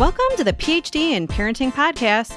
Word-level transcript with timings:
Welcome 0.00 0.34
to 0.38 0.44
the 0.44 0.54
PhD 0.54 1.10
in 1.10 1.28
Parenting 1.28 1.70
Podcast, 1.70 2.32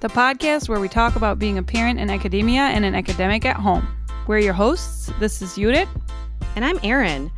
the 0.00 0.08
podcast 0.08 0.70
where 0.70 0.80
we 0.80 0.88
talk 0.88 1.14
about 1.14 1.38
being 1.38 1.58
a 1.58 1.62
parent 1.62 2.00
in 2.00 2.08
academia 2.08 2.62
and 2.62 2.86
an 2.86 2.94
academic 2.94 3.44
at 3.44 3.56
home. 3.56 3.86
We're 4.26 4.38
your 4.38 4.54
hosts. 4.54 5.12
This 5.20 5.42
is 5.42 5.54
Judith. 5.54 5.90
And 6.56 6.64
I'm 6.64 6.80
Erin. 6.82 7.30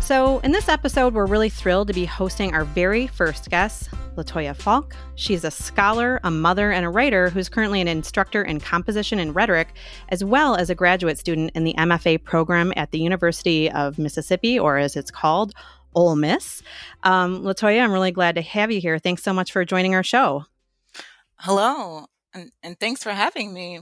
So, 0.00 0.40
in 0.40 0.50
this 0.50 0.68
episode, 0.68 1.14
we're 1.14 1.26
really 1.26 1.48
thrilled 1.48 1.86
to 1.86 1.94
be 1.94 2.06
hosting 2.06 2.54
our 2.54 2.64
very 2.64 3.06
first 3.06 3.48
guest, 3.50 3.90
Latoya 4.16 4.56
Falk. 4.56 4.96
She's 5.14 5.44
a 5.44 5.50
scholar, 5.52 6.18
a 6.24 6.30
mother, 6.32 6.72
and 6.72 6.84
a 6.84 6.88
writer 6.88 7.30
who's 7.30 7.48
currently 7.48 7.80
an 7.80 7.86
instructor 7.86 8.42
in 8.42 8.58
composition 8.58 9.20
and 9.20 9.32
rhetoric, 9.32 9.76
as 10.08 10.24
well 10.24 10.56
as 10.56 10.70
a 10.70 10.74
graduate 10.74 11.18
student 11.18 11.52
in 11.54 11.62
the 11.62 11.74
MFA 11.74 12.24
program 12.24 12.72
at 12.74 12.90
the 12.90 12.98
University 12.98 13.70
of 13.70 13.96
Mississippi, 13.96 14.58
or 14.58 14.78
as 14.78 14.96
it's 14.96 15.12
called, 15.12 15.54
Ole 15.94 16.16
Miss. 16.16 16.62
Um, 17.02 17.42
Latoya, 17.42 17.82
I'm 17.82 17.92
really 17.92 18.12
glad 18.12 18.34
to 18.36 18.42
have 18.42 18.70
you 18.70 18.80
here. 18.80 18.98
Thanks 18.98 19.22
so 19.22 19.32
much 19.32 19.52
for 19.52 19.64
joining 19.64 19.94
our 19.94 20.02
show. 20.02 20.44
Hello, 21.36 22.06
and, 22.34 22.50
and 22.62 22.78
thanks 22.78 23.02
for 23.02 23.10
having 23.10 23.52
me. 23.54 23.80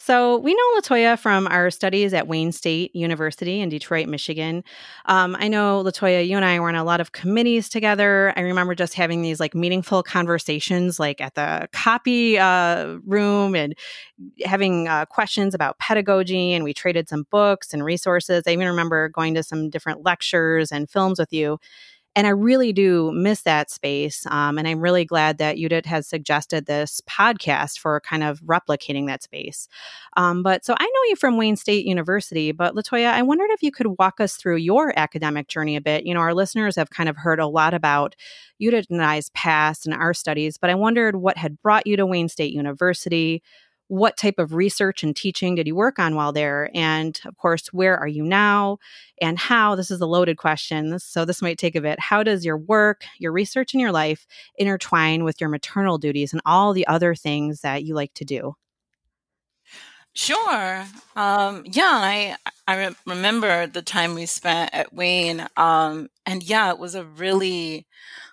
So, 0.00 0.38
we 0.38 0.54
know 0.54 0.62
Latoya 0.76 1.18
from 1.18 1.48
our 1.48 1.70
studies 1.70 2.14
at 2.14 2.28
Wayne 2.28 2.52
State 2.52 2.94
University 2.94 3.60
in 3.60 3.68
Detroit, 3.68 4.06
Michigan. 4.06 4.62
Um, 5.06 5.36
I 5.38 5.48
know, 5.48 5.82
Latoya, 5.82 6.26
you 6.26 6.36
and 6.36 6.44
I 6.44 6.60
were 6.60 6.68
in 6.68 6.76
a 6.76 6.84
lot 6.84 7.00
of 7.00 7.10
committees 7.10 7.68
together. 7.68 8.32
I 8.36 8.42
remember 8.42 8.76
just 8.76 8.94
having 8.94 9.22
these 9.22 9.40
like 9.40 9.56
meaningful 9.56 10.04
conversations, 10.04 11.00
like 11.00 11.20
at 11.20 11.34
the 11.34 11.68
copy 11.72 12.38
uh, 12.38 12.98
room 13.04 13.56
and 13.56 13.74
having 14.44 14.86
uh, 14.86 15.04
questions 15.06 15.52
about 15.52 15.78
pedagogy. 15.80 16.52
And 16.52 16.62
we 16.62 16.72
traded 16.72 17.08
some 17.08 17.26
books 17.32 17.74
and 17.74 17.84
resources. 17.84 18.44
I 18.46 18.52
even 18.52 18.68
remember 18.68 19.08
going 19.08 19.34
to 19.34 19.42
some 19.42 19.68
different 19.68 20.04
lectures 20.04 20.70
and 20.70 20.88
films 20.88 21.18
with 21.18 21.32
you. 21.32 21.58
And 22.18 22.26
I 22.26 22.30
really 22.30 22.72
do 22.72 23.12
miss 23.12 23.42
that 23.42 23.70
space. 23.70 24.26
Um, 24.26 24.58
and 24.58 24.66
I'm 24.66 24.80
really 24.80 25.04
glad 25.04 25.38
that 25.38 25.56
Judith 25.56 25.86
has 25.86 26.08
suggested 26.08 26.66
this 26.66 27.00
podcast 27.08 27.78
for 27.78 28.00
kind 28.00 28.24
of 28.24 28.40
replicating 28.40 29.06
that 29.06 29.22
space. 29.22 29.68
Um, 30.16 30.42
but 30.42 30.64
so 30.64 30.74
I 30.76 30.82
know 30.84 31.08
you 31.10 31.14
from 31.14 31.36
Wayne 31.36 31.54
State 31.54 31.86
University, 31.86 32.50
but 32.50 32.74
Latoya, 32.74 33.12
I 33.12 33.22
wondered 33.22 33.50
if 33.50 33.62
you 33.62 33.70
could 33.70 33.98
walk 34.00 34.20
us 34.20 34.34
through 34.34 34.56
your 34.56 34.92
academic 34.98 35.46
journey 35.46 35.76
a 35.76 35.80
bit. 35.80 36.06
You 36.06 36.12
know, 36.12 36.18
our 36.18 36.34
listeners 36.34 36.74
have 36.74 36.90
kind 36.90 37.08
of 37.08 37.16
heard 37.16 37.38
a 37.38 37.46
lot 37.46 37.72
about 37.72 38.16
Judith 38.60 38.86
and 38.90 39.00
I's 39.00 39.30
past 39.30 39.86
and 39.86 39.94
our 39.94 40.12
studies, 40.12 40.58
but 40.58 40.70
I 40.70 40.74
wondered 40.74 41.14
what 41.14 41.36
had 41.36 41.62
brought 41.62 41.86
you 41.86 41.96
to 41.96 42.04
Wayne 42.04 42.28
State 42.28 42.52
University 42.52 43.44
what 43.88 44.16
type 44.16 44.38
of 44.38 44.54
research 44.54 45.02
and 45.02 45.16
teaching 45.16 45.54
did 45.54 45.66
you 45.66 45.74
work 45.74 45.98
on 45.98 46.14
while 46.14 46.32
there? 46.32 46.70
And 46.74 47.18
of 47.24 47.36
course, 47.36 47.68
where 47.72 47.98
are 47.98 48.06
you 48.06 48.22
now? 48.22 48.78
And 49.20 49.38
how? 49.38 49.74
This 49.74 49.90
is 49.90 50.00
a 50.00 50.06
loaded 50.06 50.36
question, 50.36 50.98
so 50.98 51.24
this 51.24 51.42
might 51.42 51.58
take 51.58 51.74
a 51.74 51.80
bit. 51.80 51.98
How 51.98 52.22
does 52.22 52.44
your 52.44 52.58
work, 52.58 53.04
your 53.18 53.32
research, 53.32 53.74
and 53.74 53.80
your 53.80 53.92
life 53.92 54.26
intertwine 54.56 55.24
with 55.24 55.40
your 55.40 55.50
maternal 55.50 55.98
duties 55.98 56.32
and 56.32 56.42
all 56.46 56.72
the 56.72 56.86
other 56.86 57.14
things 57.14 57.62
that 57.62 57.84
you 57.84 57.94
like 57.94 58.14
to 58.14 58.24
do? 58.24 58.54
Sure. 60.14 60.84
Um, 61.14 61.62
yeah, 61.64 61.82
I 62.02 62.36
I 62.66 62.76
re- 62.88 62.96
remember 63.06 63.66
the 63.68 63.82
time 63.82 64.14
we 64.14 64.26
spent 64.26 64.70
at 64.74 64.92
Wayne, 64.92 65.46
um, 65.56 66.08
and 66.26 66.42
yeah, 66.42 66.70
it 66.70 66.78
was 66.78 66.94
a 66.96 67.04
really 67.04 67.86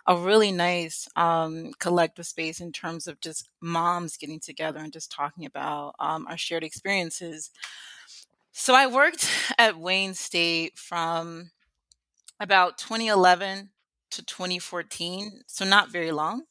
a 0.08 0.16
really 0.18 0.52
nice 0.52 1.08
um, 1.16 1.74
collective 1.80 2.26
space 2.26 2.60
in 2.60 2.72
terms 2.72 3.08
of 3.08 3.20
just 3.22 3.50
moms 3.62 4.18
getting 4.18 4.40
together 4.40 4.80
and 4.80 4.94
just 4.94 5.12
talking 5.12 5.46
about 5.46 5.96
um, 6.00 6.26
our 6.28 6.38
shared 6.38 6.64
experiences. 6.64 7.52
So 8.52 8.74
I 8.74 8.88
worked 8.88 9.30
at 9.58 9.78
Wayne 9.78 10.14
State 10.14 10.78
from 10.78 11.52
about 12.40 12.78
2011 12.78 13.72
to 14.12 14.24
2014, 14.26 15.44
so 15.48 15.66
not 15.66 15.92
very 15.92 16.12
long. 16.12 16.44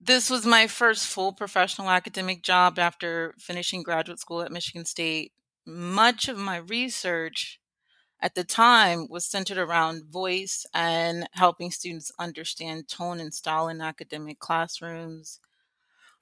This 0.00 0.30
was 0.30 0.46
my 0.46 0.68
first 0.68 1.06
full 1.06 1.32
professional 1.32 1.90
academic 1.90 2.42
job 2.42 2.78
after 2.78 3.34
finishing 3.38 3.82
graduate 3.82 4.20
school 4.20 4.42
at 4.42 4.52
Michigan 4.52 4.84
State. 4.84 5.32
Much 5.66 6.28
of 6.28 6.38
my 6.38 6.58
research 6.58 7.60
at 8.20 8.34
the 8.34 8.44
time 8.44 9.08
was 9.10 9.24
centered 9.24 9.58
around 9.58 10.04
voice 10.04 10.64
and 10.72 11.28
helping 11.32 11.70
students 11.70 12.12
understand 12.18 12.88
tone 12.88 13.18
and 13.18 13.34
style 13.34 13.68
in 13.68 13.80
academic 13.80 14.38
classrooms 14.38 15.40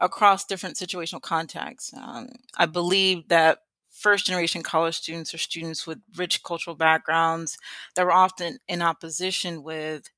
across 0.00 0.44
different 0.44 0.76
situational 0.76 1.20
contexts. 1.20 1.92
Um, 1.94 2.28
I 2.56 2.66
believe 2.66 3.28
that 3.28 3.58
first 3.90 4.26
generation 4.26 4.62
college 4.62 4.96
students 4.96 5.34
are 5.34 5.38
students 5.38 5.86
with 5.86 5.98
rich 6.16 6.42
cultural 6.42 6.76
backgrounds 6.76 7.58
that 7.94 8.04
were 8.04 8.12
often 8.12 8.58
in 8.68 8.82
opposition 8.82 9.62
with 9.62 10.10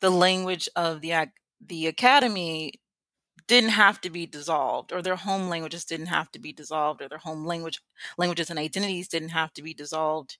the 0.00 0.10
language 0.10 0.68
of 0.76 1.00
the 1.00 1.12
the 1.64 1.86
academy 1.86 2.74
didn't 3.48 3.70
have 3.70 4.00
to 4.02 4.10
be 4.10 4.26
dissolved 4.26 4.92
or 4.92 5.02
their 5.02 5.16
home 5.16 5.48
languages 5.48 5.84
didn't 5.84 6.06
have 6.06 6.30
to 6.32 6.38
be 6.38 6.52
dissolved 6.52 7.02
or 7.02 7.08
their 7.08 7.18
home 7.18 7.46
language 7.46 7.80
languages 8.18 8.50
and 8.50 8.58
identities 8.58 9.08
didn't 9.08 9.30
have 9.30 9.52
to 9.54 9.62
be 9.62 9.74
dissolved 9.74 10.38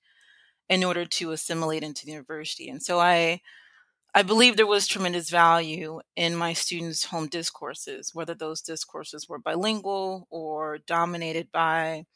in 0.68 0.84
order 0.84 1.04
to 1.06 1.32
assimilate 1.32 1.82
into 1.82 2.06
the 2.06 2.12
university. 2.12 2.68
And 2.70 2.82
so 2.82 3.00
I 3.00 3.40
I 4.14 4.22
believe 4.22 4.56
there 4.56 4.66
was 4.66 4.86
tremendous 4.88 5.30
value 5.30 6.00
in 6.16 6.36
my 6.36 6.52
students' 6.52 7.04
home 7.04 7.28
discourses, 7.28 8.14
whether 8.14 8.34
those 8.34 8.62
discourses 8.62 9.28
were 9.28 9.38
bilingual 9.38 10.26
or 10.30 10.78
dominated 10.78 11.52
by 11.52 12.06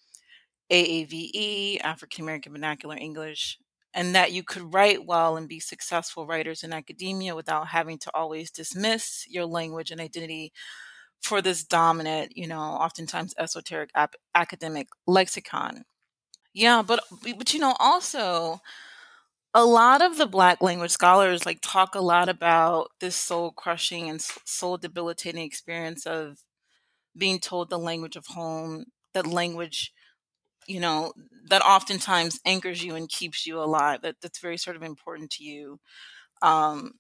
AAVE, 0.71 1.81
African 1.83 2.25
American 2.25 2.53
Vernacular 2.53 2.97
English, 2.97 3.59
and 3.95 4.15
that 4.15 4.33
you 4.33 4.43
could 4.43 4.75
write 4.75 5.07
well 5.07 5.37
and 5.37 5.49
be 5.49 5.61
successful 5.61 6.27
writers 6.27 6.63
in 6.65 6.73
academia 6.73 7.35
without 7.35 7.69
having 7.69 7.99
to 8.01 8.11
always 8.15 8.51
dismiss 8.51 9.25
your 9.29 9.47
language 9.47 9.91
and 9.91 10.01
identity 10.01 10.53
for 11.23 11.43
this 11.43 11.65
dominant, 11.65 12.37
you 12.37 12.47
know, 12.47 12.61
oftentimes 12.61 13.35
esoteric 13.39 13.91
ap- 13.95 14.17
academic 14.35 14.89
lexicon. 15.07 15.85
Yeah, 16.55 16.83
but 16.83 17.01
but 17.39 17.55
you 17.55 17.61
know 17.61 17.77
also 17.81 18.61
a 19.55 19.65
lot 19.65 20.03
of 20.03 20.17
the 20.19 20.27
black 20.27 20.61
language 20.63 20.91
scholars 20.91 21.47
like 21.47 21.61
talk 21.63 21.95
a 21.95 22.01
lot 22.01 22.29
about 22.29 22.91
this 23.01 23.17
soul 23.17 23.53
crushing 23.53 24.09
and 24.11 24.21
soul 24.45 24.77
debilitating 24.77 25.43
experience 25.45 26.07
of 26.07 26.39
being 27.17 27.39
told 27.41 27.71
the 27.71 27.79
language 27.79 28.17
of 28.17 28.27
home, 28.29 28.87
that 29.15 29.27
language, 29.27 29.93
you 30.67 30.81
know, 30.81 31.13
that 31.49 31.63
oftentimes 31.63 32.41
anchors 32.45 32.83
you 32.83 32.95
and 32.95 33.09
keeps 33.09 33.47
you 33.47 33.61
alive. 33.61 34.03
That 34.03 34.17
that's 34.21 34.39
very 34.39 34.57
sort 34.57 34.77
of 34.77 34.83
important 34.83 35.31
to 35.33 35.45
you. 35.45 35.81
Um, 36.43 36.95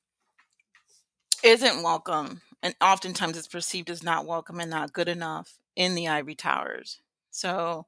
isn't 1.42 1.82
welcome, 1.82 2.40
and 2.62 2.74
oftentimes 2.80 3.36
it's 3.36 3.48
perceived 3.48 3.90
as 3.90 4.02
not 4.02 4.26
welcome 4.26 4.60
and 4.60 4.70
not 4.70 4.92
good 4.92 5.08
enough 5.08 5.58
in 5.76 5.94
the 5.94 6.08
ivory 6.08 6.34
towers. 6.34 7.00
So 7.30 7.86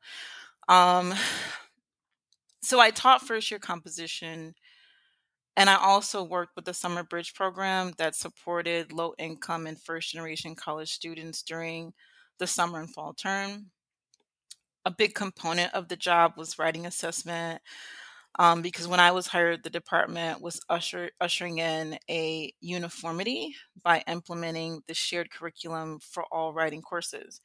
um, 0.69 1.15
so 2.63 2.81
I 2.81 2.91
taught 2.91 3.23
first 3.23 3.51
year 3.51 3.61
composition, 3.61 4.55
and 5.57 5.71
I 5.71 5.77
also 5.77 6.23
worked 6.23 6.57
with 6.57 6.65
the 6.65 6.75
Summer 6.75 7.03
Bridge 7.03 7.35
program 7.35 7.93
that 7.99 8.15
supported 8.15 8.93
low 8.93 9.15
income 9.19 9.67
and 9.67 9.81
first 9.81 10.13
generation 10.13 10.55
college 10.55 10.91
students 10.93 11.43
during 11.43 11.95
the 12.39 12.47
summer 12.47 12.81
and 12.81 12.93
fall 12.93 13.15
term. 13.15 13.71
A 14.87 14.91
big 14.91 15.15
component 15.15 15.75
of 15.75 15.89
the 15.89 15.97
job 15.97 16.35
was 16.39 16.59
writing 16.59 16.87
assessment. 16.87 17.61
Um, 18.39 18.63
because 18.63 18.87
when 18.87 19.01
I 19.01 19.13
was 19.13 19.27
hired, 19.27 19.63
the 19.63 19.71
department 19.71 20.41
was 20.41 20.61
usher, 20.69 21.11
ushering 21.21 21.59
in 21.59 21.99
a 22.09 22.53
uniformity 22.61 23.55
by 23.83 24.05
implementing 24.07 24.83
the 24.87 24.95
shared 24.95 25.31
curriculum 25.31 25.99
for 26.01 26.25
all 26.31 26.53
writing 26.55 26.83
courses. 26.83 27.41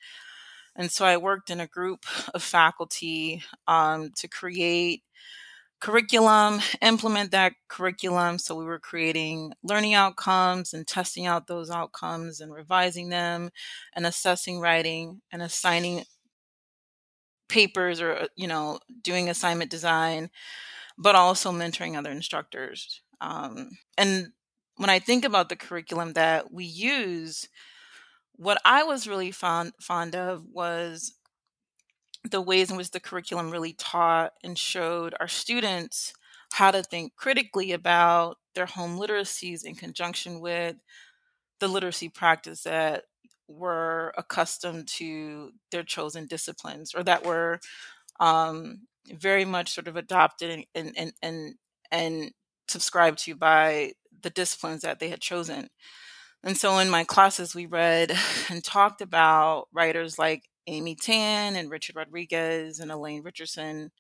And 0.75 0.91
so 0.91 1.06
I 1.06 1.18
worked 1.18 1.50
in 1.50 1.62
a 1.62 1.68
group 1.68 2.06
of 2.34 2.44
faculty 2.44 3.44
um, 3.68 4.12
to 4.18 4.28
create 4.28 5.04
curriculum, 5.80 6.62
implement 6.81 7.31
that 7.31 7.54
curriculum. 7.68 8.38
So 8.38 8.56
we 8.56 8.66
were 8.66 8.80
creating 8.80 9.54
learning 9.63 9.95
outcomes 9.95 10.74
and 10.74 10.88
testing 10.88 11.25
out 11.25 11.48
those 11.48 11.71
outcomes 11.71 12.39
and 12.39 12.54
revising 12.54 13.10
them 13.10 13.50
and 13.95 14.06
assessing 14.06 14.60
writing 14.60 15.21
and 15.31 15.42
assigning 15.42 16.04
papers 17.51 18.01
or, 18.01 18.13
uh, 18.13 18.27
you 18.36 18.48
know, 18.48 18.80
doing 19.03 19.30
assignment 19.30 19.69
design, 19.69 20.30
but 20.98 21.15
also 21.15 21.51
mentoring 21.51 21.98
other 21.98 22.12
instructors. 22.12 23.01
Um, 23.19 23.71
and 23.98 24.31
when 24.77 24.89
I 24.89 25.00
think 25.00 25.25
about 25.25 25.50
the 25.50 25.56
curriculum 25.56 26.13
that 26.13 26.51
we 26.51 26.63
use, 26.63 27.48
what 28.33 28.59
I 28.65 28.83
was 28.83 29.07
really 29.07 29.31
fond 29.31 29.74
fond 29.80 30.15
of 30.15 30.45
was 30.51 31.13
the 32.24 32.42
ways 32.42 32.71
in 32.71 32.77
which 32.77 32.92
the 32.92 33.00
curriculum 33.00 33.51
really 33.51 33.74
taught 33.74 34.33
and 34.44 34.57
showed 34.57 35.13
our 35.19 35.27
students 35.27 36.13
how 36.54 36.71
to 36.71 36.83
think 36.83 37.15
critically 37.15 37.71
about 37.71 38.38
their 38.56 38.65
home 38.65 38.97
literacies 38.97 39.65
in 39.65 39.75
conjunction 39.75 40.39
with 40.39 40.75
the 41.59 41.68
literacy 41.68 42.09
practice 42.09 42.63
that 42.63 43.04
were 43.51 44.13
accustomed 44.18 44.88
to 44.88 45.51
their 45.71 45.83
chosen 45.83 46.27
disciplines 46.27 46.94
or 46.95 47.03
that 47.03 47.25
were 47.25 47.59
um, 48.19 48.81
very 49.12 49.45
much 49.45 49.71
sort 49.71 49.88
of 49.88 49.95
adopted 49.95 50.65
and 50.75 50.94
and 50.95 51.13
and 51.21 51.56
and 51.92 52.31
subscribed 52.68 53.19
to 53.25 53.36
by 53.36 53.94
the 54.21 54.30
disciplines 54.30 54.81
that 54.81 55.00
they 55.00 55.09
had 55.09 55.21
chosen. 55.21 55.68
And 56.44 56.57
so 56.57 56.77
in 56.80 56.89
my 56.89 57.03
classes, 57.03 57.53
we 57.53 57.65
read 57.65 58.12
and 58.50 58.63
talked 58.63 59.01
about 59.01 59.68
writers 59.74 60.18
like 60.18 60.44
Amy 60.68 60.95
Tan 60.95 61.56
and 61.56 61.69
Richard 61.69 61.95
Rodriguez 61.95 62.80
and 62.80 62.92
Elaine 62.92 63.24
Richardson 63.24 63.92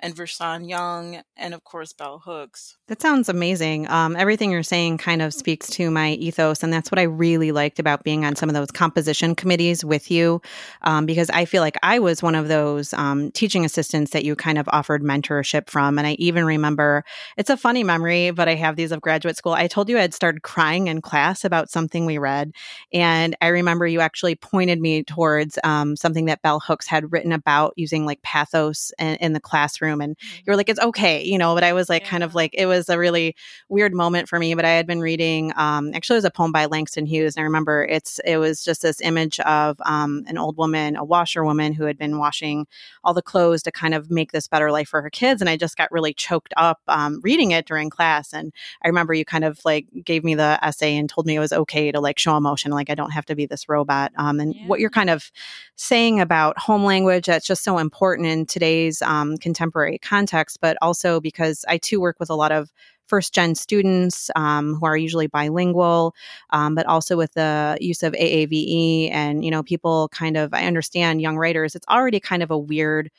and 0.00 0.14
Vershawn 0.14 0.68
Young, 0.68 1.22
and 1.36 1.54
of 1.54 1.64
course, 1.64 1.92
Bell 1.92 2.20
Hooks. 2.24 2.76
That 2.88 3.00
sounds 3.00 3.28
amazing. 3.28 3.88
Um, 3.88 4.16
everything 4.16 4.50
you're 4.50 4.62
saying 4.62 4.98
kind 4.98 5.22
of 5.22 5.32
speaks 5.32 5.68
to 5.70 5.90
my 5.90 6.10
ethos, 6.12 6.62
and 6.62 6.72
that's 6.72 6.90
what 6.90 6.98
I 6.98 7.04
really 7.04 7.52
liked 7.52 7.78
about 7.78 8.04
being 8.04 8.24
on 8.24 8.36
some 8.36 8.50
of 8.50 8.54
those 8.54 8.70
composition 8.70 9.34
committees 9.34 9.84
with 9.84 10.10
you, 10.10 10.42
um, 10.82 11.06
because 11.06 11.30
I 11.30 11.44
feel 11.44 11.62
like 11.62 11.78
I 11.82 12.00
was 12.00 12.22
one 12.22 12.34
of 12.34 12.48
those 12.48 12.92
um, 12.92 13.30
teaching 13.30 13.64
assistants 13.64 14.10
that 14.10 14.24
you 14.24 14.36
kind 14.36 14.58
of 14.58 14.68
offered 14.68 15.02
mentorship 15.02 15.70
from. 15.70 15.98
And 15.98 16.06
I 16.06 16.12
even 16.14 16.44
remember 16.44 17.04
it's 17.36 17.50
a 17.50 17.56
funny 17.56 17.84
memory, 17.84 18.30
but 18.30 18.48
I 18.48 18.56
have 18.56 18.76
these 18.76 18.92
of 18.92 19.00
graduate 19.00 19.36
school. 19.36 19.52
I 19.52 19.68
told 19.68 19.88
you 19.88 19.96
I 19.96 20.02
had 20.02 20.14
started 20.14 20.42
crying 20.42 20.88
in 20.88 21.00
class 21.00 21.44
about 21.44 21.70
something 21.70 22.04
we 22.04 22.18
read, 22.18 22.52
and 22.92 23.36
I 23.40 23.48
remember 23.48 23.86
you 23.86 24.00
actually 24.00 24.34
pointed 24.34 24.80
me 24.80 25.02
towards 25.04 25.58
um, 25.64 25.96
something 25.96 26.26
that 26.26 26.42
Bell 26.42 26.60
Hooks 26.60 26.86
had 26.86 27.12
written 27.12 27.32
about 27.32 27.72
using 27.76 28.04
like 28.04 28.20
pathos 28.22 28.92
in, 28.98 29.16
in 29.16 29.32
the 29.32 29.40
classroom 29.40 29.83
room 29.84 30.00
and 30.00 30.16
you 30.38 30.50
were 30.50 30.56
like 30.56 30.68
it's 30.68 30.80
okay 30.80 31.22
you 31.22 31.38
know 31.38 31.54
but 31.54 31.62
i 31.62 31.72
was 31.72 31.88
like 31.88 32.02
yeah. 32.02 32.08
kind 32.08 32.22
of 32.22 32.34
like 32.34 32.54
it 32.54 32.66
was 32.66 32.88
a 32.88 32.98
really 32.98 33.34
weird 33.68 33.94
moment 33.94 34.28
for 34.28 34.38
me 34.38 34.54
but 34.54 34.64
i 34.64 34.70
had 34.70 34.86
been 34.86 35.00
reading 35.00 35.52
um 35.56 35.92
actually 35.94 36.14
it 36.14 36.18
was 36.18 36.24
a 36.24 36.30
poem 36.30 36.52
by 36.52 36.66
langston 36.66 37.06
hughes 37.06 37.36
and 37.36 37.42
i 37.42 37.44
remember 37.44 37.84
it's 37.84 38.20
it 38.24 38.38
was 38.38 38.64
just 38.64 38.82
this 38.82 39.00
image 39.00 39.38
of 39.40 39.76
um 39.84 40.24
an 40.26 40.38
old 40.38 40.56
woman 40.56 40.96
a 40.96 41.04
washerwoman 41.04 41.72
who 41.72 41.84
had 41.84 41.98
been 41.98 42.18
washing 42.18 42.66
all 43.04 43.14
the 43.14 43.22
clothes 43.22 43.62
to 43.62 43.70
kind 43.70 43.94
of 43.94 44.10
make 44.10 44.32
this 44.32 44.48
better 44.48 44.72
life 44.72 44.88
for 44.88 45.02
her 45.02 45.10
kids 45.10 45.40
and 45.40 45.50
i 45.50 45.56
just 45.56 45.76
got 45.76 45.92
really 45.92 46.14
choked 46.14 46.54
up 46.56 46.80
um, 46.88 47.20
reading 47.22 47.50
it 47.50 47.66
during 47.66 47.90
class 47.90 48.32
and 48.32 48.52
i 48.82 48.88
remember 48.88 49.12
you 49.12 49.24
kind 49.24 49.44
of 49.44 49.60
like 49.64 49.86
gave 50.04 50.24
me 50.24 50.34
the 50.34 50.58
essay 50.62 50.96
and 50.96 51.10
told 51.10 51.26
me 51.26 51.36
it 51.36 51.40
was 51.40 51.52
okay 51.52 51.92
to 51.92 52.00
like 52.00 52.18
show 52.18 52.36
emotion 52.36 52.70
like 52.72 52.90
i 52.90 52.94
don't 52.94 53.10
have 53.10 53.26
to 53.26 53.34
be 53.34 53.46
this 53.46 53.68
robot 53.68 54.12
um, 54.16 54.40
and 54.40 54.54
yeah. 54.54 54.66
what 54.66 54.80
you're 54.80 54.90
kind 54.90 55.10
of 55.10 55.30
saying 55.76 56.20
about 56.20 56.58
home 56.58 56.84
language 56.84 57.26
that's 57.26 57.46
just 57.46 57.62
so 57.62 57.78
important 57.78 58.28
in 58.28 58.46
today's 58.46 59.02
um, 59.02 59.36
contemporary 59.38 59.73
contemporary 59.74 59.98
context, 59.98 60.58
but 60.60 60.76
also 60.82 61.20
because 61.20 61.64
I 61.68 61.78
too 61.78 62.00
work 62.00 62.16
with 62.20 62.30
a 62.30 62.34
lot 62.34 62.52
of 62.52 62.72
first 63.06 63.34
gen 63.34 63.54
students 63.54 64.30
um, 64.36 64.74
who 64.76 64.86
are 64.86 64.96
usually 64.96 65.26
bilingual, 65.26 66.14
um, 66.50 66.74
but 66.74 66.86
also 66.86 67.16
with 67.16 67.32
the 67.34 67.76
use 67.80 68.02
of 68.02 68.14
AAVE 68.14 69.10
and, 69.12 69.44
you 69.44 69.50
know, 69.50 69.62
people 69.62 70.08
kind 70.08 70.36
of, 70.36 70.54
I 70.54 70.64
understand 70.66 71.20
young 71.20 71.36
writers, 71.36 71.74
it's 71.74 71.86
already 71.88 72.20
kind 72.20 72.42
of 72.42 72.50
a 72.50 72.58
weird 72.58 73.10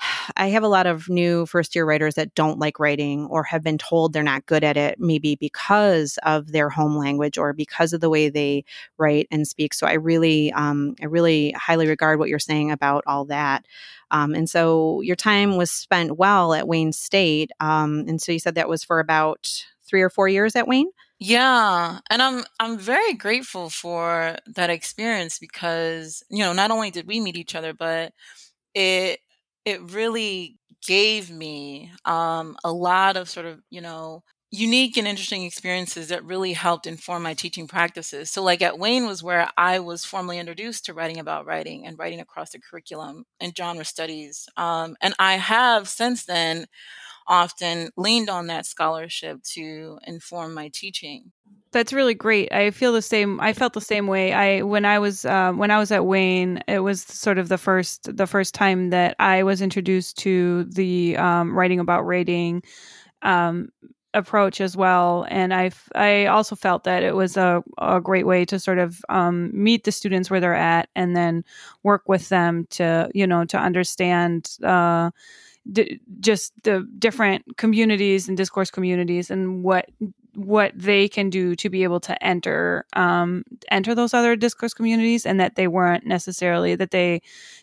I 0.36 0.48
have 0.48 0.62
a 0.62 0.68
lot 0.68 0.86
of 0.86 1.08
new 1.08 1.46
first 1.46 1.74
year 1.74 1.84
writers 1.84 2.14
that 2.14 2.34
don't 2.34 2.58
like 2.58 2.78
writing 2.78 3.26
or 3.26 3.42
have 3.44 3.62
been 3.62 3.78
told 3.78 4.12
they're 4.12 4.22
not 4.22 4.46
good 4.46 4.64
at 4.64 4.76
it, 4.76 4.98
maybe 4.98 5.36
because 5.36 6.18
of 6.22 6.52
their 6.52 6.68
home 6.68 6.96
language 6.96 7.38
or 7.38 7.52
because 7.52 7.92
of 7.92 8.00
the 8.00 8.10
way 8.10 8.28
they 8.28 8.64
write 8.98 9.28
and 9.30 9.46
speak. 9.46 9.74
So 9.74 9.86
I 9.86 9.94
really, 9.94 10.52
um, 10.52 10.94
I 11.00 11.06
really 11.06 11.52
highly 11.52 11.88
regard 11.88 12.18
what 12.18 12.28
you're 12.28 12.38
saying 12.38 12.70
about 12.70 13.04
all 13.06 13.24
that. 13.26 13.66
Um, 14.10 14.34
and 14.34 14.48
so 14.48 15.00
your 15.02 15.16
time 15.16 15.56
was 15.56 15.70
spent 15.70 16.16
well 16.16 16.54
at 16.54 16.68
Wayne 16.68 16.92
State. 16.92 17.50
Um, 17.60 18.04
and 18.08 18.20
so 18.20 18.32
you 18.32 18.38
said 18.38 18.54
that 18.56 18.68
was 18.68 18.84
for 18.84 19.00
about 19.00 19.64
three 19.82 20.02
or 20.02 20.10
four 20.10 20.28
years 20.28 20.56
at 20.56 20.68
Wayne. 20.68 20.90
Yeah, 21.22 21.98
and 22.08 22.22
I'm 22.22 22.44
I'm 22.58 22.78
very 22.78 23.12
grateful 23.12 23.68
for 23.68 24.36
that 24.54 24.70
experience 24.70 25.38
because 25.38 26.22
you 26.30 26.38
know 26.38 26.54
not 26.54 26.70
only 26.70 26.90
did 26.90 27.06
we 27.06 27.20
meet 27.20 27.36
each 27.36 27.54
other, 27.54 27.74
but 27.74 28.14
it 28.74 29.20
it 29.64 29.80
really 29.92 30.58
gave 30.86 31.30
me 31.30 31.92
um, 32.04 32.56
a 32.64 32.72
lot 32.72 33.16
of 33.16 33.28
sort 33.28 33.46
of, 33.46 33.60
you 33.70 33.80
know, 33.80 34.22
unique 34.52 34.96
and 34.96 35.06
interesting 35.06 35.44
experiences 35.44 36.08
that 36.08 36.24
really 36.24 36.52
helped 36.52 36.86
inform 36.86 37.22
my 37.22 37.34
teaching 37.34 37.68
practices. 37.68 38.30
So, 38.30 38.42
like 38.42 38.62
at 38.62 38.78
Wayne 38.78 39.06
was 39.06 39.22
where 39.22 39.48
I 39.56 39.78
was 39.78 40.04
formally 40.04 40.38
introduced 40.38 40.86
to 40.86 40.94
writing 40.94 41.18
about 41.18 41.46
writing 41.46 41.86
and 41.86 41.98
writing 41.98 42.20
across 42.20 42.50
the 42.50 42.58
curriculum 42.60 43.24
and 43.40 43.56
genre 43.56 43.84
studies. 43.84 44.48
Um, 44.56 44.96
and 45.00 45.14
I 45.18 45.34
have 45.34 45.88
since 45.88 46.24
then 46.24 46.66
often 47.30 47.90
leaned 47.96 48.28
on 48.28 48.48
that 48.48 48.66
scholarship 48.66 49.40
to 49.54 49.98
inform 50.06 50.52
my 50.52 50.68
teaching. 50.74 51.30
That's 51.72 51.92
really 51.92 52.14
great. 52.14 52.52
I 52.52 52.72
feel 52.72 52.92
the 52.92 53.00
same. 53.00 53.40
I 53.40 53.52
felt 53.52 53.74
the 53.74 53.80
same 53.80 54.08
way. 54.08 54.32
I 54.32 54.62
when 54.62 54.84
I 54.84 54.98
was 54.98 55.24
uh, 55.24 55.52
when 55.52 55.70
I 55.70 55.78
was 55.78 55.92
at 55.92 56.04
Wayne, 56.04 56.60
it 56.66 56.80
was 56.80 57.02
sort 57.02 57.38
of 57.38 57.48
the 57.48 57.58
first 57.58 58.16
the 58.16 58.26
first 58.26 58.54
time 58.54 58.90
that 58.90 59.14
I 59.20 59.44
was 59.44 59.62
introduced 59.62 60.18
to 60.18 60.64
the 60.64 61.16
um, 61.16 61.56
writing 61.56 61.78
about 61.78 62.04
writing 62.04 62.64
um, 63.22 63.68
approach 64.14 64.60
as 64.60 64.76
well. 64.76 65.28
And 65.30 65.54
I 65.54 65.70
I 65.94 66.26
also 66.26 66.56
felt 66.56 66.82
that 66.84 67.04
it 67.04 67.14
was 67.14 67.36
a, 67.36 67.62
a 67.78 68.00
great 68.00 68.26
way 68.26 68.44
to 68.46 68.58
sort 68.58 68.80
of 68.80 69.00
um, 69.08 69.52
meet 69.54 69.84
the 69.84 69.92
students 69.92 70.28
where 70.28 70.40
they're 70.40 70.54
at, 70.54 70.88
and 70.96 71.14
then 71.14 71.44
work 71.84 72.08
with 72.08 72.28
them 72.30 72.66
to 72.70 73.08
you 73.14 73.28
know 73.28 73.44
to 73.44 73.58
understand. 73.58 74.56
Uh, 74.60 75.12
d- 75.70 76.00
just 76.20 76.52
the 76.62 76.86
different 76.98 77.56
communities 77.56 78.28
and 78.28 78.36
discourse 78.36 78.70
communities 78.70 79.30
and 79.30 79.62
what 79.62 79.86
what 80.34 80.72
they 80.76 81.08
can 81.08 81.28
do 81.28 81.56
to 81.56 81.68
be 81.68 81.82
able 81.82 82.00
to 82.00 82.22
enter 82.24 82.86
um, 82.94 83.42
enter 83.70 83.94
those 83.94 84.14
other 84.14 84.36
discourse 84.36 84.72
communities 84.72 85.26
and 85.26 85.40
that 85.40 85.56
they 85.56 85.66
weren't 85.66 86.06
necessarily 86.06 86.74
that 86.76 86.92
they 86.92 87.20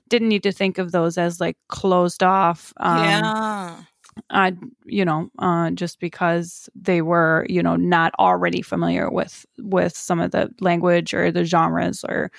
didn't 0.09 0.29
need 0.29 0.43
to 0.43 0.51
think 0.51 0.77
of 0.77 0.91
those 0.91 1.17
as 1.17 1.39
like 1.39 1.57
closed 1.69 2.23
off 2.23 2.73
um, 2.77 2.97
yeah 2.97 3.77
uh, 4.29 4.51
you 4.85 5.05
know, 5.05 5.29
uh, 5.39 5.71
just 5.71 5.99
because 5.99 6.69
they 6.75 7.01
were, 7.01 7.45
you 7.49 7.61
know, 7.63 7.75
not 7.75 8.13
already 8.19 8.61
familiar 8.61 9.09
with 9.09 9.45
with 9.57 9.95
some 9.95 10.19
of 10.19 10.31
the 10.31 10.53
language 10.59 11.13
or 11.13 11.31
the 11.31 11.43
genres 11.43 12.03
or 12.07 12.31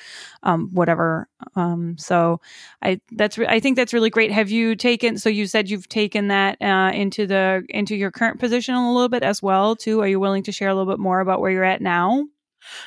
um, 0.42 0.70
whatever. 0.72 1.28
Um, 1.56 1.96
so, 1.98 2.40
I 2.82 3.00
that's 3.12 3.38
re- 3.38 3.46
I 3.48 3.60
think 3.60 3.76
that's 3.76 3.94
really 3.94 4.10
great. 4.10 4.30
Have 4.32 4.50
you 4.50 4.76
taken? 4.76 5.18
So 5.18 5.28
you 5.28 5.46
said 5.46 5.70
you've 5.70 5.88
taken 5.88 6.28
that 6.28 6.60
uh, 6.62 6.92
into 6.94 7.26
the 7.26 7.64
into 7.68 7.96
your 7.96 8.10
current 8.10 8.40
position 8.40 8.74
a 8.74 8.92
little 8.92 9.08
bit 9.08 9.22
as 9.22 9.42
well 9.42 9.76
too. 9.76 10.00
Are 10.00 10.08
you 10.08 10.20
willing 10.20 10.42
to 10.44 10.52
share 10.52 10.68
a 10.68 10.74
little 10.74 10.92
bit 10.92 11.00
more 11.00 11.20
about 11.20 11.40
where 11.40 11.50
you're 11.50 11.64
at 11.64 11.80
now? 11.80 12.24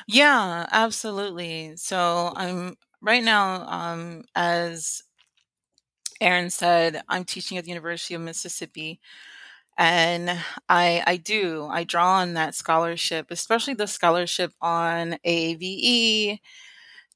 Yeah, 0.06 0.66
absolutely. 0.70 1.76
So 1.76 2.32
I'm 2.36 2.76
right 3.00 3.22
now 3.22 3.66
um, 3.68 4.24
as 4.34 5.02
Erin 6.22 6.50
said, 6.50 7.02
I'm 7.08 7.24
teaching 7.24 7.58
at 7.58 7.64
the 7.64 7.70
University 7.70 8.14
of 8.14 8.20
Mississippi. 8.20 9.00
And 9.78 10.30
I, 10.68 11.02
I 11.06 11.16
do, 11.16 11.66
I 11.70 11.84
draw 11.84 12.18
on 12.18 12.34
that 12.34 12.54
scholarship, 12.54 13.26
especially 13.30 13.74
the 13.74 13.86
scholarship 13.86 14.52
on 14.60 15.16
AAVE 15.26 16.38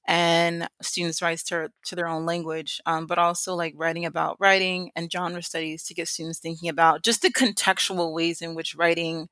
and 0.08 0.68
students' 0.80 1.20
rights 1.20 1.42
to, 1.44 1.70
to 1.84 1.94
their 1.94 2.08
own 2.08 2.24
language, 2.26 2.80
um, 2.86 3.06
but 3.06 3.18
also 3.18 3.54
like 3.54 3.74
writing 3.76 4.06
about 4.06 4.36
writing 4.40 4.90
and 4.96 5.10
genre 5.10 5.42
studies 5.42 5.84
to 5.84 5.94
get 5.94 6.08
students 6.08 6.38
thinking 6.38 6.68
about 6.68 7.02
just 7.02 7.22
the 7.22 7.30
contextual 7.30 8.12
ways 8.12 8.40
in 8.40 8.54
which 8.54 8.74
writing 8.74 9.28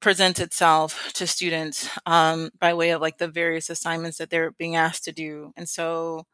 presents 0.00 0.40
itself 0.40 1.12
to 1.14 1.26
students 1.26 1.88
um, 2.06 2.50
by 2.58 2.72
way 2.74 2.90
of 2.90 3.00
like 3.00 3.18
the 3.18 3.28
various 3.28 3.70
assignments 3.70 4.18
that 4.18 4.30
they're 4.30 4.52
being 4.52 4.76
asked 4.76 5.04
to 5.04 5.12
do. 5.12 5.52
And 5.56 5.68
so 5.68 6.26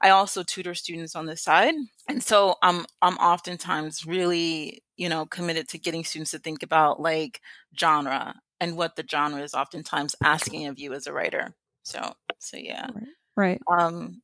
I 0.00 0.10
also 0.10 0.42
tutor 0.42 0.74
students 0.74 1.16
on 1.16 1.26
the 1.26 1.36
side. 1.36 1.74
And 2.08 2.22
so 2.22 2.56
I'm 2.62 2.86
I'm 3.02 3.16
oftentimes 3.16 4.06
really, 4.06 4.82
you 4.96 5.08
know, 5.08 5.26
committed 5.26 5.68
to 5.70 5.78
getting 5.78 6.04
students 6.04 6.30
to 6.32 6.38
think 6.38 6.62
about 6.62 7.00
like 7.00 7.40
genre 7.78 8.34
and 8.60 8.76
what 8.76 8.96
the 8.96 9.04
genre 9.08 9.40
is 9.42 9.54
oftentimes 9.54 10.14
asking 10.22 10.66
of 10.66 10.78
you 10.78 10.92
as 10.94 11.06
a 11.06 11.12
writer. 11.12 11.54
So 11.82 12.14
so 12.38 12.56
yeah. 12.56 12.88
Right. 12.94 13.06
right. 13.36 13.60
Um 13.70 14.22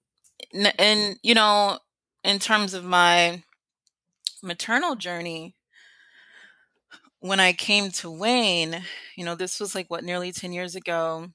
and, 0.52 0.72
and 0.78 1.16
you 1.22 1.34
know, 1.34 1.78
in 2.22 2.38
terms 2.38 2.74
of 2.74 2.84
my 2.84 3.42
maternal 4.42 4.94
journey, 4.94 5.56
when 7.20 7.40
I 7.40 7.52
came 7.52 7.90
to 7.90 8.10
Wayne, 8.10 8.82
you 9.16 9.24
know, 9.24 9.34
this 9.34 9.58
was 9.58 9.74
like 9.74 9.88
what 9.88 10.04
nearly 10.04 10.30
10 10.30 10.52
years 10.52 10.74
ago. 10.74 11.28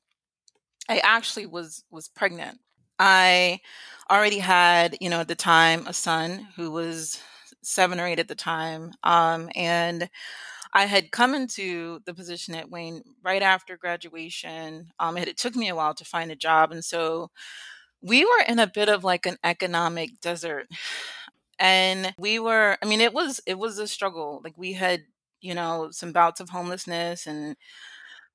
I 0.88 1.00
actually 1.00 1.46
was 1.46 1.84
was 1.92 2.08
pregnant. 2.08 2.60
I 3.00 3.62
already 4.12 4.40
had, 4.40 4.98
you 5.00 5.10
know, 5.10 5.22
at 5.22 5.28
the 5.28 5.36
time 5.36 5.88
a 5.88 5.94
son 5.94 6.48
who 6.56 6.72
was 6.72 7.22
seven 7.62 8.00
or 8.00 8.08
eight 8.08 8.20
at 8.20 8.28
the 8.28 8.36
time. 8.36 8.92
Um, 9.04 9.50
and 9.56 10.10
I 10.74 10.86
had 10.86 11.12
come 11.12 11.34
into 11.34 12.00
the 12.06 12.14
position 12.14 12.56
at 12.56 12.70
Wayne 12.70 13.04
right 13.24 13.42
after 13.42 13.78
graduation. 13.78 14.92
Um, 15.00 15.18
it, 15.18 15.28
it 15.28 15.38
took 15.38 15.56
me 15.56 15.70
a 15.70 15.76
while 15.76 15.94
to 15.96 16.06
find 16.06 16.32
a 16.32 16.36
job. 16.36 16.72
And 16.72 16.84
so 16.84 17.32
we 18.02 18.24
were 18.24 18.44
in 18.48 18.60
a 18.60 18.68
bit 18.68 18.90
of 18.90 19.04
like 19.04 19.26
an 19.26 19.38
economic 19.44 20.22
desert. 20.22 20.68
And 21.60 22.14
we 22.18 22.40
were, 22.40 22.78
I 22.82 22.86
mean, 22.86 23.02
it 23.02 23.14
was, 23.14 23.42
it 23.46 23.58
was 23.58 23.80
a 23.80 23.88
struggle. 23.88 24.42
Like 24.44 24.58
we 24.58 24.74
had, 24.74 25.04
you 25.42 25.54
know, 25.54 25.90
some 25.92 26.12
bouts 26.12 26.40
of 26.40 26.50
homelessness 26.50 27.28
and 27.28 27.56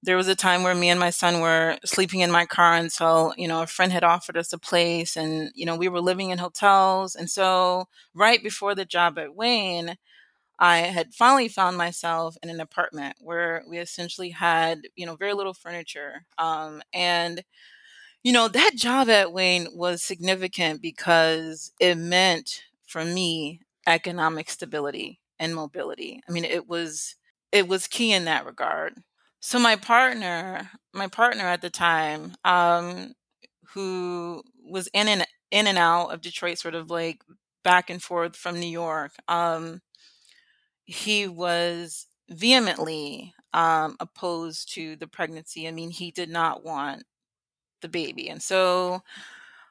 there 0.04 0.16
was 0.16 0.28
a 0.28 0.34
time 0.36 0.62
where 0.62 0.74
me 0.74 0.90
and 0.90 1.00
my 1.00 1.10
son 1.10 1.40
were 1.40 1.78
sleeping 1.84 2.20
in 2.20 2.30
my 2.30 2.46
car 2.46 2.74
until 2.74 3.34
you 3.38 3.48
know 3.48 3.62
a 3.62 3.66
friend 3.66 3.92
had 3.92 4.04
offered 4.04 4.36
us 4.36 4.52
a 4.52 4.58
place 4.58 5.16
and 5.16 5.50
you 5.54 5.66
know 5.66 5.76
we 5.76 5.88
were 5.88 6.00
living 6.00 6.30
in 6.30 6.38
hotels 6.38 7.14
and 7.16 7.30
so 7.30 7.86
right 8.14 8.42
before 8.42 8.74
the 8.74 8.84
job 8.84 9.18
at 9.18 9.34
wayne 9.34 9.96
I 10.58 10.78
had 10.78 11.14
finally 11.14 11.48
found 11.48 11.76
myself 11.76 12.36
in 12.42 12.50
an 12.50 12.60
apartment 12.60 13.16
where 13.20 13.64
we 13.68 13.78
essentially 13.78 14.30
had, 14.30 14.82
you 14.96 15.06
know, 15.06 15.16
very 15.16 15.34
little 15.34 15.54
furniture. 15.54 16.24
Um, 16.38 16.82
and, 16.94 17.42
you 18.22 18.32
know, 18.32 18.48
that 18.48 18.72
job 18.76 19.08
at 19.08 19.32
Wayne 19.32 19.68
was 19.72 20.02
significant 20.02 20.80
because 20.80 21.72
it 21.80 21.96
meant 21.96 22.62
for 22.86 23.04
me 23.04 23.60
economic 23.86 24.48
stability 24.50 25.20
and 25.38 25.54
mobility. 25.54 26.20
I 26.28 26.32
mean, 26.32 26.44
it 26.44 26.68
was 26.68 27.16
it 27.52 27.68
was 27.68 27.86
key 27.86 28.12
in 28.12 28.24
that 28.24 28.46
regard. 28.46 28.94
So 29.44 29.58
my 29.58 29.76
partner, 29.76 30.70
my 30.94 31.06
partner 31.06 31.44
at 31.44 31.60
the 31.60 31.68
time, 31.68 32.32
um, 32.46 33.12
who 33.74 34.42
was 34.64 34.88
in 34.94 35.06
and 35.06 35.26
in 35.50 35.66
and 35.66 35.76
out 35.76 36.14
of 36.14 36.22
Detroit, 36.22 36.56
sort 36.56 36.74
of 36.74 36.88
like 36.90 37.22
back 37.62 37.90
and 37.90 38.02
forth 38.02 38.36
from 38.36 38.58
New 38.58 38.66
York, 38.66 39.12
um, 39.28 39.82
he 40.86 41.28
was 41.28 42.06
vehemently 42.30 43.34
um, 43.52 43.96
opposed 44.00 44.72
to 44.74 44.96
the 44.96 45.06
pregnancy. 45.06 45.68
I 45.68 45.72
mean, 45.72 45.90
he 45.90 46.10
did 46.10 46.30
not 46.30 46.64
want 46.64 47.04
the 47.82 47.88
baby, 47.88 48.28
and 48.30 48.42
so, 48.42 49.02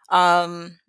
um, 0.10 0.80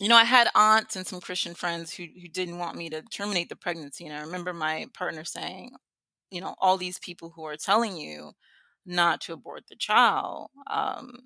you 0.00 0.08
know, 0.08 0.16
I 0.16 0.24
had 0.24 0.48
aunts 0.54 0.96
and 0.96 1.06
some 1.06 1.20
Christian 1.20 1.54
friends 1.54 1.92
who 1.92 2.06
who 2.20 2.28
didn't 2.28 2.58
want 2.58 2.76
me 2.76 2.90
to 2.90 3.02
terminate 3.02 3.50
the 3.50 3.56
pregnancy. 3.56 4.06
And 4.06 4.16
I 4.16 4.22
remember 4.22 4.52
my 4.54 4.86
partner 4.94 5.24
saying, 5.24 5.72
you 6.30 6.40
know, 6.40 6.54
all 6.58 6.76
these 6.76 6.98
people 6.98 7.32
who 7.34 7.44
are 7.44 7.56
telling 7.56 7.96
you 7.96 8.32
not 8.86 9.20
to 9.22 9.32
abort 9.32 9.64
the 9.68 9.76
child. 9.76 10.48
Um, 10.68 11.20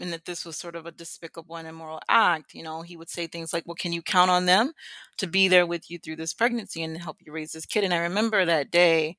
and 0.00 0.12
that 0.12 0.24
this 0.24 0.44
was 0.46 0.56
sort 0.56 0.76
of 0.76 0.86
a 0.86 0.92
despicable 0.92 1.56
and 1.56 1.68
immoral 1.68 2.00
act. 2.08 2.54
You 2.54 2.62
know, 2.62 2.82
he 2.82 2.96
would 2.96 3.10
say 3.10 3.26
things 3.26 3.52
like, 3.52 3.64
Well, 3.66 3.74
can 3.74 3.92
you 3.92 4.02
count 4.02 4.30
on 4.30 4.46
them 4.46 4.72
to 5.18 5.26
be 5.26 5.48
there 5.48 5.66
with 5.66 5.90
you 5.90 5.98
through 5.98 6.16
this 6.16 6.32
pregnancy 6.34 6.82
and 6.82 6.96
help 6.98 7.18
you 7.20 7.32
raise 7.32 7.52
this 7.52 7.66
kid? 7.66 7.84
And 7.84 7.92
I 7.94 7.98
remember 7.98 8.44
that 8.44 8.70
day 8.70 9.16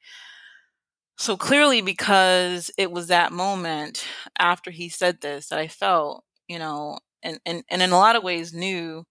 so 1.18 1.38
clearly 1.38 1.82
because 1.82 2.72
it 2.78 2.92
was 2.92 3.08
that 3.08 3.32
moment 3.32 4.06
after 4.40 4.72
he 4.72 4.90
said 4.90 5.22
this 5.22 5.50
that 5.50 5.60
I 5.60 5.68
felt, 5.68 6.24
you 6.48 6.58
know, 6.60 7.00
and, 7.24 7.40
and, 7.46 7.64
and 7.70 7.82
in 7.82 7.92
a 7.92 7.98
lot 7.98 8.16
of 8.16 8.24
ways 8.24 8.54
knew 8.54 9.06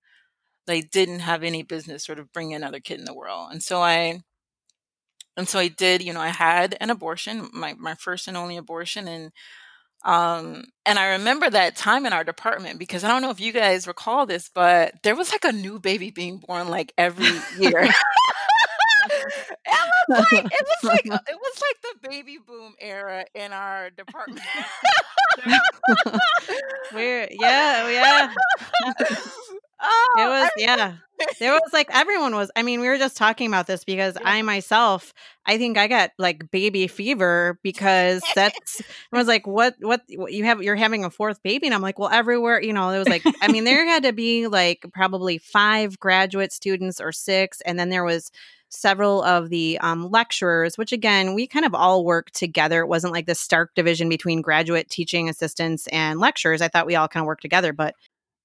they 0.66 0.82
didn't 0.82 1.20
have 1.20 1.42
any 1.44 1.62
business 1.62 2.04
sort 2.04 2.18
of 2.20 2.32
bringing 2.32 2.54
another 2.54 2.80
kid 2.80 2.98
in 3.00 3.06
the 3.06 3.14
world. 3.14 3.50
And 3.52 3.62
so 3.62 3.82
I, 3.82 4.22
and 5.36 5.48
so 5.48 5.58
I 5.58 5.68
did, 5.68 6.02
you 6.02 6.12
know, 6.12 6.20
I 6.20 6.28
had 6.28 6.76
an 6.80 6.90
abortion, 6.90 7.48
my, 7.52 7.74
my 7.78 7.94
first 7.94 8.28
and 8.28 8.36
only 8.36 8.56
abortion. 8.56 9.08
And 9.08 9.32
um, 10.04 10.64
and 10.86 10.98
I 10.98 11.10
remember 11.12 11.50
that 11.50 11.76
time 11.76 12.06
in 12.06 12.12
our 12.12 12.24
department 12.24 12.78
because 12.78 13.04
I 13.04 13.08
don't 13.08 13.22
know 13.22 13.30
if 13.30 13.40
you 13.40 13.52
guys 13.52 13.86
recall 13.86 14.26
this, 14.26 14.48
but 14.52 14.94
there 15.02 15.14
was 15.16 15.30
like 15.30 15.44
a 15.44 15.52
new 15.52 15.78
baby 15.78 16.10
being 16.10 16.38
born 16.38 16.68
like 16.68 16.92
every 16.96 17.26
year. 17.58 17.88
it 19.06 19.88
was 20.08 20.26
like 20.32 20.44
it 20.44 20.66
was 20.66 20.84
like 20.84 21.06
it 21.06 21.12
was 21.36 21.62
like 21.62 21.82
the 21.82 22.08
baby 22.08 22.38
boom 22.46 22.74
era 22.80 23.24
in 23.34 23.52
our 23.52 23.90
department. 23.90 24.40
We're 26.94 27.28
yeah, 27.30 27.88
yeah. 27.88 28.34
Oh, 29.82 30.14
It 30.18 30.26
was 30.26 30.50
yeah. 30.56 30.94
There 31.38 31.52
was 31.52 31.70
like 31.72 31.88
everyone 31.92 32.34
was. 32.34 32.50
I 32.56 32.62
mean, 32.62 32.80
we 32.80 32.88
were 32.88 32.96
just 32.96 33.16
talking 33.16 33.46
about 33.46 33.66
this 33.66 33.84
because 33.84 34.16
I 34.24 34.40
myself, 34.40 35.12
I 35.44 35.58
think 35.58 35.76
I 35.76 35.86
got 35.86 36.12
like 36.18 36.50
baby 36.50 36.86
fever 36.86 37.58
because 37.62 38.22
that's 38.34 38.80
I 39.12 39.18
was 39.18 39.26
like, 39.26 39.46
what, 39.46 39.74
what, 39.80 40.02
what 40.14 40.32
you 40.32 40.44
have? 40.44 40.62
You're 40.62 40.76
having 40.76 41.04
a 41.04 41.10
fourth 41.10 41.42
baby, 41.42 41.66
and 41.66 41.74
I'm 41.74 41.82
like, 41.82 41.98
well, 41.98 42.08
everywhere, 42.10 42.62
you 42.62 42.72
know, 42.72 42.88
it 42.90 42.98
was 42.98 43.08
like, 43.08 43.22
I 43.42 43.48
mean, 43.48 43.64
there 43.64 43.86
had 43.86 44.04
to 44.04 44.12
be 44.12 44.46
like 44.46 44.86
probably 44.94 45.38
five 45.38 45.98
graduate 45.98 46.52
students 46.52 47.00
or 47.00 47.12
six, 47.12 47.60
and 47.62 47.78
then 47.78 47.90
there 47.90 48.04
was 48.04 48.30
several 48.70 49.22
of 49.22 49.50
the 49.50 49.78
um, 49.80 50.10
lecturers, 50.10 50.78
which 50.78 50.92
again, 50.92 51.34
we 51.34 51.46
kind 51.46 51.66
of 51.66 51.74
all 51.74 52.04
worked 52.04 52.34
together. 52.34 52.80
It 52.80 52.88
wasn't 52.88 53.12
like 53.12 53.26
the 53.26 53.34
stark 53.34 53.74
division 53.74 54.08
between 54.08 54.40
graduate 54.40 54.88
teaching 54.88 55.28
assistants 55.28 55.86
and 55.88 56.20
lecturers. 56.20 56.62
I 56.62 56.68
thought 56.68 56.86
we 56.86 56.94
all 56.94 57.08
kind 57.08 57.22
of 57.22 57.26
worked 57.26 57.42
together, 57.42 57.72
but 57.72 57.94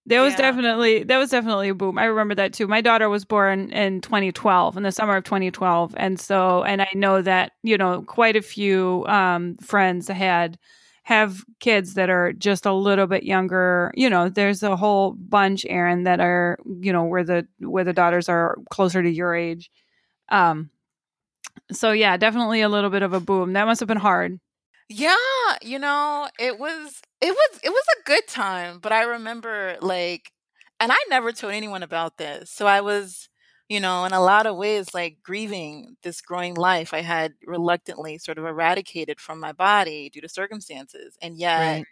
There 0.08 0.22
was 0.22 0.34
Yeah. 0.34 0.38
definitely 0.38 1.04
that 1.04 1.18
was 1.18 1.32
definitely 1.32 1.70
a 1.70 1.74
boom. 1.76 1.98
I 1.98 2.06
remember 2.06 2.36
that 2.36 2.54
too. 2.54 2.68
My 2.68 2.82
daughter 2.82 3.10
was 3.10 3.26
born 3.26 3.72
in 3.72 4.02
2012, 4.02 4.78
in 4.78 4.84
the 4.84 4.92
summer 4.92 5.16
of 5.18 5.24
2012, 5.24 5.94
and 5.98 6.20
so 6.20 6.64
and 6.64 6.82
I 6.82 6.90
know 6.94 7.22
that 7.24 7.54
you 7.64 7.78
know 7.78 8.04
quite 8.04 8.36
a 8.36 8.42
few 8.42 9.04
um, 9.08 9.56
friends 9.56 10.08
had 10.08 10.60
have 11.04 11.44
kids 11.60 11.94
that 11.96 12.10
are 12.10 12.34
just 12.34 12.66
a 12.66 12.74
little 12.74 13.08
bit 13.08 13.24
younger. 13.24 13.92
You 13.96 14.10
know, 14.10 14.30
there's 14.30 14.64
a 14.64 14.76
whole 14.76 15.12
bunch, 15.14 15.66
Erin, 15.70 16.04
that 16.04 16.20
are 16.20 16.58
you 16.82 16.94
know 16.94 17.04
where 17.06 17.24
the 17.24 17.48
where 17.60 17.84
the 17.84 17.94
daughters 17.94 18.30
are 18.30 18.58
closer 18.70 19.02
to 19.02 19.10
your 19.10 19.34
age. 19.36 19.72
Um, 20.30 20.70
so 21.72 21.92
yeah, 21.92 22.18
definitely 22.18 22.62
a 22.62 22.70
little 22.70 22.90
bit 22.90 23.02
of 23.04 23.14
a 23.14 23.20
boom. 23.20 23.54
That 23.54 23.66
must 23.66 23.80
have 23.80 23.88
been 23.88 23.98
hard. 23.98 24.40
Yeah, 24.90 25.16
you 25.64 25.80
know, 25.80 26.28
it 26.40 26.60
was 26.60 27.02
it 27.22 27.32
was 27.32 27.60
it 27.64 27.70
was 27.70 27.84
a 28.00 28.04
good 28.06 28.28
time, 28.28 28.80
but 28.80 28.92
I 28.92 29.04
remember 29.04 29.78
like 29.82 30.32
and 30.80 30.92
I 30.92 30.98
never 31.10 31.32
told 31.32 31.54
anyone 31.54 31.84
about 31.84 32.18
this. 32.18 32.52
So 32.52 32.68
I 32.68 32.82
was, 32.82 33.30
you 33.70 33.80
know, 33.80 34.06
in 34.06 34.14
a 34.14 34.22
lot 34.22 34.46
of 34.48 34.58
ways 34.58 34.94
like 34.94 35.18
grieving 35.24 35.98
this 36.04 36.22
growing 36.22 36.56
life 36.56 36.94
I 36.94 37.02
had 37.02 37.34
reluctantly 37.46 38.18
sort 38.20 38.38
of 38.38 38.46
eradicated 38.46 39.20
from 39.20 39.40
my 39.40 39.54
body 39.54 40.10
due 40.10 40.22
to 40.22 40.30
circumstances. 40.30 41.18
And 41.22 41.38
yet 41.38 41.80
Right. 41.80 41.88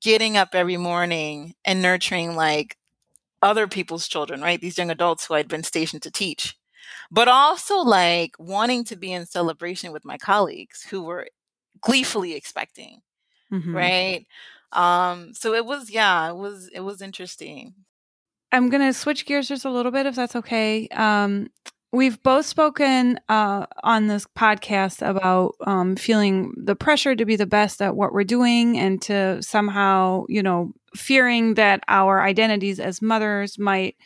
getting 0.00 0.36
up 0.36 0.50
every 0.54 0.76
morning 0.76 1.54
and 1.64 1.82
nurturing 1.82 2.36
like 2.36 2.76
other 3.42 3.68
people's 3.68 4.08
children, 4.08 4.40
right? 4.42 4.60
These 4.60 4.78
young 4.78 4.90
adults 4.90 5.26
who 5.26 5.34
I'd 5.34 5.48
been 5.48 5.64
stationed 5.64 6.02
to 6.04 6.10
teach. 6.10 6.56
But 7.10 7.28
also 7.28 7.78
like 7.78 8.32
wanting 8.38 8.84
to 8.86 8.96
be 8.96 9.12
in 9.12 9.26
celebration 9.26 9.92
with 9.92 10.04
my 10.04 10.18
colleagues 10.18 10.82
who 10.90 11.02
were 11.04 11.28
gleefully 11.82 12.34
expecting 12.34 13.02
Mhm. 13.54 13.74
right 13.74 14.26
um 14.72 15.32
so 15.34 15.54
it 15.54 15.64
was 15.64 15.90
yeah 15.90 16.30
it 16.30 16.36
was 16.36 16.68
it 16.74 16.80
was 16.80 17.00
interesting 17.00 17.74
I'm 18.52 18.68
going 18.70 18.86
to 18.86 18.92
switch 18.92 19.26
gears 19.26 19.48
just 19.48 19.64
a 19.64 19.70
little 19.70 19.90
bit, 19.90 20.06
if 20.06 20.14
that's 20.14 20.36
okay. 20.36 20.86
Um, 20.92 21.48
we've 21.92 22.22
both 22.22 22.46
spoken 22.46 23.18
uh, 23.28 23.66
on 23.82 24.06
this 24.06 24.26
podcast 24.38 25.04
about 25.04 25.56
um, 25.66 25.96
feeling 25.96 26.52
the 26.56 26.76
pressure 26.76 27.16
to 27.16 27.24
be 27.24 27.34
the 27.34 27.46
best 27.46 27.82
at 27.82 27.96
what 27.96 28.12
we're 28.12 28.22
doing 28.22 28.78
and 28.78 29.02
to 29.02 29.42
somehow, 29.42 30.24
you 30.28 30.40
know, 30.40 30.72
fearing 30.94 31.54
that 31.54 31.80
our 31.88 32.22
identities 32.22 32.78
as 32.78 33.02
mothers 33.02 33.58
might 33.58 33.96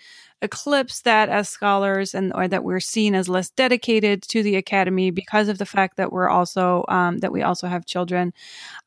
eclipse 0.41 1.01
that 1.03 1.29
as 1.29 1.49
scholars 1.49 2.15
and 2.15 2.33
or 2.35 2.47
that 2.47 2.63
we're 2.63 2.81
seen 2.81 3.15
as 3.15 3.29
less 3.29 3.51
dedicated 3.51 4.23
to 4.23 4.43
the 4.43 4.57
academy 4.57 5.11
because 5.11 5.49
of 5.49 5.59
the 5.59 5.67
fact 5.67 5.97
that 5.97 6.13
we're 6.13 6.29
also 6.29 6.85
um, 6.89 7.19
that 7.19 7.33
we 7.33 7.43
also 7.43 7.67
have 7.67 7.87
children. 7.87 8.33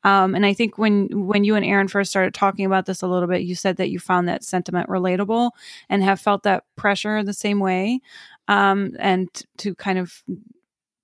Um, 0.04 0.34
and 0.34 0.46
I 0.46 0.54
think 0.54 0.78
when 0.78 1.08
when 1.28 1.44
you 1.44 1.56
and 1.56 1.66
Erin 1.66 1.88
first 1.88 2.12
started 2.12 2.34
talking 2.34 2.66
about 2.66 2.86
this 2.86 3.02
a 3.02 3.08
little 3.08 3.28
bit, 3.28 3.42
you 3.42 3.56
said 3.56 3.78
that 3.78 3.90
you 3.90 4.00
found 4.00 4.28
that 4.28 4.44
sentiment 4.44 4.90
relatable 4.90 5.52
and 5.90 6.04
have 6.04 6.22
felt 6.22 6.44
that 6.44 6.64
pressure 6.76 7.24
the 7.24 7.34
same 7.34 7.60
way, 7.60 8.00
um, 8.48 8.96
and 9.00 9.28
to 9.58 9.76
kind 9.76 10.00
of 10.00 10.24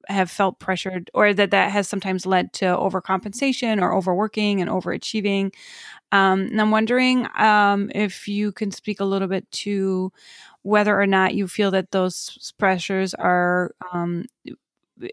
have 0.07 0.31
felt 0.31 0.59
pressured, 0.59 1.09
or 1.13 1.33
that 1.33 1.51
that 1.51 1.71
has 1.71 1.87
sometimes 1.87 2.25
led 2.25 2.53
to 2.53 2.65
overcompensation 2.65 3.81
or 3.81 3.93
overworking 3.95 4.61
and 4.61 4.69
overachieving. 4.69 5.53
Um, 6.11 6.41
and 6.41 6.61
I'm 6.61 6.71
wondering 6.71 7.27
um, 7.37 7.91
if 7.93 8.27
you 8.27 8.51
can 8.51 8.71
speak 8.71 8.99
a 8.99 9.05
little 9.05 9.27
bit 9.27 9.49
to 9.51 10.11
whether 10.63 10.99
or 10.99 11.07
not 11.07 11.35
you 11.35 11.47
feel 11.47 11.71
that 11.71 11.91
those 11.91 12.53
pressures 12.57 13.13
are 13.13 13.71
um, 13.93 14.25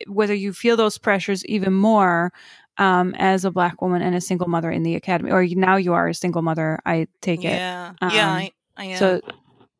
whether 0.07 0.35
you 0.35 0.53
feel 0.53 0.77
those 0.77 0.99
pressures 0.99 1.45
even 1.47 1.73
more 1.73 2.33
um, 2.79 3.15
as 3.19 3.45
a 3.45 3.51
black 3.51 3.81
woman 3.83 4.03
and 4.03 4.15
a 4.15 4.21
single 4.21 4.49
mother 4.49 4.71
in 4.71 4.83
the 4.83 4.95
academy, 4.95 5.31
or 5.31 5.45
now 5.47 5.77
you 5.77 5.93
are 5.93 6.09
a 6.09 6.15
single 6.15 6.43
mother. 6.43 6.79
I 6.87 7.07
take 7.21 7.45
it. 7.45 7.59
yeah 7.59 7.93
yeah 8.01 8.29
Um, 8.31 8.37
I, 8.37 8.53
I 8.77 8.85
am 8.87 8.99
So, 8.99 9.21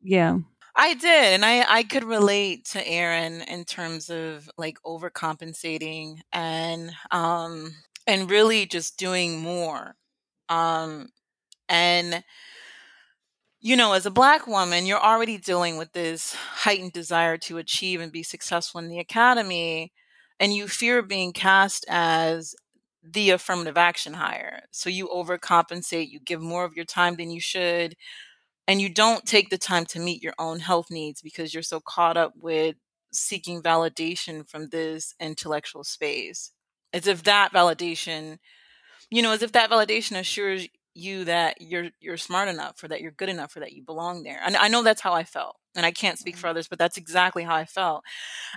yeah. 0.01 0.37
I 0.75 0.93
did 0.93 1.33
and 1.33 1.45
I 1.45 1.65
I 1.67 1.83
could 1.83 2.03
relate 2.03 2.65
to 2.71 2.85
Erin 2.87 3.41
in 3.43 3.63
terms 3.65 4.09
of 4.09 4.49
like 4.57 4.77
overcompensating 4.85 6.19
and 6.33 6.91
um 7.11 7.73
and 8.07 8.29
really 8.29 8.65
just 8.65 8.97
doing 8.97 9.39
more 9.39 9.95
um 10.49 11.09
and 11.69 12.23
you 13.61 13.75
know, 13.75 13.93
as 13.93 14.05
a 14.05 14.11
black 14.11 14.47
woman, 14.47 14.85
you're 14.85 15.01
already 15.03 15.37
dealing 15.37 15.77
with 15.77 15.91
this 15.93 16.33
heightened 16.35 16.93
desire 16.93 17.37
to 17.39 17.57
achieve 17.57 17.99
and 18.01 18.11
be 18.11 18.21
successful 18.23 18.79
in 18.79 18.89
the 18.89 18.99
academy, 18.99 19.91
and 20.39 20.53
you 20.53 20.67
fear 20.67 21.01
being 21.01 21.33
cast 21.33 21.85
as 21.89 22.53
the 23.03 23.31
affirmative 23.31 23.77
action 23.77 24.13
hire. 24.13 24.63
So 24.71 24.89
you 24.89 25.07
overcompensate, 25.07 26.09
you 26.09 26.19
give 26.19 26.41
more 26.41 26.65
of 26.65 26.75
your 26.75 26.85
time 26.85 27.15
than 27.15 27.31
you 27.31 27.39
should, 27.41 27.95
and 28.67 28.81
you 28.81 28.89
don't 28.89 29.25
take 29.25 29.49
the 29.49 29.57
time 29.57 29.85
to 29.87 29.99
meet 29.99 30.23
your 30.23 30.33
own 30.39 30.59
health 30.59 30.89
needs 30.89 31.21
because 31.21 31.53
you're 31.53 31.63
so 31.63 31.79
caught 31.79 32.17
up 32.17 32.33
with 32.35 32.75
seeking 33.11 33.61
validation 33.61 34.47
from 34.47 34.69
this 34.69 35.13
intellectual 35.19 35.83
space. 35.83 36.51
As 36.93 37.07
if 37.07 37.23
that 37.23 37.53
validation, 37.53 38.37
you 39.09 39.21
know, 39.21 39.31
as 39.31 39.41
if 39.41 39.51
that 39.51 39.69
validation 39.69 40.17
assures 40.17 40.67
you 40.95 41.25
that 41.25 41.57
you're 41.59 41.89
you're 41.99 42.17
smart 42.17 42.47
enough 42.47 42.81
or 42.81 42.87
that 42.87 43.01
you're 43.01 43.11
good 43.11 43.27
enough 43.27 43.55
or 43.55 43.59
that 43.59 43.73
you 43.73 43.83
belong 43.83 44.23
there. 44.23 44.39
And 44.43 44.55
I 44.55 44.69
know 44.69 44.81
that's 44.81 45.01
how 45.01 45.13
I 45.13 45.25
felt. 45.25 45.57
And 45.75 45.85
I 45.85 45.91
can't 45.91 46.17
speak 46.17 46.37
for 46.37 46.47
mm-hmm. 46.47 46.51
others, 46.51 46.67
but 46.69 46.79
that's 46.79 46.95
exactly 46.95 47.43
how 47.43 47.53
I 47.53 47.65
felt. 47.65 48.03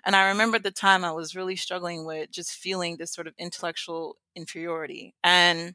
And 0.06 0.14
I 0.14 0.28
remember 0.28 0.56
at 0.56 0.62
the 0.62 0.70
time 0.70 1.04
I 1.04 1.10
was 1.10 1.34
really 1.34 1.56
struggling 1.56 2.06
with 2.06 2.30
just 2.30 2.52
feeling 2.52 2.96
this 2.96 3.12
sort 3.12 3.26
of 3.26 3.34
intellectual 3.38 4.16
inferiority. 4.36 5.14
And 5.24 5.74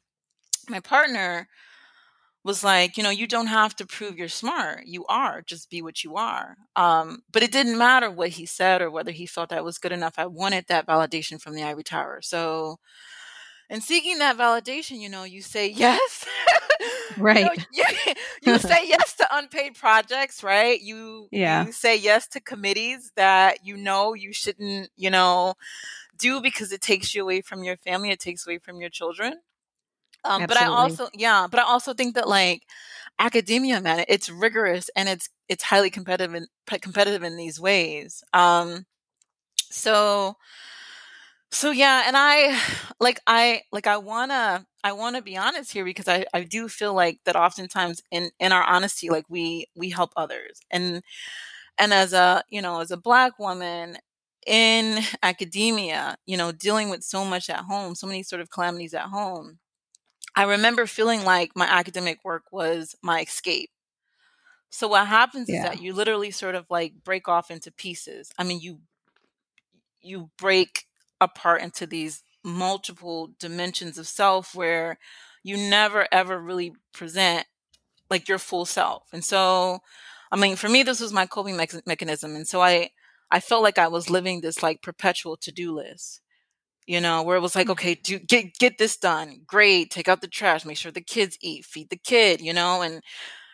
my 0.69 0.79
partner 0.79 1.49
was 2.43 2.63
like, 2.63 2.97
you 2.97 3.03
know, 3.03 3.09
you 3.09 3.25
don't 3.25 3.47
have 3.47 3.75
to 3.77 3.85
prove 3.85 4.17
you're 4.17 4.27
smart. 4.27 4.85
You 4.85 5.05
are. 5.05 5.41
Just 5.41 5.69
be 5.69 5.81
what 5.81 6.03
you 6.03 6.17
are. 6.17 6.57
Um, 6.75 7.23
but 7.31 7.41
it 7.43 7.51
didn't 7.51 7.77
matter 7.77 8.12
what 8.12 8.29
he 8.29 8.45
said 8.45 8.81
or 8.81 8.91
whether 8.91 9.12
he 9.12 9.25
felt 9.25 9.53
I 9.53 9.62
was 9.62 9.77
good 9.77 9.93
enough. 9.93 10.15
I 10.17 10.25
wanted 10.25 10.65
that 10.67 10.85
validation 10.85 11.41
from 11.41 11.55
the 11.55 11.63
ivory 11.63 11.83
tower. 11.83 12.19
So 12.21 12.79
in 13.69 13.79
seeking 13.79 14.19
that 14.19 14.38
validation, 14.38 15.00
you 15.00 15.09
know, 15.09 15.23
you 15.23 15.41
say 15.41 15.67
yes. 15.75 16.25
right. 17.17 17.38
You, 17.38 17.45
know, 17.45 17.53
you, 17.71 18.13
you, 18.43 18.59
say 18.59 18.88
yes 18.88 19.15
to 19.15 19.27
unpaid 19.31 19.75
projects, 19.75 20.43
right? 20.43 20.79
You, 20.81 21.29
yeah. 21.31 21.65
you 21.65 21.71
say 21.71 21.95
yes 21.95 22.27
to 22.29 22.41
committees 22.41 23.12
that 23.15 23.65
you 23.65 23.77
know 23.77 24.13
you 24.13 24.33
shouldn't, 24.33 24.89
you 24.97 25.09
know, 25.09 25.53
do 26.17 26.41
because 26.41 26.71
it 26.71 26.81
takes 26.81 27.15
you 27.15 27.23
away 27.23 27.41
from 27.41 27.63
your 27.63 27.77
family, 27.77 28.12
it 28.12 28.19
takes 28.19 28.45
away 28.45 28.57
from 28.57 28.81
your 28.81 28.89
children. 28.89 29.39
Um, 30.25 30.46
but 30.46 30.58
I 30.58 30.65
also, 30.68 31.10
yeah, 31.13 31.48
but 31.50 31.60
I 31.60 31.63
also 31.63 31.94
think 31.94 32.15
that 32.15 32.27
like 32.30 32.63
academia, 33.20 33.82
man, 33.82 34.06
it's 34.08 34.30
rigorous 34.30 34.89
and 34.96 35.10
it's 35.10 35.30
it's 35.50 35.63
highly 35.63 35.89
competitive 35.89 36.36
in, 36.36 36.48
competitive 36.82 37.24
in 37.24 37.38
these 37.38 37.60
ways. 37.60 38.24
Um, 38.34 38.86
so 39.72 40.38
so 41.51 41.72
yeah, 41.72 42.03
and 42.08 42.15
I 42.18 42.60
like 43.00 43.20
I 43.27 43.62
like 43.72 43.86
I 43.88 43.98
wanna 43.98 44.65
I 44.84 44.94
wanna 44.94 45.22
be 45.22 45.38
honest 45.38 45.72
here 45.72 45.86
because 45.86 46.08
I, 46.08 46.25
I 46.34 46.44
do 46.44 46.68
feel 46.68 46.94
like 46.94 47.20
that 47.25 47.36
oftentimes 47.36 48.01
in 48.12 48.32
in 48.39 48.51
our 48.51 48.63
honesty, 48.63 49.10
like 49.10 49.25
we 49.30 49.68
we 49.75 49.89
help 49.89 50.12
others. 50.18 50.60
And 50.72 51.03
and 51.80 51.94
as 51.94 52.13
a 52.13 52.44
you 52.50 52.62
know, 52.62 52.82
as 52.82 52.92
a 52.92 52.98
black 52.98 53.39
woman 53.39 53.98
in 54.48 55.03
academia, 55.24 56.18
you 56.27 56.38
know, 56.38 56.51
dealing 56.53 56.89
with 56.89 57.03
so 57.03 57.25
much 57.25 57.50
at 57.50 57.62
home, 57.62 57.96
so 57.96 58.08
many 58.08 58.24
sort 58.24 58.42
of 58.42 58.50
calamities 58.51 58.94
at 58.96 59.08
home, 59.10 59.60
I 60.35 60.43
remember 60.43 60.85
feeling 60.85 61.23
like 61.23 61.51
my 61.55 61.65
academic 61.65 62.19
work 62.23 62.45
was 62.51 62.95
my 63.01 63.21
escape. 63.21 63.69
So 64.69 64.87
what 64.87 65.07
happens 65.07 65.47
yeah. 65.49 65.57
is 65.57 65.63
that 65.63 65.81
you 65.81 65.93
literally 65.93 66.31
sort 66.31 66.55
of 66.55 66.65
like 66.69 66.93
break 67.03 67.27
off 67.27 67.51
into 67.51 67.71
pieces. 67.71 68.31
I 68.37 68.43
mean, 68.43 68.59
you 68.59 68.79
you 70.01 70.31
break 70.37 70.85
apart 71.21 71.61
into 71.61 71.85
these 71.85 72.23
multiple 72.43 73.33
dimensions 73.39 73.97
of 73.97 74.07
self 74.07 74.55
where 74.55 74.97
you 75.43 75.57
never 75.57 76.07
ever 76.11 76.39
really 76.39 76.73
present 76.93 77.45
like 78.09 78.27
your 78.27 78.39
full 78.39 78.65
self. 78.65 79.03
And 79.13 79.23
so, 79.23 79.79
I 80.31 80.37
mean, 80.37 80.55
for 80.55 80.69
me, 80.69 80.83
this 80.83 80.99
was 80.99 81.13
my 81.13 81.25
coping 81.25 81.57
me- 81.57 81.67
mechanism. 81.85 82.35
And 82.35 82.47
so 82.47 82.61
I, 82.61 82.89
I 83.31 83.39
felt 83.39 83.63
like 83.63 83.77
I 83.77 83.87
was 83.87 84.09
living 84.09 84.41
this 84.41 84.61
like 84.61 84.81
perpetual 84.81 85.37
to-do 85.37 85.73
list, 85.73 86.21
you 86.87 87.01
know, 87.01 87.23
where 87.23 87.37
it 87.37 87.41
was 87.41 87.55
like, 87.55 87.69
okay, 87.69 87.95
do 87.95 88.19
get, 88.19 88.53
get 88.59 88.77
this 88.77 88.97
done. 88.97 89.41
Great. 89.45 89.91
Take 89.91 90.07
out 90.07 90.21
the 90.21 90.27
trash, 90.27 90.65
make 90.65 90.77
sure 90.77 90.91
the 90.91 91.01
kids 91.01 91.37
eat, 91.41 91.65
feed 91.65 91.89
the 91.89 91.97
kid, 91.97 92.41
you 92.41 92.53
know, 92.53 92.81
and 92.81 93.01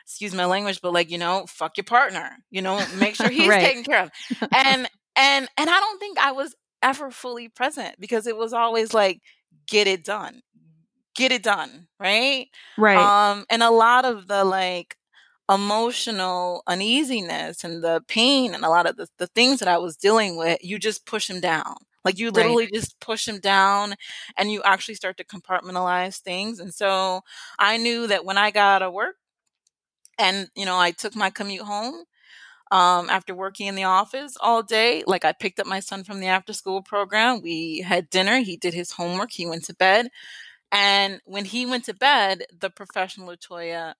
excuse 0.03 0.33
my 0.33 0.45
language, 0.45 0.79
but 0.81 0.93
like, 0.93 1.11
you 1.11 1.17
know, 1.17 1.45
fuck 1.47 1.77
your 1.77 1.83
partner, 1.83 2.37
you 2.49 2.61
know, 2.61 2.83
make 2.97 3.15
sure 3.15 3.29
he's 3.29 3.47
right. 3.47 3.63
taken 3.63 3.83
care 3.83 4.03
of. 4.03 4.11
And, 4.55 4.89
and, 5.15 5.49
and 5.57 5.69
I 5.69 5.79
don't 5.79 5.99
think 5.99 6.17
I 6.17 6.31
was 6.31 6.55
ever 6.81 7.11
fully 7.11 7.49
present 7.49 7.95
because 7.99 8.25
it 8.25 8.37
was 8.37 8.53
always 8.53 8.93
like 8.93 9.21
get 9.67 9.87
it 9.87 10.03
done 10.03 10.41
get 11.15 11.31
it 11.33 11.43
done 11.43 11.87
right 11.99 12.47
right 12.77 12.97
um 12.97 13.45
and 13.49 13.61
a 13.61 13.69
lot 13.69 14.05
of 14.05 14.27
the 14.27 14.43
like 14.45 14.95
emotional 15.51 16.63
uneasiness 16.67 17.63
and 17.63 17.83
the 17.83 18.01
pain 18.07 18.53
and 18.53 18.63
a 18.63 18.69
lot 18.69 18.85
of 18.85 18.95
the, 18.95 19.07
the 19.17 19.27
things 19.27 19.59
that 19.59 19.67
i 19.67 19.77
was 19.77 19.97
dealing 19.97 20.37
with 20.37 20.57
you 20.63 20.79
just 20.79 21.05
push 21.05 21.27
them 21.27 21.41
down 21.41 21.75
like 22.05 22.17
you 22.17 22.31
literally 22.31 22.65
right. 22.65 22.73
just 22.73 22.99
push 22.99 23.25
them 23.25 23.39
down 23.39 23.95
and 24.37 24.51
you 24.51 24.61
actually 24.63 24.95
start 24.95 25.17
to 25.17 25.23
compartmentalize 25.23 26.19
things 26.19 26.59
and 26.59 26.73
so 26.73 27.21
i 27.57 27.77
knew 27.77 28.07
that 28.07 28.25
when 28.25 28.37
i 28.37 28.51
got 28.51 28.81
out 28.81 28.87
of 28.87 28.93
work 28.93 29.15
and 30.17 30.49
you 30.55 30.65
know 30.65 30.77
i 30.77 30.91
took 30.91 31.15
my 31.15 31.29
commute 31.29 31.63
home 31.63 32.03
um, 32.71 33.09
after 33.09 33.33
working 33.33 33.67
in 33.67 33.75
the 33.75 33.83
office 33.83 34.37
all 34.39 34.61
day. 34.61 35.03
Like 35.07 35.25
I 35.25 35.31
picked 35.33 35.59
up 35.59 35.67
my 35.67 35.79
son 35.79 36.03
from 36.03 36.19
the 36.19 36.27
after 36.27 36.53
school 36.53 36.81
program. 36.81 37.41
We 37.41 37.79
had 37.81 38.09
dinner. 38.09 38.39
He 38.39 38.57
did 38.57 38.73
his 38.73 38.91
homework. 38.91 39.31
He 39.31 39.45
went 39.45 39.65
to 39.65 39.75
bed. 39.75 40.09
And 40.71 41.19
when 41.25 41.45
he 41.45 41.65
went 41.65 41.85
to 41.85 41.93
bed, 41.95 42.45
the 42.57 42.69
professional 42.69 43.29
Latoya 43.29 43.95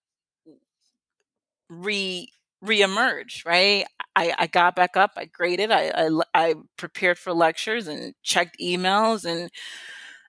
re 1.70 2.32
reemerged, 2.64 3.46
right? 3.46 3.86
I, 4.16 4.34
I 4.38 4.48
got 4.48 4.76
back 4.76 4.98
up, 4.98 5.12
I 5.16 5.26
graded, 5.26 5.72
I, 5.72 5.92
I, 5.96 6.10
I 6.34 6.56
prepared 6.78 7.18
for 7.18 7.34
lectures 7.34 7.88
and 7.88 8.14
checked 8.24 8.58
emails 8.62 9.26
and 9.26 9.50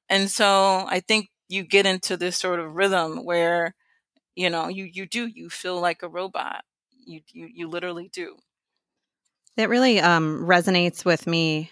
and 0.08 0.30
so 0.30 0.86
I 0.88 1.00
think 1.00 1.28
you 1.48 1.62
get 1.62 1.86
into 1.86 2.16
this 2.16 2.36
sort 2.36 2.60
of 2.60 2.74
rhythm 2.74 3.24
where 3.24 3.74
you 4.36 4.50
know 4.50 4.68
you 4.68 4.84
you 4.84 5.06
do 5.06 5.26
you 5.26 5.50
feel 5.50 5.80
like 5.80 6.02
a 6.02 6.08
robot 6.08 6.64
you 7.06 7.20
you 7.32 7.48
you 7.52 7.68
literally 7.68 8.08
do. 8.12 8.36
That 9.56 9.68
really 9.68 10.00
um, 10.00 10.44
resonates 10.46 11.04
with 11.04 11.26
me. 11.26 11.70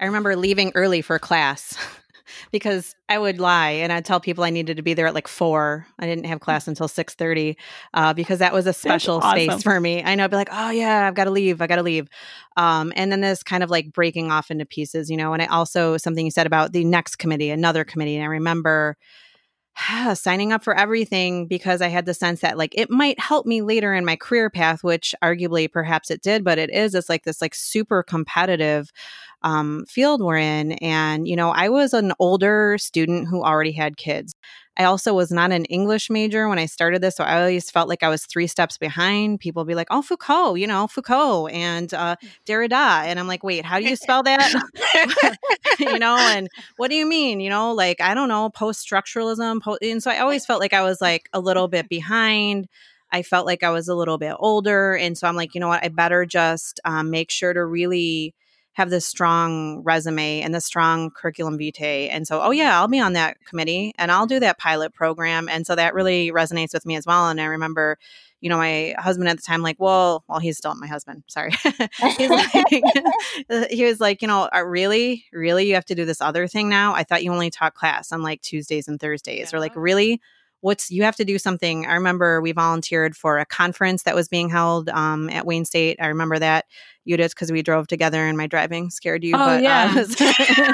I 0.00 0.06
remember 0.06 0.36
leaving 0.36 0.72
early 0.74 1.02
for 1.02 1.18
class 1.18 1.76
because 2.50 2.94
I 3.08 3.18
would 3.18 3.40
lie 3.40 3.70
and 3.70 3.92
I'd 3.92 4.04
tell 4.04 4.20
people 4.20 4.44
I 4.44 4.50
needed 4.50 4.76
to 4.76 4.82
be 4.82 4.94
there 4.94 5.06
at 5.06 5.14
like 5.14 5.28
four. 5.28 5.86
I 5.98 6.06
didn't 6.06 6.26
have 6.26 6.40
class 6.40 6.68
until 6.68 6.88
six 6.88 7.14
thirty 7.14 7.56
uh, 7.94 8.12
because 8.14 8.38
that 8.40 8.52
was 8.52 8.66
a 8.66 8.72
special 8.72 9.16
awesome. 9.16 9.48
space 9.48 9.62
for 9.62 9.80
me. 9.80 10.02
I 10.02 10.14
know 10.14 10.24
I'd 10.24 10.30
be 10.30 10.36
like, 10.36 10.50
oh 10.52 10.70
yeah, 10.70 11.06
I've 11.06 11.14
got 11.14 11.24
to 11.24 11.30
leave. 11.30 11.60
I 11.60 11.66
got 11.66 11.76
to 11.76 11.82
leave. 11.82 12.08
Um, 12.56 12.92
and 12.96 13.10
then 13.10 13.20
this 13.20 13.42
kind 13.42 13.62
of 13.62 13.70
like 13.70 13.92
breaking 13.92 14.30
off 14.30 14.50
into 14.50 14.66
pieces, 14.66 15.10
you 15.10 15.16
know. 15.16 15.32
And 15.32 15.42
I 15.42 15.46
also 15.46 15.96
something 15.96 16.24
you 16.24 16.30
said 16.30 16.46
about 16.46 16.72
the 16.72 16.84
next 16.84 17.16
committee, 17.16 17.50
another 17.50 17.84
committee. 17.84 18.16
And 18.16 18.24
I 18.24 18.28
remember 18.28 18.96
signing 20.14 20.52
up 20.52 20.62
for 20.62 20.76
everything 20.76 21.46
because 21.46 21.80
I 21.80 21.88
had 21.88 22.06
the 22.06 22.14
sense 22.14 22.40
that 22.40 22.58
like 22.58 22.74
it 22.76 22.90
might 22.90 23.18
help 23.18 23.46
me 23.46 23.62
later 23.62 23.94
in 23.94 24.04
my 24.04 24.16
career 24.16 24.50
path, 24.50 24.84
which 24.84 25.14
arguably 25.22 25.70
perhaps 25.70 26.10
it 26.10 26.22
did, 26.22 26.44
but 26.44 26.58
it 26.58 26.70
is, 26.70 26.94
it's 26.94 27.08
like 27.08 27.24
this 27.24 27.40
like 27.40 27.54
super 27.54 28.02
competitive 28.02 28.90
um, 29.42 29.84
field 29.88 30.22
we're 30.22 30.36
in. 30.36 30.72
And, 30.72 31.26
you 31.26 31.36
know, 31.36 31.50
I 31.50 31.68
was 31.68 31.94
an 31.94 32.12
older 32.18 32.78
student 32.78 33.28
who 33.28 33.42
already 33.42 33.72
had 33.72 33.96
kids. 33.96 34.34
I 34.78 34.84
also 34.84 35.12
was 35.12 35.30
not 35.30 35.52
an 35.52 35.66
English 35.66 36.08
major 36.08 36.48
when 36.48 36.58
I 36.58 36.64
started 36.66 37.02
this, 37.02 37.16
so 37.16 37.24
I 37.24 37.40
always 37.40 37.70
felt 37.70 37.88
like 37.88 38.02
I 38.02 38.08
was 38.08 38.24
three 38.24 38.46
steps 38.46 38.78
behind. 38.78 39.40
People 39.40 39.64
be 39.64 39.74
like, 39.74 39.88
"Oh, 39.90 40.00
Foucault, 40.00 40.54
you 40.54 40.66
know, 40.66 40.86
Foucault 40.86 41.48
and 41.48 41.92
uh, 41.92 42.16
Derrida," 42.46 43.04
and 43.04 43.20
I'm 43.20 43.26
like, 43.28 43.44
"Wait, 43.44 43.64
how 43.66 43.78
do 43.78 43.84
you 43.86 43.96
spell 43.96 44.22
that?" 44.22 44.50
you 45.78 45.98
know, 45.98 46.16
and 46.16 46.48
what 46.78 46.88
do 46.88 46.96
you 46.96 47.06
mean? 47.06 47.40
You 47.40 47.50
know, 47.50 47.72
like 47.72 48.00
I 48.00 48.14
don't 48.14 48.28
know, 48.28 48.48
post 48.50 48.88
structuralism, 48.88 49.60
po-, 49.62 49.78
and 49.82 50.02
so 50.02 50.10
I 50.10 50.18
always 50.18 50.46
felt 50.46 50.60
like 50.60 50.72
I 50.72 50.82
was 50.82 51.00
like 51.00 51.28
a 51.32 51.40
little 51.40 51.68
bit 51.68 51.88
behind. 51.88 52.66
I 53.10 53.22
felt 53.22 53.44
like 53.46 53.62
I 53.62 53.70
was 53.70 53.88
a 53.88 53.94
little 53.94 54.16
bit 54.18 54.34
older, 54.38 54.96
and 54.96 55.18
so 55.18 55.28
I'm 55.28 55.36
like, 55.36 55.54
you 55.54 55.60
know 55.60 55.68
what, 55.68 55.84
I 55.84 55.88
better 55.88 56.24
just 56.24 56.80
um, 56.84 57.10
make 57.10 57.30
sure 57.30 57.52
to 57.52 57.64
really 57.64 58.34
have 58.74 58.90
this 58.90 59.06
strong 59.06 59.82
resume 59.82 60.40
and 60.40 60.54
this 60.54 60.64
strong 60.64 61.10
curriculum 61.10 61.58
vitae. 61.58 62.08
And 62.10 62.26
so, 62.26 62.40
oh 62.40 62.50
yeah, 62.50 62.78
I'll 62.78 62.88
be 62.88 63.00
on 63.00 63.12
that 63.12 63.36
committee 63.44 63.92
and 63.98 64.10
I'll 64.10 64.26
do 64.26 64.40
that 64.40 64.58
pilot 64.58 64.94
program. 64.94 65.48
And 65.48 65.66
so 65.66 65.74
that 65.74 65.94
really 65.94 66.32
resonates 66.32 66.72
with 66.72 66.86
me 66.86 66.96
as 66.96 67.04
well. 67.04 67.28
And 67.28 67.40
I 67.40 67.44
remember, 67.44 67.98
you 68.40 68.48
know, 68.48 68.56
my 68.56 68.94
husband 68.98 69.28
at 69.28 69.36
the 69.36 69.42
time, 69.42 69.62
like, 69.62 69.76
well, 69.78 70.24
well, 70.26 70.38
he's 70.38 70.56
still 70.56 70.74
my 70.74 70.86
husband. 70.86 71.22
Sorry. 71.28 71.52
he's 72.16 72.30
like, 72.30 72.50
he 73.70 73.84
was 73.84 74.00
like, 74.00 74.22
you 74.22 74.28
know, 74.28 74.48
uh, 74.54 74.62
really, 74.64 75.26
really, 75.32 75.68
you 75.68 75.74
have 75.74 75.84
to 75.86 75.94
do 75.94 76.06
this 76.06 76.22
other 76.22 76.46
thing 76.46 76.68
now. 76.68 76.94
I 76.94 77.04
thought 77.04 77.22
you 77.22 77.32
only 77.32 77.50
taught 77.50 77.74
class 77.74 78.10
on 78.10 78.22
like 78.22 78.40
Tuesdays 78.40 78.88
and 78.88 78.98
Thursdays, 78.98 79.52
yeah. 79.52 79.56
or 79.56 79.60
like, 79.60 79.76
really 79.76 80.20
what's 80.62 80.90
you 80.90 81.02
have 81.02 81.16
to 81.16 81.24
do 81.24 81.38
something. 81.38 81.86
I 81.86 81.94
remember 81.94 82.40
we 82.40 82.52
volunteered 82.52 83.14
for 83.14 83.38
a 83.38 83.44
conference 83.44 84.04
that 84.04 84.14
was 84.14 84.28
being 84.28 84.48
held 84.48 84.88
um, 84.88 85.28
at 85.28 85.44
Wayne 85.44 85.64
State. 85.64 85.98
I 86.00 86.06
remember 86.06 86.38
that 86.38 86.64
you 87.04 87.16
did 87.16 87.30
because 87.30 87.50
we 87.50 87.62
drove 87.62 87.86
together 87.86 88.26
and 88.26 88.36
my 88.36 88.46
driving 88.46 88.90
scared 88.90 89.24
you. 89.24 89.34
Oh 89.34 89.38
but, 89.38 89.58
uh, 89.58 89.60
yeah, 89.62 89.92
uh, 89.96 90.72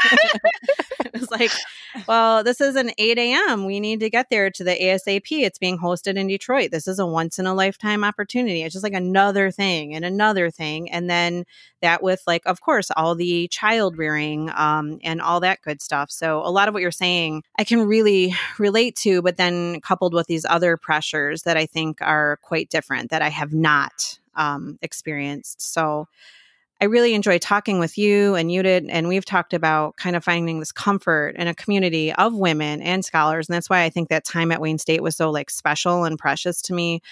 it 1.05 1.21
was 1.21 1.31
like, 1.31 1.51
well, 2.07 2.45
this 2.45 2.61
is 2.61 2.77
an 2.77 2.91
eight 2.99 3.19
a.m. 3.19 3.65
We 3.65 3.81
need 3.81 4.01
to 4.01 4.11
get 4.11 4.29
there 4.31 4.51
to 4.51 4.65
the 4.65 4.73
ASAP. 4.73 5.31
It's 5.31 5.59
being 5.59 5.79
hosted 5.79 6.17
in 6.17 6.27
Detroit. 6.27 6.71
This 6.71 6.87
is 6.87 6.99
a 6.99 7.07
once 7.07 7.39
in 7.39 7.47
a 7.47 7.55
lifetime 7.55 8.05
opportunity. 8.05 8.63
It's 8.63 8.73
just 8.73 8.83
like 8.83 8.93
another 8.93 9.51
thing 9.51 9.95
and 9.95 10.05
another 10.05 10.51
thing, 10.51 10.91
and 10.91 11.09
then 11.09 11.45
that 11.81 12.03
with 12.03 12.23
like, 12.27 12.43
of 12.47 12.61
course, 12.61 12.91
all 12.97 13.15
the 13.15 13.49
child 13.49 13.97
rearing 13.97 14.51
um, 14.51 14.99
and 15.03 15.21
all 15.21 15.41
that 15.41 15.63
good 15.63 15.81
stuff. 15.81 16.11
So 16.11 16.41
a 16.45 16.51
lot 16.51 16.69
of 16.69 16.75
what 16.75 16.83
you're 16.83 16.91
saying, 16.91 17.43
I 17.59 17.65
can 17.65 17.83
really 17.83 18.35
relate 18.59 18.97
to, 18.97 19.23
but 19.23 19.37
then 19.37 19.81
coupled 19.81 20.15
with 20.15 20.27
these 20.27 20.45
other 20.45 20.77
pressures 20.77 21.43
that 21.43 21.57
I 21.57 21.67
think 21.67 22.03
are 22.03 22.39
quite 22.43 22.71
different 22.71 23.11
that 23.11 23.23
I 23.23 23.29
have 23.29 23.53
not 23.53 24.19
um, 24.35 24.79
experienced. 24.83 25.61
So 25.61 26.07
I 26.81 26.85
really 26.85 27.15
enjoy 27.15 27.39
talking 27.39 27.81
with 27.81 27.99
you 27.99 28.37
and 28.37 28.53
you 28.53 28.63
did, 28.63 28.89
and 28.89 29.09
we've 29.09 29.25
talked 29.25 29.53
about 29.53 29.97
kind 29.97 30.15
of 30.15 30.23
finding 30.23 30.61
this 30.61 30.71
comfort 30.71 31.35
in 31.37 31.49
a 31.49 31.55
community 31.55 32.13
of 32.13 32.35
women 32.35 32.81
and 32.83 33.05
scholars. 33.05 33.49
And 33.49 33.55
that's 33.55 33.69
why 33.69 33.83
I 33.83 33.91
think 33.91 34.11
that 34.11 34.25
time 34.25 34.53
at 34.53 34.61
Wayne 34.61 34.79
State 34.79 35.03
was 35.03 35.17
so 35.17 35.31
like 35.31 35.51
special 35.51 36.05
and 36.05 36.19
precious 36.19 36.63
to 36.63 36.75
me. 36.75 37.03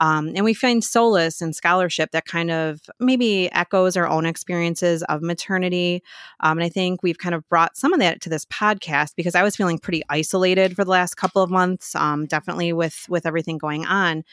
Um, 0.00 0.32
and 0.34 0.44
we 0.44 0.54
find 0.54 0.82
solace 0.82 1.40
in 1.40 1.52
scholarship 1.52 2.10
that 2.12 2.26
kind 2.26 2.50
of 2.50 2.80
maybe 3.00 3.50
echoes 3.52 3.96
our 3.96 4.06
own 4.06 4.26
experiences 4.26 5.02
of 5.04 5.22
maternity. 5.22 6.02
Um, 6.40 6.58
and 6.58 6.64
I 6.64 6.68
think 6.68 7.02
we've 7.02 7.18
kind 7.18 7.34
of 7.34 7.48
brought 7.48 7.76
some 7.76 7.92
of 7.92 8.00
that 8.00 8.20
to 8.22 8.28
this 8.28 8.44
podcast 8.46 9.14
because 9.16 9.34
I 9.34 9.42
was 9.42 9.56
feeling 9.56 9.78
pretty 9.78 10.02
isolated 10.08 10.76
for 10.76 10.84
the 10.84 10.90
last 10.90 11.16
couple 11.16 11.42
of 11.42 11.50
months, 11.50 11.94
um, 11.94 12.26
definitely 12.26 12.72
with 12.72 13.06
with 13.08 13.26
everything 13.26 13.58
going 13.58 13.86
on. 13.86 14.24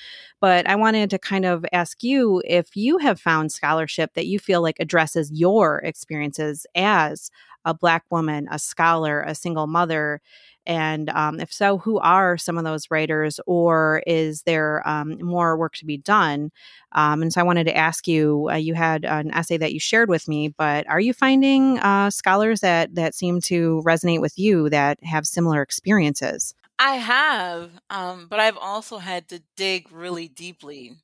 But 0.41 0.67
I 0.67 0.75
wanted 0.75 1.09
to 1.11 1.19
kind 1.19 1.45
of 1.45 1.65
ask 1.71 2.03
you 2.03 2.41
if 2.45 2.75
you 2.75 2.97
have 2.97 3.19
found 3.19 3.51
scholarship 3.51 4.13
that 4.15 4.27
you 4.27 4.39
feel 4.39 4.61
like 4.61 4.77
addresses 4.79 5.31
your 5.31 5.79
experiences 5.79 6.65
as 6.75 7.31
a 7.65 7.73
Black 7.73 8.03
woman, 8.09 8.47
a 8.51 8.59
scholar, 8.59 9.21
a 9.21 9.35
single 9.35 9.67
mother, 9.67 10.21
and 10.65 11.09
um, 11.09 11.39
if 11.39 11.51
so, 11.51 11.77
who 11.77 11.99
are 11.99 12.37
some 12.37 12.57
of 12.57 12.63
those 12.63 12.89
writers, 12.89 13.39
or 13.45 14.01
is 14.07 14.43
there 14.43 14.87
um, 14.87 15.17
more 15.21 15.57
work 15.57 15.75
to 15.75 15.85
be 15.85 15.97
done? 15.97 16.51
Um, 16.93 17.21
and 17.21 17.33
so 17.33 17.41
I 17.41 17.43
wanted 17.43 17.65
to 17.65 17.75
ask 17.75 18.07
you 18.07 18.49
uh, 18.51 18.55
you 18.55 18.73
had 18.73 19.05
an 19.05 19.31
essay 19.33 19.57
that 19.57 19.73
you 19.73 19.79
shared 19.79 20.09
with 20.09 20.27
me, 20.27 20.49
but 20.49 20.87
are 20.87 20.99
you 20.99 21.13
finding 21.13 21.79
uh, 21.79 22.09
scholars 22.09 22.61
that, 22.61 22.95
that 22.95 23.15
seem 23.15 23.41
to 23.41 23.81
resonate 23.85 24.21
with 24.21 24.37
you 24.37 24.69
that 24.69 25.03
have 25.03 25.25
similar 25.25 25.61
experiences? 25.61 26.53
I 26.79 26.95
have, 26.95 27.71
um, 27.89 28.27
but 28.29 28.39
I've 28.39 28.57
also 28.57 28.97
had 28.97 29.27
to 29.29 29.41
dig 29.55 29.91
really 29.91 30.27
deeply 30.27 30.97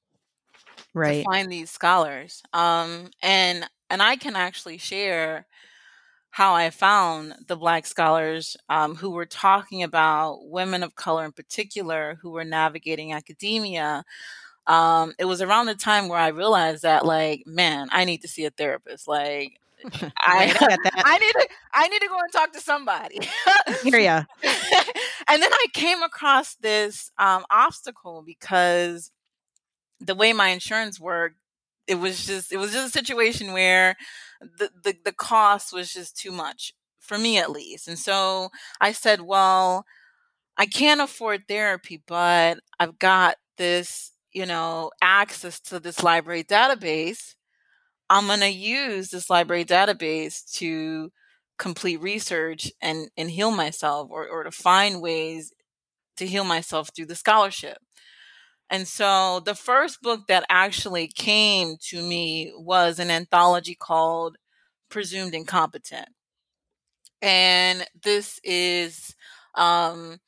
right. 0.93 1.23
to 1.23 1.31
find 1.31 1.51
these 1.51 1.69
scholars. 1.69 2.41
Um, 2.53 3.09
and 3.21 3.67
and 3.89 4.01
I 4.01 4.15
can 4.15 4.35
actually 4.35 4.77
share 4.77 5.47
how 6.31 6.53
I 6.53 6.69
found 6.69 7.35
the 7.47 7.55
Black 7.55 7.85
scholars 7.85 8.55
um, 8.69 8.95
who 8.95 9.09
were 9.09 9.25
talking 9.25 9.83
about 9.83 10.47
women 10.47 10.83
of 10.83 10.95
color 10.95 11.25
in 11.25 11.31
particular 11.31 12.19
who 12.21 12.31
were 12.31 12.43
navigating 12.43 13.13
academia. 13.13 14.03
Um, 14.67 15.13
it 15.17 15.25
was 15.25 15.41
around 15.41 15.65
the 15.65 15.75
time 15.75 16.07
where 16.07 16.19
I 16.19 16.27
realized 16.27 16.83
that, 16.83 17.05
like, 17.05 17.43
man, 17.47 17.89
I 17.91 18.05
need 18.05 18.21
to 18.21 18.27
see 18.27 18.45
a 18.45 18.51
therapist. 18.51 19.07
Like, 19.07 19.59
I, 20.19 20.77
I 21.05 21.17
need 21.17 21.31
to 21.31 21.47
I 21.73 21.87
need 21.87 22.01
to 22.01 22.07
go 22.07 22.19
and 22.19 22.31
talk 22.31 22.53
to 22.53 22.61
somebody. 22.61 23.19
Hear 23.83 23.99
ya. 23.99 24.23
and 24.43 25.41
then 25.41 25.51
I 25.51 25.65
came 25.73 26.03
across 26.03 26.55
this 26.55 27.11
um, 27.17 27.45
obstacle 27.49 28.23
because 28.25 29.11
the 29.99 30.15
way 30.15 30.33
my 30.33 30.49
insurance 30.49 30.99
worked, 30.99 31.37
it 31.87 31.95
was 31.95 32.25
just 32.25 32.51
it 32.51 32.57
was 32.57 32.71
just 32.71 32.89
a 32.89 32.97
situation 32.97 33.53
where 33.53 33.95
the, 34.41 34.69
the 34.83 34.95
the 35.05 35.13
cost 35.13 35.73
was 35.73 35.93
just 35.93 36.17
too 36.17 36.31
much 36.31 36.73
for 36.99 37.17
me 37.17 37.37
at 37.37 37.51
least. 37.51 37.87
And 37.87 37.97
so 37.97 38.49
I 38.79 38.91
said, 38.91 39.21
well, 39.21 39.85
I 40.57 40.65
can't 40.65 41.01
afford 41.01 41.47
therapy, 41.47 42.03
but 42.07 42.59
I've 42.79 42.99
got 42.99 43.37
this, 43.57 44.11
you 44.33 44.45
know, 44.45 44.91
access 45.01 45.59
to 45.61 45.79
this 45.79 46.03
library 46.03 46.43
database. 46.43 47.35
I'm 48.09 48.27
going 48.27 48.41
to 48.41 48.49
use 48.49 49.09
this 49.09 49.29
library 49.29 49.65
database 49.65 50.49
to 50.57 51.11
complete 51.57 52.01
research 52.01 52.71
and, 52.81 53.09
and 53.17 53.29
heal 53.31 53.51
myself 53.51 54.09
or, 54.11 54.27
or 54.27 54.43
to 54.43 54.51
find 54.51 55.01
ways 55.01 55.53
to 56.17 56.27
heal 56.27 56.43
myself 56.43 56.89
through 56.95 57.07
the 57.07 57.15
scholarship. 57.15 57.77
And 58.69 58.87
so 58.87 59.39
the 59.41 59.55
first 59.55 60.01
book 60.01 60.27
that 60.27 60.45
actually 60.49 61.07
came 61.07 61.77
to 61.89 62.01
me 62.01 62.53
was 62.55 62.99
an 62.99 63.09
anthology 63.09 63.75
called 63.75 64.37
Presumed 64.89 65.33
Incompetent. 65.33 66.09
And 67.21 67.85
this 68.03 68.39
is 68.43 69.15
um, 69.55 70.19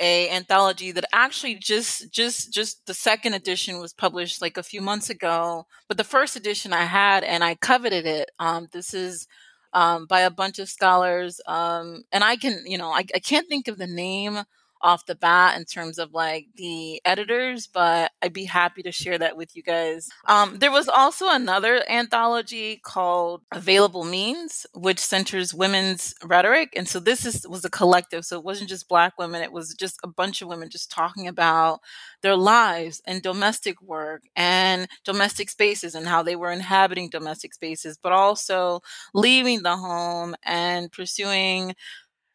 a 0.00 0.30
anthology 0.30 0.92
that 0.92 1.04
actually 1.12 1.54
just 1.56 2.10
just 2.12 2.52
just 2.52 2.86
the 2.86 2.94
second 2.94 3.34
edition 3.34 3.80
was 3.80 3.92
published 3.92 4.42
like 4.42 4.56
a 4.56 4.62
few 4.62 4.80
months 4.80 5.08
ago 5.10 5.66
but 5.88 5.96
the 5.96 6.04
first 6.04 6.36
edition 6.36 6.72
i 6.72 6.84
had 6.84 7.22
and 7.24 7.44
i 7.44 7.54
coveted 7.54 8.06
it 8.06 8.30
um, 8.40 8.68
this 8.72 8.92
is 8.92 9.28
um, 9.72 10.06
by 10.06 10.20
a 10.20 10.30
bunch 10.30 10.58
of 10.58 10.68
scholars 10.68 11.40
um, 11.46 12.02
and 12.12 12.24
i 12.24 12.36
can 12.36 12.62
you 12.66 12.76
know 12.78 12.90
I, 12.90 13.04
I 13.14 13.20
can't 13.20 13.48
think 13.48 13.68
of 13.68 13.78
the 13.78 13.86
name 13.86 14.40
off 14.84 15.06
the 15.06 15.14
bat 15.14 15.56
in 15.56 15.64
terms 15.64 15.98
of 15.98 16.12
like 16.12 16.46
the 16.56 17.00
editors, 17.04 17.66
but 17.66 18.12
I'd 18.22 18.34
be 18.34 18.44
happy 18.44 18.82
to 18.82 18.92
share 18.92 19.18
that 19.18 19.36
with 19.36 19.56
you 19.56 19.62
guys. 19.62 20.10
Um, 20.26 20.58
there 20.58 20.70
was 20.70 20.88
also 20.88 21.28
another 21.30 21.82
anthology 21.90 22.80
called 22.84 23.42
Available 23.50 24.04
Means, 24.04 24.66
which 24.74 25.00
centers 25.00 25.54
women's 25.54 26.14
rhetoric. 26.22 26.74
And 26.76 26.86
so 26.86 27.00
this 27.00 27.24
is 27.24 27.48
was 27.48 27.64
a 27.64 27.70
collective. 27.70 28.26
So 28.26 28.38
it 28.38 28.44
wasn't 28.44 28.68
just 28.68 28.88
black 28.88 29.18
women, 29.18 29.42
it 29.42 29.52
was 29.52 29.74
just 29.74 29.98
a 30.04 30.08
bunch 30.08 30.42
of 30.42 30.48
women 30.48 30.68
just 30.68 30.90
talking 30.90 31.26
about 31.26 31.80
their 32.22 32.36
lives 32.36 33.02
and 33.06 33.22
domestic 33.22 33.80
work 33.82 34.22
and 34.36 34.86
domestic 35.04 35.48
spaces 35.48 35.94
and 35.94 36.06
how 36.06 36.22
they 36.22 36.36
were 36.36 36.50
inhabiting 36.50 37.08
domestic 37.08 37.54
spaces, 37.54 37.98
but 38.02 38.12
also 38.12 38.80
leaving 39.14 39.62
the 39.62 39.76
home 39.76 40.34
and 40.42 40.92
pursuing 40.92 41.74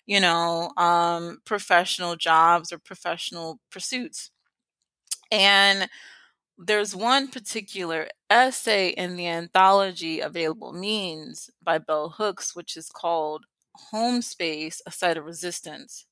you 0.10 0.20
know, 0.20 0.72
um, 0.78 1.40
professional 1.46 2.18
jobs 2.18 2.74
or 2.74 2.80
professional 2.80 3.60
pursuits. 3.72 4.32
And 5.32 5.90
there's 6.58 6.96
one 6.96 7.30
particular 7.30 8.10
essay 8.30 8.90
in 8.90 9.18
the 9.18 9.28
anthology 9.28 10.20
Available 10.22 10.74
Means 10.74 11.50
by 11.64 11.80
Bell 11.80 12.10
Hooks, 12.12 12.56
which 12.56 12.78
is 12.78 12.90
called 12.90 13.46
Home 13.92 14.22
Space, 14.22 14.82
a 14.88 14.92
Site 14.92 15.18
of 15.18 15.26
Resistance. 15.26 16.06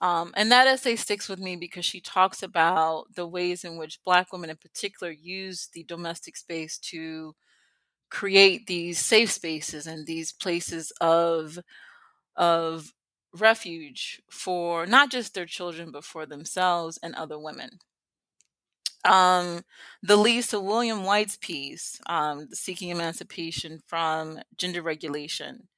Um, 0.00 0.32
and 0.36 0.52
that 0.52 0.68
essay 0.68 0.96
sticks 0.96 1.28
with 1.28 1.40
me 1.40 1.56
because 1.56 1.84
she 1.84 2.00
talks 2.00 2.42
about 2.42 3.06
the 3.16 3.26
ways 3.26 3.64
in 3.64 3.76
which 3.78 4.02
Black 4.04 4.32
women 4.32 4.50
in 4.50 4.56
particular 4.56 5.12
use 5.12 5.68
the 5.72 5.82
domestic 5.84 6.36
space 6.36 6.78
to 6.78 7.34
create 8.10 8.66
these 8.66 8.98
safe 8.98 9.30
spaces 9.32 9.86
and 9.86 10.06
these 10.06 10.32
places 10.32 10.92
of 11.00 11.58
of 12.36 12.92
refuge 13.40 14.22
for 14.30 14.86
not 14.86 15.10
just 15.10 15.34
their 15.34 15.46
children, 15.46 15.90
but 15.92 16.04
for 16.04 16.26
themselves 16.26 16.98
and 17.02 17.14
other 17.14 17.38
women. 17.38 17.80
Um, 19.04 19.62
the 20.02 20.16
Lisa 20.16 20.60
William 20.60 21.04
White's 21.04 21.36
piece, 21.36 22.00
um, 22.06 22.48
Seeking 22.52 22.90
Emancipation 22.90 23.80
from 23.86 24.40
Gender 24.56 24.82
Regulation, 24.82 25.68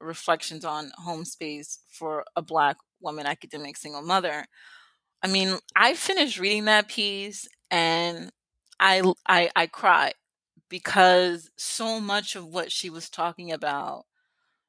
reflections 0.00 0.64
on 0.64 0.92
home 0.98 1.24
space 1.24 1.80
for 1.90 2.24
a 2.36 2.42
Black 2.42 2.76
woman 3.00 3.26
academic 3.26 3.76
single 3.76 4.02
mother. 4.02 4.46
I 5.22 5.28
mean, 5.28 5.58
I 5.76 5.94
finished 5.94 6.40
reading 6.40 6.66
that 6.66 6.88
piece 6.88 7.48
and 7.70 8.32
I, 8.80 9.02
I, 9.28 9.50
I 9.56 9.66
cried 9.68 10.14
because 10.68 11.50
so 11.56 12.00
much 12.00 12.36
of 12.36 12.46
what 12.46 12.72
she 12.72 12.90
was 12.90 13.10
talking 13.10 13.52
about 13.52 14.06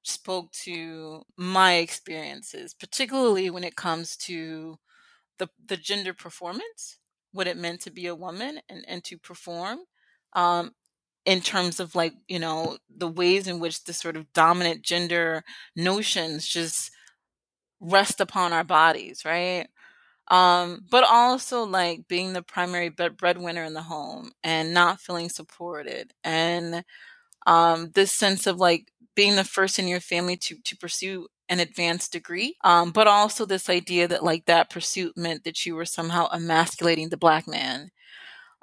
spoke 0.04 0.52
to 0.52 1.24
my 1.38 1.76
experiences, 1.76 2.74
particularly 2.74 3.50
when 3.50 3.64
it 3.64 3.76
comes 3.76 4.18
to 4.18 4.78
the 5.40 5.50
the 5.68 5.78
gender 5.78 6.14
performance, 6.14 7.00
what 7.34 7.48
it 7.48 7.58
meant 7.58 7.82
to 7.82 7.92
be 7.92 8.08
a 8.08 8.16
woman 8.16 8.60
and, 8.70 8.86
and 8.88 9.04
to 9.06 9.18
perform. 9.18 9.80
Um, 10.34 10.72
in 11.26 11.42
terms 11.42 11.80
of 11.80 11.96
like, 11.96 12.14
you 12.28 12.40
know, 12.40 12.78
the 12.96 13.08
ways 13.08 13.48
in 13.48 13.60
which 13.60 13.84
the 13.86 13.94
sort 13.94 14.18
of 14.18 14.32
dominant 14.34 14.84
gender 14.84 15.44
notions 15.76 16.48
just 16.48 16.92
rest 17.80 18.22
upon 18.22 18.54
our 18.54 18.64
bodies, 18.64 19.26
right? 19.26 19.68
Um, 20.30 20.86
but 20.92 21.06
also 21.06 21.64
like 21.66 22.08
being 22.08 22.34
the 22.34 22.44
primary 22.44 22.90
breadwinner 22.90 23.64
in 23.66 23.74
the 23.74 23.84
home 23.84 24.32
and 24.44 24.74
not 24.74 25.02
feeling 25.02 25.30
supported 25.30 26.14
and 26.24 26.86
um, 27.48 27.92
this 27.96 28.14
sense 28.14 28.48
of 28.48 28.58
like 28.58 28.93
being 29.16 29.36
the 29.36 29.44
first 29.44 29.80
in 29.80 29.88
your 29.88 30.00
family 30.00 30.38
to 30.38 30.56
to 30.64 30.78
pursue 30.78 31.28
an 31.50 31.60
advanced 31.60 32.12
degree 32.12 32.56
um, 32.64 32.92
but 32.92 33.08
also 33.08 33.46
this 33.46 33.70
idea 33.70 34.08
that 34.08 34.24
like 34.24 34.46
that 34.46 34.70
pursuit 34.70 35.14
meant 35.18 35.44
that 35.44 35.66
you 35.66 35.76
were 35.76 35.86
somehow 35.86 36.28
emasculating 36.32 37.10
the 37.10 37.18
black 37.18 37.48
man 37.48 37.90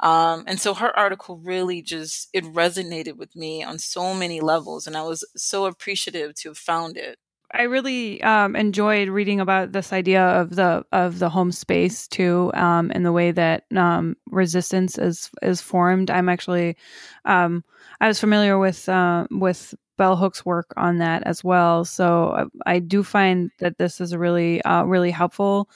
um, 0.01 0.45
and 0.47 0.59
so 0.59 0.73
her 0.75 0.97
article 0.99 1.39
really 1.39 1.83
just 1.83 2.29
it 2.33 2.45
resonated 2.45 3.17
with 3.17 3.37
me 3.37 3.63
on 3.63 3.79
so 3.79 4.15
many 4.15 4.41
levels 4.41 4.87
and 4.87 4.97
i 4.97 5.03
was 5.03 5.25
so 5.37 5.67
appreciative 5.67 6.35
to 6.35 6.49
have 6.49 6.59
found 6.59 6.97
it 6.97 7.19
I 7.53 7.63
really 7.63 8.23
um, 8.23 8.55
enjoyed 8.55 9.09
reading 9.09 9.41
about 9.41 9.73
this 9.73 9.93
idea 9.93 10.23
of 10.23 10.55
the 10.55 10.85
of 10.93 11.19
the 11.19 11.29
home 11.29 11.51
space 11.51 12.07
too, 12.07 12.53
um, 12.55 12.93
and 12.95 13.05
the 13.05 13.13
way 13.13 13.33
that 13.33 13.65
um, 13.77 14.17
resistance 14.31 14.99
is 14.99 15.31
is 15.43 15.61
formed. 15.61 16.11
I'm 16.11 16.29
actually, 16.29 16.77
um, 17.25 17.65
I 18.01 18.07
was 18.07 18.21
familiar 18.21 18.59
with 18.59 18.89
uh, 18.89 19.27
with 19.33 19.75
bell 20.01 20.17
hooks 20.17 20.47
work 20.47 20.73
on 20.79 20.97
that 20.97 21.23
as 21.25 21.45
well. 21.45 21.85
So 21.85 22.31
I, 22.31 22.43
uh, 22.43 22.47
I 22.65 22.79
do 22.79 23.03
find 23.03 23.51
that 23.59 23.77
this 23.77 24.01
is 24.01 24.13
a 24.13 24.19
really 24.19 24.63
uh, 24.63 24.85
really 24.85 25.11
helpful 25.11 25.69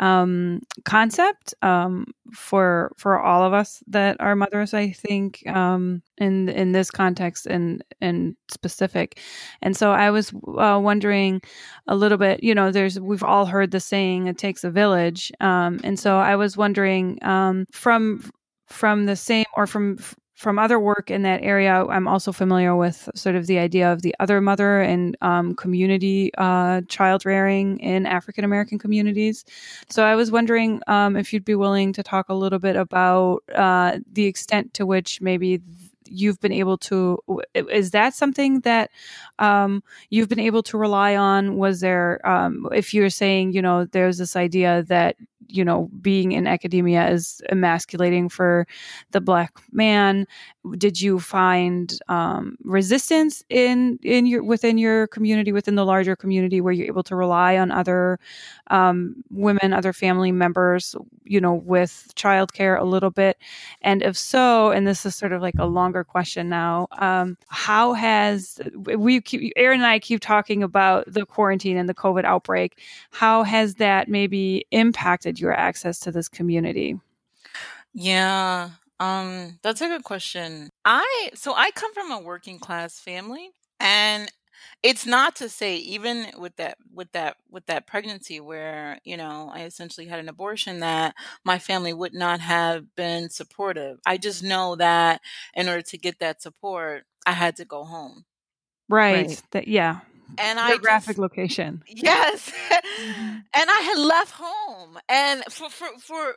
um, 0.00 0.62
concept 0.84 1.54
um, 1.62 2.06
for 2.34 2.90
for 2.96 3.20
all 3.20 3.44
of 3.44 3.52
us 3.52 3.80
that 3.86 4.16
are 4.18 4.34
mothers. 4.34 4.74
I 4.74 4.90
think 4.90 5.46
um, 5.46 6.02
in 6.18 6.48
in 6.48 6.72
this 6.72 6.90
context 6.90 7.46
and 7.46 7.84
and 8.00 8.34
specific. 8.50 9.20
And 9.62 9.76
so 9.76 9.92
I 9.92 10.10
was 10.10 10.32
uh, 10.58 10.80
wondering 10.82 11.40
a 11.86 11.94
little 11.94 12.18
bit. 12.18 12.42
You 12.42 12.56
know, 12.56 12.72
there's 12.72 12.98
we've 12.98 13.22
all 13.22 13.46
heard 13.46 13.70
the 13.70 13.80
saying 13.80 14.26
"it 14.26 14.38
takes 14.38 14.64
a 14.64 14.70
village," 14.70 15.30
um, 15.38 15.78
and 15.84 16.00
so 16.00 16.18
I 16.18 16.34
was 16.34 16.56
wondering 16.56 17.22
um, 17.22 17.66
from 17.70 18.28
from 18.66 19.06
the 19.06 19.16
same 19.16 19.46
or 19.56 19.68
from 19.68 19.98
from 20.38 20.56
other 20.56 20.78
work 20.78 21.10
in 21.10 21.22
that 21.22 21.42
area, 21.42 21.84
I'm 21.86 22.06
also 22.06 22.30
familiar 22.30 22.76
with 22.76 23.08
sort 23.16 23.34
of 23.34 23.48
the 23.48 23.58
idea 23.58 23.92
of 23.92 24.02
the 24.02 24.14
other 24.20 24.40
mother 24.40 24.80
and 24.80 25.16
um, 25.20 25.52
community 25.56 26.30
uh, 26.38 26.82
child 26.82 27.26
rearing 27.26 27.80
in 27.80 28.06
African 28.06 28.44
American 28.44 28.78
communities. 28.78 29.44
So 29.88 30.04
I 30.04 30.14
was 30.14 30.30
wondering 30.30 30.80
um, 30.86 31.16
if 31.16 31.32
you'd 31.32 31.44
be 31.44 31.56
willing 31.56 31.92
to 31.92 32.04
talk 32.04 32.28
a 32.28 32.34
little 32.34 32.60
bit 32.60 32.76
about 32.76 33.42
uh, 33.52 33.98
the 34.12 34.26
extent 34.26 34.74
to 34.74 34.86
which 34.86 35.20
maybe 35.20 35.60
you've 36.10 36.40
been 36.40 36.52
able 36.52 36.78
to 36.78 37.18
is 37.54 37.90
that 37.92 38.14
something 38.14 38.60
that 38.60 38.90
um, 39.38 39.82
you've 40.10 40.28
been 40.28 40.40
able 40.40 40.62
to 40.64 40.78
rely 40.78 41.16
on? 41.16 41.56
Was 41.56 41.80
there 41.80 42.26
um, 42.28 42.66
if 42.72 42.92
you're 42.94 43.10
saying 43.10 43.52
you 43.52 43.62
know 43.62 43.84
there's 43.84 44.18
this 44.18 44.36
idea 44.36 44.84
that 44.88 45.16
you 45.48 45.64
know 45.64 45.90
being 46.00 46.32
in 46.32 46.46
academia 46.46 47.08
is 47.08 47.42
emasculating 47.50 48.28
for 48.28 48.66
the 49.12 49.20
black 49.20 49.52
man 49.72 50.26
did 50.76 51.00
you 51.00 51.18
find 51.18 51.98
um, 52.08 52.56
resistance 52.62 53.42
in 53.48 53.98
in 54.02 54.26
your 54.26 54.42
within 54.42 54.78
your 54.78 55.06
community 55.08 55.52
within 55.52 55.74
the 55.74 55.84
larger 55.84 56.16
community 56.16 56.60
where 56.60 56.72
you're 56.72 56.86
able 56.86 57.02
to 57.02 57.16
rely 57.16 57.56
on 57.56 57.70
other 57.70 58.18
um, 58.68 59.16
women 59.30 59.72
other 59.72 59.92
family 59.92 60.32
members 60.32 60.94
you 61.24 61.40
know 61.40 61.54
with 61.54 62.12
childcare 62.14 62.80
a 62.80 62.84
little 62.84 63.10
bit? 63.10 63.38
And 63.82 64.02
if 64.02 64.16
so 64.16 64.70
and 64.70 64.86
this 64.86 65.04
is 65.06 65.14
sort 65.14 65.32
of 65.32 65.42
like 65.42 65.54
a 65.58 65.66
longer 65.66 66.04
question 66.04 66.48
now 66.48 66.88
um, 66.98 67.36
how 67.48 67.92
has 67.94 68.60
we 68.96 69.20
keep 69.20 69.52
erin 69.56 69.80
and 69.80 69.86
i 69.86 69.98
keep 69.98 70.20
talking 70.20 70.62
about 70.62 71.04
the 71.06 71.24
quarantine 71.24 71.76
and 71.76 71.88
the 71.88 71.94
covid 71.94 72.24
outbreak. 72.24 72.80
How 73.10 73.42
has 73.42 73.74
that 73.76 74.08
maybe 74.08 74.66
impacted 74.70 75.40
your 75.40 75.52
access 75.52 75.98
to 76.00 76.12
this 76.12 76.28
community? 76.28 76.98
Yeah, 77.94 78.70
um, 79.00 79.58
that's 79.62 79.80
a 79.80 79.88
good 79.88 80.04
question. 80.04 80.70
I 80.84 81.30
so 81.34 81.54
I 81.54 81.70
come 81.72 81.94
from 81.94 82.10
a 82.10 82.20
working 82.20 82.58
class 82.58 82.98
family, 82.98 83.50
and 83.80 84.30
it's 84.82 85.06
not 85.06 85.36
to 85.36 85.48
say 85.48 85.76
even 85.76 86.26
with 86.38 86.56
that 86.56 86.78
with 86.92 87.10
that 87.12 87.36
with 87.50 87.66
that 87.66 87.86
pregnancy 87.86 88.40
where, 88.40 88.98
you 89.04 89.16
know, 89.16 89.50
I 89.52 89.62
essentially 89.62 90.06
had 90.06 90.18
an 90.18 90.28
abortion 90.28 90.80
that 90.80 91.14
my 91.44 91.58
family 91.58 91.92
would 91.92 92.14
not 92.14 92.40
have 92.40 92.94
been 92.96 93.30
supportive. 93.30 93.98
I 94.06 94.16
just 94.18 94.42
know 94.42 94.76
that 94.76 95.20
in 95.54 95.68
order 95.68 95.82
to 95.82 95.98
get 95.98 96.18
that 96.20 96.42
support, 96.42 97.04
I 97.26 97.32
had 97.32 97.56
to 97.56 97.64
go 97.64 97.84
home. 97.84 98.24
right, 98.88 99.26
right. 99.26 99.42
that 99.52 99.68
yeah 99.68 100.00
and 100.36 100.60
I 100.60 100.70
geographic 100.70 101.12
just, 101.12 101.18
location. 101.18 101.82
Yes, 101.86 102.52
mm-hmm. 102.70 103.38
and 103.54 103.70
I 103.70 103.80
had 103.80 103.98
left 103.98 104.32
home, 104.32 104.98
and 105.08 105.42
for 105.44 105.70
for 105.70 105.88
for 106.00 106.34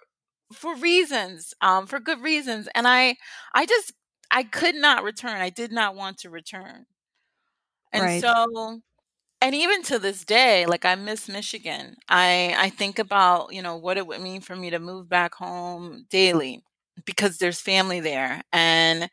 for 0.51 0.75
reasons, 0.75 1.53
um, 1.61 1.87
for 1.87 1.99
good 1.99 2.21
reasons, 2.21 2.67
and 2.75 2.87
I 2.87 3.17
I 3.53 3.65
just 3.65 3.93
I 4.31 4.43
could 4.43 4.75
not 4.75 5.03
return. 5.03 5.41
I 5.41 5.49
did 5.49 5.71
not 5.71 5.95
want 5.95 6.19
to 6.19 6.29
return, 6.29 6.85
and 7.91 8.03
right. 8.03 8.21
so 8.21 8.81
and 9.41 9.55
even 9.55 9.83
to 9.83 9.99
this 9.99 10.25
day 10.25 10.65
like 10.65 10.85
i 10.85 10.95
miss 10.95 11.29
michigan 11.29 11.95
i 12.09 12.55
i 12.57 12.69
think 12.69 12.99
about 12.99 13.53
you 13.53 13.61
know 13.61 13.77
what 13.77 13.97
it 13.97 14.07
would 14.07 14.21
mean 14.21 14.41
for 14.41 14.55
me 14.55 14.69
to 14.69 14.79
move 14.79 15.09
back 15.09 15.35
home 15.35 16.05
daily 16.09 16.63
because 17.05 17.37
there's 17.37 17.61
family 17.61 17.99
there 17.99 18.41
and 18.53 19.09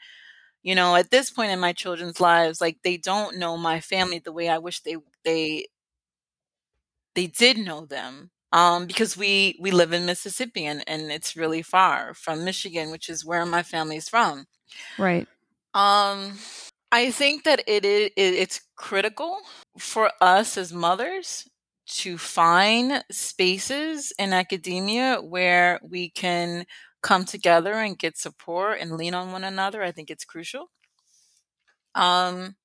you 0.63 0.75
know 0.75 0.97
at 0.97 1.11
this 1.11 1.31
point 1.31 1.53
in 1.53 1.61
my 1.61 1.73
children's 1.73 2.21
lives 2.21 2.61
like 2.61 2.79
they 2.85 2.97
don't 2.97 3.39
know 3.39 3.57
my 3.57 3.81
family 3.81 4.19
the 4.21 4.33
way 4.33 4.49
i 4.49 4.59
wish 4.59 4.81
they 4.81 4.97
they 5.25 5.67
they 7.15 7.27
did 7.27 7.59
know 7.59 7.85
them 7.87 8.31
um 8.53 8.87
because 8.87 9.17
we 9.17 9.59
we 9.61 9.71
live 9.71 9.93
in 9.93 10.07
mississippi 10.07 10.65
and 10.65 10.83
and 10.87 11.11
it's 11.11 11.37
really 11.37 11.63
far 11.63 12.15
from 12.15 12.45
michigan 12.45 12.91
which 12.91 13.09
is 13.09 13.25
where 13.25 13.45
my 13.45 13.63
family's 13.63 14.09
from 14.09 14.47
right 14.99 15.27
um 15.75 16.39
i 16.93 17.11
think 17.11 17.45
that 17.45 17.63
it 17.67 17.85
is 17.85 18.11
it's 18.17 18.61
critical 18.77 19.39
for 19.79 20.11
us 20.21 20.57
as 20.57 20.73
mothers 20.73 21.49
to 21.87 22.19
find 22.19 23.03
spaces 23.11 24.13
in 24.19 24.33
academia 24.33 25.17
where 25.23 25.81
we 25.83 26.11
can 26.11 26.67
come 27.03 27.25
together 27.25 27.75
and 27.75 27.99
get 27.99 28.19
support 28.19 28.79
and 28.81 28.97
lean 28.97 29.15
on 29.15 29.33
one 29.33 29.45
another. 29.45 29.83
I 29.83 29.93
think 29.93 30.11
it's 30.11 30.25
crucial. 30.25 30.71
Um, 31.95 32.57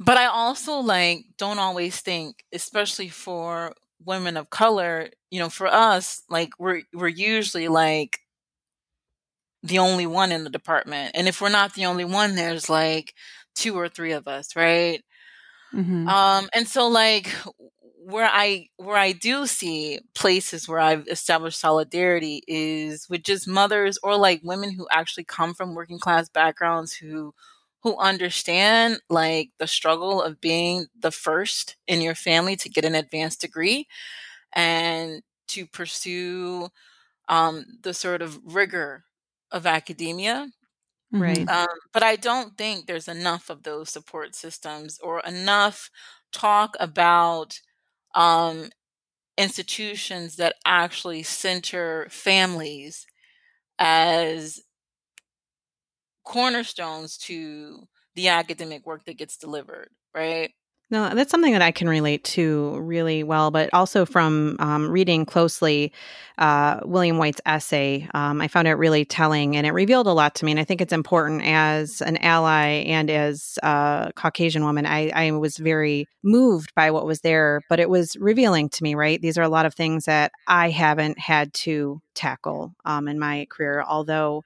but 0.00 0.16
I 0.16 0.26
also 0.26 0.78
like 0.78 1.24
don't 1.36 1.58
always 1.58 2.00
think, 2.00 2.44
especially 2.52 3.08
for 3.08 3.74
women 4.04 4.36
of 4.36 4.50
color, 4.50 5.10
you 5.30 5.38
know, 5.38 5.48
for 5.48 5.66
us, 5.66 6.22
like 6.28 6.50
we're 6.58 6.82
we're 6.92 7.08
usually 7.08 7.68
like 7.68 8.20
the 9.62 9.78
only 9.78 10.06
one 10.06 10.32
in 10.32 10.44
the 10.44 10.50
department. 10.50 11.12
And 11.14 11.28
if 11.28 11.40
we're 11.40 11.48
not 11.48 11.74
the 11.74 11.86
only 11.86 12.04
one, 12.04 12.34
there's 12.34 12.68
like 12.68 13.14
two 13.54 13.76
or 13.76 13.88
three 13.88 14.12
of 14.12 14.28
us, 14.28 14.54
right? 14.54 15.02
Mm-hmm. 15.74 16.08
Um, 16.08 16.48
and 16.54 16.66
so 16.66 16.88
like 16.88 17.28
where 18.08 18.30
I 18.32 18.68
where 18.76 18.96
I 18.96 19.12
do 19.12 19.46
see 19.46 20.00
places 20.14 20.66
where 20.66 20.80
I've 20.80 21.06
established 21.08 21.60
solidarity 21.60 22.42
is 22.48 23.06
with 23.10 23.22
just 23.22 23.46
mothers 23.46 23.98
or 24.02 24.16
like 24.16 24.40
women 24.42 24.72
who 24.72 24.86
actually 24.90 25.24
come 25.24 25.52
from 25.52 25.74
working 25.74 25.98
class 25.98 26.28
backgrounds 26.28 26.94
who 26.94 27.34
who 27.82 27.96
understand 27.98 29.00
like 29.10 29.50
the 29.58 29.66
struggle 29.66 30.22
of 30.22 30.40
being 30.40 30.86
the 30.98 31.10
first 31.12 31.76
in 31.86 32.00
your 32.02 32.14
family 32.14 32.56
to 32.56 32.68
get 32.68 32.84
an 32.84 32.94
advanced 32.94 33.40
degree 33.40 33.86
and 34.54 35.22
to 35.48 35.66
pursue 35.66 36.68
um, 37.28 37.64
the 37.82 37.94
sort 37.94 38.22
of 38.22 38.40
rigor 38.44 39.04
of 39.52 39.66
academia. 39.66 40.48
Right. 41.12 41.48
Um, 41.48 41.66
but 41.92 42.02
i 42.02 42.16
don't 42.16 42.56
think 42.56 42.86
there's 42.86 43.08
enough 43.08 43.50
of 43.50 43.62
those 43.62 43.90
support 43.90 44.34
systems 44.34 44.98
or 45.02 45.20
enough 45.20 45.90
talk 46.32 46.76
about 46.80 47.60
um, 48.14 48.70
institutions 49.38 50.36
that 50.36 50.56
actually 50.66 51.22
center 51.22 52.06
families 52.10 53.06
as 53.78 54.60
cornerstones 56.28 57.16
to 57.16 57.88
the 58.14 58.28
academic 58.28 58.86
work 58.86 59.06
that 59.06 59.16
gets 59.16 59.38
delivered, 59.38 59.88
right? 60.14 60.52
No, 60.90 61.14
that's 61.14 61.30
something 61.30 61.52
that 61.52 61.62
I 61.62 61.70
can 61.70 61.88
relate 61.88 62.24
to 62.24 62.78
really 62.80 63.22
well, 63.22 63.50
but 63.50 63.68
also 63.72 64.06
from 64.06 64.56
um, 64.58 64.90
reading 64.90 65.26
closely 65.26 65.92
uh, 66.36 66.80
William 66.84 67.18
White's 67.18 67.40
essay, 67.44 68.08
um, 68.14 68.40
I 68.40 68.48
found 68.48 68.68
it 68.68 68.74
really 68.74 69.04
telling 69.04 69.56
and 69.56 69.66
it 69.66 69.72
revealed 69.72 70.06
a 70.06 70.12
lot 70.12 70.34
to 70.36 70.44
me. 70.44 70.52
And 70.52 70.60
I 70.60 70.64
think 70.64 70.80
it's 70.80 70.92
important 70.92 71.42
as 71.44 72.00
an 72.02 72.16
ally 72.18 72.84
and 72.86 73.10
as 73.10 73.58
a 73.62 74.12
Caucasian 74.16 74.64
woman. 74.64 74.86
I, 74.86 75.10
I 75.14 75.30
was 75.32 75.56
very 75.58 76.06
moved 76.22 76.74
by 76.74 76.90
what 76.90 77.06
was 77.06 77.20
there, 77.20 77.60
but 77.68 77.80
it 77.80 77.90
was 77.90 78.16
revealing 78.16 78.68
to 78.70 78.82
me, 78.82 78.94
right? 78.94 79.20
These 79.20 79.36
are 79.36 79.42
a 79.42 79.48
lot 79.50 79.66
of 79.66 79.74
things 79.74 80.04
that 80.04 80.32
I 80.46 80.70
haven't 80.70 81.18
had 81.18 81.52
to 81.54 82.00
tackle 82.14 82.74
um, 82.84 83.08
in 83.08 83.18
my 83.18 83.46
career, 83.50 83.82
although. 83.86 84.42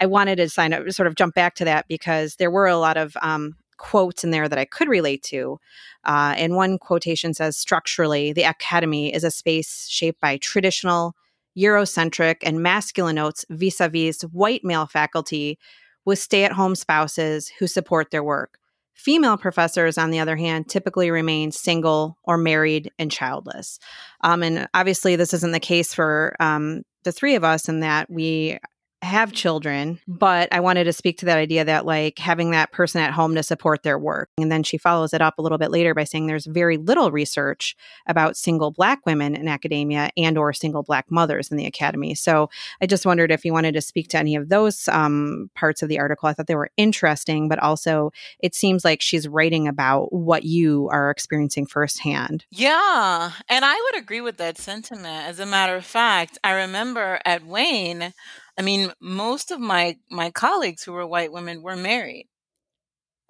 I 0.00 0.06
wanted 0.06 0.36
to 0.36 0.48
sign 0.48 0.72
up, 0.72 0.90
sort 0.90 1.06
of 1.06 1.14
jump 1.14 1.34
back 1.34 1.54
to 1.56 1.64
that 1.64 1.86
because 1.88 2.36
there 2.36 2.50
were 2.50 2.66
a 2.66 2.76
lot 2.76 2.96
of 2.96 3.16
um, 3.22 3.56
quotes 3.76 4.24
in 4.24 4.30
there 4.30 4.48
that 4.48 4.58
I 4.58 4.64
could 4.64 4.88
relate 4.88 5.22
to. 5.24 5.58
Uh, 6.04 6.34
and 6.36 6.54
one 6.54 6.78
quotation 6.78 7.34
says 7.34 7.56
structurally, 7.56 8.32
the 8.32 8.42
academy 8.42 9.12
is 9.12 9.24
a 9.24 9.30
space 9.30 9.86
shaped 9.88 10.20
by 10.20 10.36
traditional, 10.38 11.14
Eurocentric, 11.56 12.36
and 12.42 12.62
masculine 12.62 13.16
notes 13.16 13.44
vis 13.50 13.80
a 13.80 13.88
vis 13.88 14.22
white 14.22 14.64
male 14.64 14.86
faculty 14.86 15.58
with 16.04 16.18
stay 16.18 16.44
at 16.44 16.52
home 16.52 16.74
spouses 16.74 17.50
who 17.58 17.66
support 17.66 18.10
their 18.10 18.22
work. 18.22 18.58
Female 18.94 19.36
professors, 19.36 19.98
on 19.98 20.10
the 20.10 20.20
other 20.20 20.36
hand, 20.36 20.68
typically 20.68 21.10
remain 21.10 21.52
single 21.52 22.16
or 22.24 22.38
married 22.38 22.90
and 22.98 23.10
childless. 23.10 23.78
Um, 24.22 24.42
and 24.42 24.68
obviously, 24.72 25.16
this 25.16 25.34
isn't 25.34 25.52
the 25.52 25.60
case 25.60 25.92
for 25.92 26.34
um, 26.40 26.82
the 27.04 27.12
three 27.12 27.34
of 27.34 27.44
us 27.44 27.68
in 27.68 27.80
that 27.80 28.08
we 28.08 28.58
have 29.02 29.32
children, 29.32 30.00
but 30.08 30.48
I 30.52 30.60
wanted 30.60 30.84
to 30.84 30.92
speak 30.92 31.18
to 31.18 31.26
that 31.26 31.38
idea 31.38 31.64
that 31.64 31.86
like 31.86 32.18
having 32.18 32.50
that 32.50 32.72
person 32.72 33.00
at 33.00 33.12
home 33.12 33.34
to 33.34 33.42
support 33.42 33.82
their 33.82 33.98
work. 33.98 34.30
And 34.38 34.50
then 34.50 34.62
she 34.62 34.78
follows 34.78 35.12
it 35.12 35.20
up 35.20 35.38
a 35.38 35.42
little 35.42 35.58
bit 35.58 35.70
later 35.70 35.94
by 35.94 36.04
saying 36.04 36.26
there's 36.26 36.46
very 36.46 36.76
little 36.76 37.10
research 37.10 37.76
about 38.06 38.36
single 38.36 38.70
black 38.70 39.04
women 39.06 39.36
in 39.36 39.48
academia 39.48 40.10
and 40.16 40.38
or 40.38 40.52
single 40.52 40.82
black 40.82 41.10
mothers 41.10 41.50
in 41.50 41.56
the 41.56 41.66
academy. 41.66 42.14
So 42.14 42.48
I 42.80 42.86
just 42.86 43.06
wondered 43.06 43.30
if 43.30 43.44
you 43.44 43.52
wanted 43.52 43.74
to 43.74 43.80
speak 43.80 44.08
to 44.08 44.18
any 44.18 44.34
of 44.34 44.48
those 44.48 44.88
um, 44.88 45.50
parts 45.54 45.82
of 45.82 45.88
the 45.88 45.98
article. 45.98 46.28
I 46.28 46.32
thought 46.32 46.46
they 46.46 46.54
were 46.54 46.70
interesting, 46.76 47.48
but 47.48 47.58
also 47.58 48.12
it 48.40 48.54
seems 48.54 48.84
like 48.84 49.02
she's 49.02 49.28
writing 49.28 49.68
about 49.68 50.12
what 50.12 50.44
you 50.44 50.88
are 50.90 51.10
experiencing 51.10 51.66
firsthand. 51.66 52.44
Yeah, 52.50 53.32
and 53.48 53.64
I 53.64 53.74
would 53.74 54.02
agree 54.02 54.20
with 54.20 54.38
that 54.38 54.58
sentiment. 54.58 55.28
As 55.28 55.38
a 55.38 55.46
matter 55.46 55.76
of 55.76 55.84
fact, 55.84 56.38
I 56.42 56.52
remember 56.52 57.20
at 57.24 57.46
Wayne, 57.46 58.14
I 58.58 58.62
mean, 58.62 58.92
most 59.00 59.50
of 59.50 59.60
my 59.60 59.98
my 60.10 60.30
colleagues 60.30 60.82
who 60.82 60.92
were 60.92 61.06
white 61.06 61.32
women 61.32 61.62
were 61.62 61.76
married, 61.76 62.28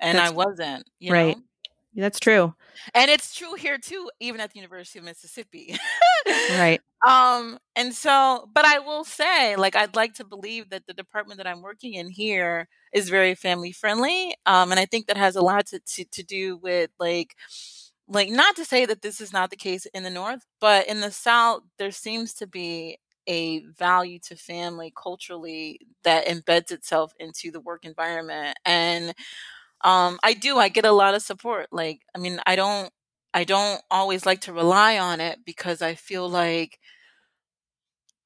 and 0.01 0.19
That's 0.19 0.31
I 0.31 0.35
wasn't. 0.35 0.85
You 0.99 1.13
right. 1.13 1.37
know, 1.37 1.43
That's 1.95 2.21
true. 2.21 2.55
and 2.95 3.11
it's 3.11 3.35
true 3.35 3.55
here 3.55 3.79
too, 3.79 4.11
even 4.21 4.41
at 4.41 4.53
the 4.53 4.59
University 4.59 4.99
of 4.99 5.05
Mississippi. 5.05 5.77
Right. 6.51 6.81
um, 7.07 7.59
and 7.75 7.95
so, 7.95 8.49
but 8.55 8.65
I 8.65 8.79
will 8.81 9.05
say, 9.05 9.57
like, 9.57 9.77
I'd 9.77 9.97
like 9.97 10.15
to 10.15 10.25
believe 10.25 10.71
that 10.71 10.87
the 10.87 10.95
department 10.95 11.39
that 11.39 11.47
I'm 11.47 11.63
working 11.63 11.95
in 11.95 12.11
here 12.11 12.69
is 12.93 13.09
very 13.09 13.35
family 13.35 13.73
friendly, 13.73 14.35
um, 14.47 14.71
and 14.71 14.81
I 14.81 14.87
think 14.87 15.07
that 15.07 15.17
has 15.17 15.37
a 15.37 15.43
lot 15.43 15.67
to 15.69 15.81
to, 15.81 16.05
to 16.05 16.23
do 16.23 16.57
with 16.59 16.91
like 16.99 17.35
like 18.09 18.31
not 18.31 18.57
to 18.57 18.65
say 18.65 18.87
that 18.87 19.03
this 19.03 19.21
is 19.21 19.33
not 19.33 19.51
the 19.51 19.57
case 19.57 19.87
in 19.95 20.03
the 20.05 20.11
north 20.11 20.47
but 20.61 20.87
in 20.87 21.01
the 21.01 21.11
south 21.11 21.63
there 21.79 21.91
seems 21.91 22.33
to 22.35 22.47
be 22.47 22.99
a 23.27 23.61
value 23.67 24.19
to 24.21 24.37
family 24.37 24.93
culturally 25.01 25.81
that 26.05 26.27
embeds 26.27 26.71
itself 26.71 27.13
into 27.19 27.51
the 27.51 27.61
work 27.61 27.85
environment 27.85 28.57
and 28.65 29.15
um 29.85 30.19
i 30.23 30.33
do 30.35 30.59
i 30.59 30.69
get 30.69 30.85
a 30.85 30.93
lot 30.93 31.15
of 31.15 31.23
support 31.23 31.69
like 31.73 32.01
i 32.15 32.19
mean 32.19 32.41
i 32.47 32.57
don't 32.57 32.91
i 33.35 33.45
don't 33.45 33.83
always 33.91 34.27
like 34.27 34.41
to 34.43 34.53
rely 34.53 34.99
on 34.99 35.21
it 35.21 35.39
because 35.45 35.83
i 35.83 35.95
feel 35.95 36.29
like 36.29 36.79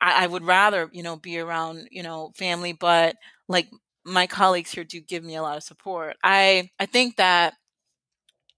i, 0.01 0.25
I 0.25 0.27
would 0.27 0.45
rather 0.45 0.89
you 0.93 1.03
know 1.03 1.17
be 1.17 1.39
around 1.39 1.89
you 1.91 2.03
know 2.03 2.33
family 2.37 2.73
but 2.73 3.17
like 3.49 3.69
my 4.05 4.27
colleagues 4.27 4.71
here 4.73 4.85
do 4.85 5.01
give 5.01 5.23
me 5.23 5.37
a 5.37 5.43
lot 5.43 5.59
of 5.59 5.63
support. 5.63 6.17
I 6.25 6.71
i 6.79 6.87
think 6.87 7.17
that 7.17 7.55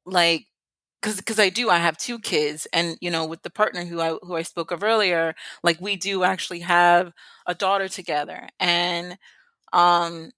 like 0.04 0.46
because 1.02 1.16
because 1.16 1.38
I 1.40 1.48
do 1.50 1.70
I 1.70 1.78
have 1.78 1.98
two 1.98 2.18
kids 2.20 2.66
and 2.72 2.96
you 3.00 3.10
know 3.10 3.26
with 3.26 3.42
the 3.42 3.50
partner 3.50 3.84
who 3.84 4.00
I 4.00 4.16
who 4.22 4.36
I 4.36 4.42
spoke 4.42 4.70
of 4.70 4.84
earlier 4.84 5.34
like 5.62 5.80
we 5.80 5.96
do 5.96 6.24
actually 6.24 6.60
have 6.60 7.12
a 7.46 7.54
daughter 7.54 7.88
together 7.88 8.48
and 8.60 9.18
um 9.72 10.32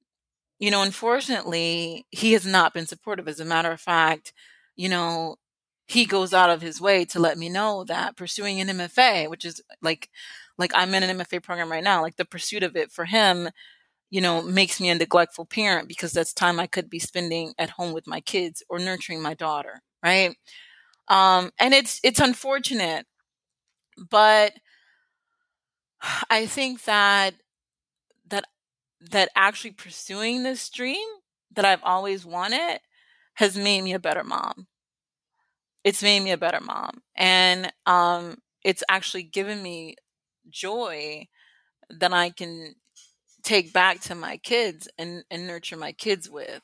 you 0.58 0.70
know 0.70 0.82
unfortunately 0.82 2.06
he 2.10 2.32
has 2.32 2.46
not 2.46 2.74
been 2.74 2.86
supportive. 2.86 3.28
As 3.28 3.40
a 3.40 3.44
matter 3.44 3.72
of 3.72 3.80
fact 3.80 4.32
you 4.76 4.88
know 4.88 5.36
he 5.86 6.06
goes 6.06 6.32
out 6.34 6.50
of 6.50 6.62
his 6.62 6.80
way 6.80 7.04
to 7.06 7.20
let 7.20 7.38
me 7.38 7.48
know 7.48 7.84
that 7.84 8.16
pursuing 8.16 8.60
an 8.60 8.68
MFA 8.70 9.28
which 9.28 9.44
is 9.44 9.62
like 9.82 10.10
like 10.58 10.72
I'm 10.74 10.94
in 10.94 11.02
an 11.02 11.10
MFA 11.10 11.40
program 11.40 11.70
right 11.72 11.84
now 11.84 12.02
like 12.02 12.16
the 12.16 12.24
pursuit 12.24 12.62
of 12.62 12.76
it 12.76 12.92
for 12.92 13.04
him 13.06 13.50
you 14.10 14.20
know 14.20 14.42
makes 14.42 14.80
me 14.80 14.90
a 14.90 14.94
neglectful 14.94 15.46
parent 15.46 15.88
because 15.88 16.12
that's 16.12 16.32
time 16.32 16.60
I 16.60 16.66
could 16.66 16.90
be 16.90 16.98
spending 16.98 17.54
at 17.58 17.70
home 17.70 17.92
with 17.92 18.06
my 18.06 18.20
kids 18.20 18.62
or 18.68 18.78
nurturing 18.78 19.22
my 19.22 19.34
daughter 19.34 19.82
right? 20.04 20.36
Um 21.08 21.52
and 21.60 21.74
it's 21.74 22.00
it's 22.04 22.20
unfortunate 22.20 23.06
but 24.10 24.52
i 26.30 26.46
think 26.46 26.82
that 26.84 27.34
that 28.28 28.44
that 29.12 29.30
actually 29.36 29.72
pursuing 29.72 30.42
this 30.42 30.68
dream 30.70 31.06
that 31.54 31.66
i've 31.66 31.82
always 31.84 32.26
wanted 32.26 32.80
has 33.36 33.56
made 33.56 33.82
me 33.82 33.92
a 33.94 33.98
better 33.98 34.24
mom. 34.24 34.66
It's 35.84 36.02
made 36.02 36.20
me 36.20 36.30
a 36.32 36.38
better 36.38 36.60
mom. 36.60 37.02
And 37.14 37.72
um 37.86 38.38
it's 38.64 38.82
actually 38.88 39.24
given 39.24 39.62
me 39.62 39.96
joy 40.48 41.26
that 41.90 42.12
i 42.14 42.30
can 42.30 42.74
take 43.44 43.72
back 43.72 44.00
to 44.02 44.14
my 44.14 44.38
kids 44.38 44.88
and 44.98 45.24
and 45.30 45.46
nurture 45.46 45.76
my 45.76 45.92
kids 45.92 46.30
with 46.30 46.62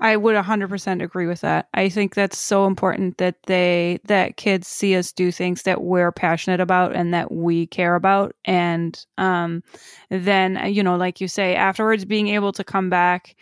I 0.00 0.16
would 0.16 0.34
100% 0.34 1.02
agree 1.02 1.26
with 1.26 1.40
that. 1.42 1.68
I 1.72 1.88
think 1.88 2.14
that's 2.14 2.38
so 2.38 2.66
important 2.66 3.18
that 3.18 3.36
they 3.46 4.00
that 4.04 4.36
kids 4.36 4.66
see 4.66 4.96
us 4.96 5.12
do 5.12 5.30
things 5.30 5.62
that 5.62 5.82
we're 5.82 6.12
passionate 6.12 6.60
about 6.60 6.94
and 6.96 7.14
that 7.14 7.30
we 7.30 7.66
care 7.68 7.94
about 7.94 8.34
and 8.44 9.04
um 9.18 9.62
then 10.10 10.72
you 10.72 10.82
know 10.82 10.96
like 10.96 11.20
you 11.20 11.28
say 11.28 11.54
afterwards 11.54 12.04
being 12.04 12.28
able 12.28 12.52
to 12.52 12.64
come 12.64 12.90
back 12.90 13.36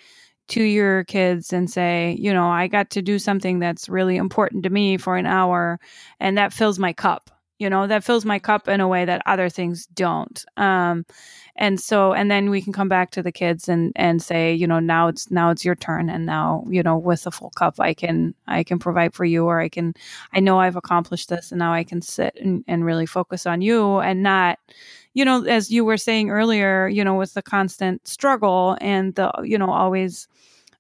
to 0.49 0.63
your 0.63 1.05
kids 1.05 1.53
and 1.53 1.71
say, 1.71 2.17
you 2.19 2.33
know, 2.33 2.49
I 2.49 2.67
got 2.67 2.91
to 2.91 3.03
do 3.03 3.19
something 3.19 3.59
that's 3.59 3.89
really 3.89 4.17
important 4.17 4.65
to 4.65 4.71
me 4.71 4.99
for 4.99 5.17
an 5.17 5.25
hour 5.25 5.81
and 6.21 6.37
that 6.37 6.53
fills 6.53 6.79
my 6.79 6.93
cup. 6.93 7.31
You 7.63 7.71
know, 7.71 7.87
that 7.87 8.05
fills 8.05 8.25
my 8.25 8.39
cup 8.39 8.69
in 8.69 8.81
a 8.81 8.89
way 8.89 9.05
that 9.05 9.23
other 9.25 9.49
things 9.49 9.87
don't. 9.87 10.45
Um 10.57 11.05
and 11.57 11.79
so 11.79 12.13
and 12.13 12.31
then 12.31 12.51
we 12.51 12.63
can 12.63 12.73
come 12.73 12.89
back 12.89 13.11
to 13.11 13.23
the 13.23 13.33
kids 13.33 13.69
and 13.69 13.93
and 13.97 14.23
say 14.23 14.55
you 14.55 14.67
know 14.67 14.79
now 14.81 15.09
it's 15.09 15.31
now 15.31 15.51
it's 15.51 15.65
your 15.65 15.75
turn 15.75 16.09
and 16.09 16.25
now 16.25 16.65
you 16.69 16.83
know 16.83 16.97
with 16.97 17.27
a 17.27 17.31
full 17.31 17.51
cup 17.51 17.79
i 17.79 17.93
can 17.93 18.35
i 18.47 18.63
can 18.63 18.79
provide 18.79 19.13
for 19.15 19.25
you 19.25 19.45
or 19.45 19.61
i 19.61 19.69
can 19.69 19.93
i 20.33 20.41
know 20.41 20.59
i've 20.61 20.77
accomplished 20.77 21.29
this 21.29 21.53
and 21.53 21.59
now 21.59 21.73
i 21.73 21.85
can 21.85 22.01
sit 22.01 22.35
and, 22.41 22.65
and 22.69 22.85
really 22.85 23.07
focus 23.07 23.47
on 23.47 23.61
you 23.61 23.99
and 23.99 24.23
not 24.23 24.59
you 25.15 25.25
know 25.25 25.45
as 25.45 25.71
you 25.71 25.85
were 25.85 25.99
saying 25.99 26.31
earlier 26.31 26.89
you 26.89 27.05
know 27.05 27.15
with 27.15 27.35
the 27.35 27.43
constant 27.43 28.07
struggle 28.09 28.77
and 28.81 29.15
the 29.17 29.31
you 29.45 29.59
know 29.59 29.71
always 29.71 30.29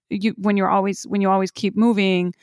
you 0.08 0.34
when 0.38 0.56
you're 0.56 0.70
always 0.70 1.04
when 1.04 1.20
you 1.20 1.28
always 1.28 1.50
keep 1.50 1.76
moving 1.76 2.34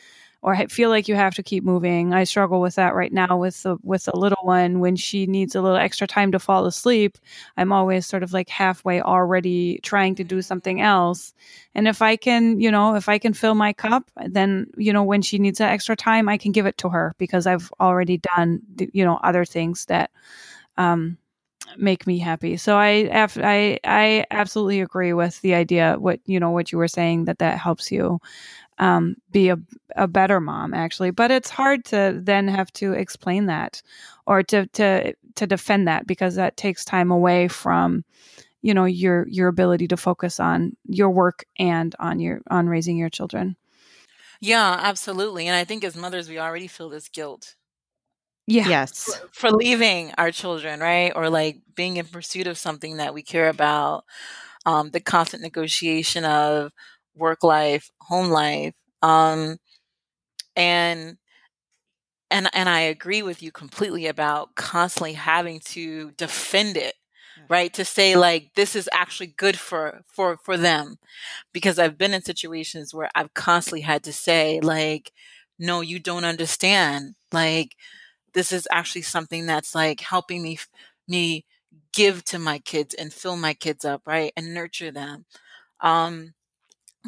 or 0.41 0.55
feel 0.69 0.89
like 0.89 1.07
you 1.07 1.15
have 1.15 1.35
to 1.35 1.43
keep 1.43 1.63
moving. 1.63 2.13
I 2.13 2.23
struggle 2.23 2.61
with 2.61 2.75
that 2.75 2.95
right 2.95 3.11
now 3.11 3.37
with 3.37 3.61
the 3.63 3.77
with 3.83 4.05
the 4.05 4.15
little 4.15 4.43
one 4.43 4.79
when 4.79 4.95
she 4.95 5.25
needs 5.27 5.55
a 5.55 5.61
little 5.61 5.77
extra 5.77 6.07
time 6.07 6.31
to 6.31 6.39
fall 6.39 6.65
asleep. 6.65 7.17
I'm 7.57 7.71
always 7.73 8.05
sort 8.05 8.23
of 8.23 8.33
like 8.33 8.49
halfway 8.49 9.01
already 9.01 9.79
trying 9.83 10.15
to 10.15 10.23
do 10.23 10.41
something 10.41 10.81
else. 10.81 11.33
And 11.75 11.87
if 11.87 12.01
I 12.01 12.15
can, 12.15 12.59
you 12.59 12.71
know, 12.71 12.95
if 12.95 13.09
I 13.09 13.17
can 13.17 13.33
fill 13.33 13.55
my 13.55 13.73
cup, 13.73 14.09
then 14.27 14.67
you 14.77 14.93
know 14.93 15.03
when 15.03 15.21
she 15.21 15.39
needs 15.39 15.59
that 15.59 15.71
extra 15.71 15.95
time, 15.95 16.29
I 16.29 16.37
can 16.37 16.51
give 16.51 16.65
it 16.65 16.77
to 16.79 16.89
her 16.89 17.13
because 17.17 17.45
I've 17.47 17.71
already 17.79 18.17
done 18.35 18.61
you 18.93 19.03
know 19.05 19.17
other 19.23 19.45
things 19.45 19.85
that 19.85 20.09
um 20.77 21.17
make 21.77 22.07
me 22.07 22.19
happy. 22.19 22.57
So 22.57 22.77
I 22.77 23.09
I 23.37 23.79
I 23.85 24.25
absolutely 24.31 24.81
agree 24.81 25.13
with 25.13 25.41
the 25.41 25.53
idea 25.55 25.95
what 25.99 26.19
you 26.25 26.39
know 26.39 26.51
what 26.51 26.71
you 26.71 26.77
were 26.79 26.87
saying 26.87 27.25
that 27.25 27.39
that 27.39 27.59
helps 27.59 27.91
you 27.91 28.19
um, 28.79 29.15
be 29.31 29.49
a, 29.49 29.57
a 29.95 30.07
better 30.07 30.39
mom 30.39 30.73
actually. 30.73 31.11
But 31.11 31.31
it's 31.31 31.49
hard 31.49 31.85
to 31.85 32.19
then 32.23 32.47
have 32.47 32.71
to 32.73 32.93
explain 32.93 33.45
that 33.47 33.81
or 34.25 34.41
to 34.43 34.65
to 34.67 35.13
to 35.35 35.47
defend 35.47 35.87
that 35.87 36.07
because 36.07 36.35
that 36.35 36.57
takes 36.57 36.83
time 36.83 37.11
away 37.11 37.47
from 37.47 38.03
you 38.61 38.73
know 38.73 38.85
your 38.85 39.27
your 39.27 39.49
ability 39.49 39.87
to 39.89 39.97
focus 39.97 40.39
on 40.39 40.75
your 40.85 41.09
work 41.09 41.45
and 41.57 41.95
on 41.99 42.19
your 42.19 42.41
on 42.49 42.67
raising 42.67 42.97
your 42.97 43.09
children. 43.09 43.55
Yeah 44.41 44.77
absolutely. 44.81 45.47
And 45.47 45.55
i 45.55 45.65
think 45.65 45.83
as 45.83 45.95
mothers 45.95 46.29
we 46.29 46.39
already 46.39 46.67
feel 46.67 46.89
this 46.89 47.09
guilt. 47.09 47.55
Yeah. 48.47 48.67
Yes. 48.67 49.03
for, 49.03 49.29
for 49.31 49.51
leaving 49.51 50.11
our 50.17 50.31
children 50.31 50.79
right? 50.79 51.11
Or 51.15 51.29
like 51.29 51.59
being 51.75 51.97
in 51.97 52.05
pursuit 52.05 52.47
of 52.47 52.57
something 52.57 52.97
that 52.97 53.13
we 53.13 53.21
care 53.21 53.49
about 53.49 54.05
um, 54.65 54.89
the 54.89 54.99
constant 54.99 55.43
negotiation 55.43 56.25
of 56.25 56.71
work 57.19 57.43
life, 57.43 57.91
home 58.01 58.29
life. 58.29 58.73
Um, 59.03 59.57
and 60.55 61.17
and 62.31 62.49
and 62.53 62.69
I 62.69 62.81
agree 62.81 63.21
with 63.21 63.41
you 63.41 63.51
completely 63.51 64.07
about 64.07 64.55
constantly 64.55 65.13
having 65.13 65.59
to 65.65 66.11
defend 66.11 66.77
it, 66.77 66.95
right? 67.49 67.73
To 67.73 67.85
say 67.85 68.15
like 68.15 68.51
this 68.55 68.75
is 68.75 68.89
actually 68.93 69.27
good 69.37 69.57
for 69.57 70.01
for 70.07 70.37
for 70.43 70.57
them, 70.57 70.97
because 71.53 71.79
I've 71.79 71.97
been 71.97 72.13
in 72.13 72.23
situations 72.23 72.93
where 72.93 73.09
I've 73.15 73.33
constantly 73.33 73.81
had 73.81 74.03
to 74.05 74.13
say 74.13 74.59
like, 74.61 75.11
no, 75.59 75.81
you 75.81 75.99
don't 75.99 76.25
understand. 76.25 77.15
Like 77.31 77.75
this 78.33 78.51
is 78.53 78.67
actually 78.71 79.03
something 79.03 79.45
that's 79.45 79.75
like 79.75 80.01
helping 80.01 80.43
me 80.43 80.59
me 81.07 81.45
give 81.93 82.23
to 82.25 82.39
my 82.39 82.59
kids 82.59 82.93
and 82.95 83.13
fill 83.13 83.37
my 83.37 83.53
kids 83.53 83.85
up, 83.85 84.03
right, 84.07 84.33
and 84.37 84.53
nurture 84.53 84.91
them. 84.91 85.25
Um, 85.81 86.33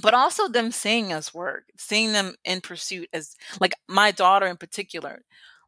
but 0.02 0.14
also 0.14 0.48
them 0.48 0.72
seeing 0.72 1.12
us 1.12 1.34
work, 1.34 1.66
seeing 1.78 2.14
them 2.14 2.36
in 2.46 2.62
pursuit 2.62 3.10
as 3.14 3.36
like 3.60 3.74
my 3.88 4.12
daughter 4.12 4.48
in 4.48 4.58
particular, 4.58 5.24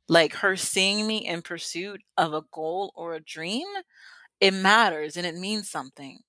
like 0.08 0.36
her 0.36 0.56
seeing 0.56 1.06
me 1.08 1.18
in 1.18 1.42
pursuit 1.42 2.02
of 2.18 2.34
a 2.34 2.44
goal 2.52 2.94
or 2.96 3.16
a 3.16 3.20
dream, 3.20 3.68
it 4.40 4.54
matters 4.54 5.18
and 5.18 5.26
it 5.26 5.36
means 5.36 5.70
something. 5.70 6.20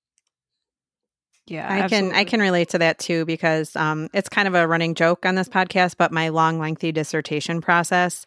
yeah 1.47 1.67
I 1.71 1.87
can 1.87 2.11
I 2.11 2.23
can 2.23 2.39
relate 2.39 2.69
to 2.69 2.79
that 2.79 2.99
too 2.99 3.25
because 3.25 3.75
um, 3.75 4.09
it's 4.13 4.29
kind 4.29 4.47
of 4.47 4.55
a 4.55 4.67
running 4.67 4.95
joke 4.95 5.25
on 5.25 5.35
this 5.35 5.49
podcast. 5.49 5.95
But 5.97 6.11
my 6.11 6.29
long, 6.29 6.59
lengthy 6.59 6.91
dissertation 6.91 7.61
process, 7.61 8.25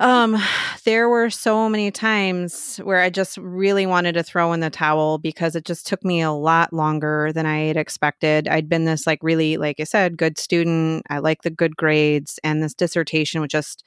Um, 0.00 0.36
there 0.84 1.08
were 1.08 1.30
so 1.30 1.68
many 1.68 1.92
times 1.92 2.78
where 2.78 3.00
I 3.00 3.10
just 3.10 3.36
really 3.38 3.86
wanted 3.86 4.14
to 4.14 4.24
throw 4.24 4.52
in 4.52 4.58
the 4.58 4.68
towel 4.68 5.18
because 5.18 5.54
it 5.54 5.64
just 5.64 5.86
took 5.86 6.04
me 6.04 6.20
a 6.20 6.32
lot 6.32 6.72
longer 6.72 7.30
than 7.32 7.46
I 7.46 7.66
had 7.66 7.76
expected. 7.76 8.48
I'd 8.48 8.68
been 8.68 8.86
this 8.86 9.06
like 9.06 9.20
really, 9.22 9.56
like 9.56 9.78
I 9.78 9.84
said, 9.84 10.18
good 10.18 10.36
student. 10.36 11.04
I 11.08 11.18
like 11.18 11.42
the 11.42 11.50
good 11.50 11.76
grades, 11.76 12.40
and 12.42 12.60
this 12.62 12.74
dissertation 12.74 13.40
was 13.40 13.50
just 13.50 13.84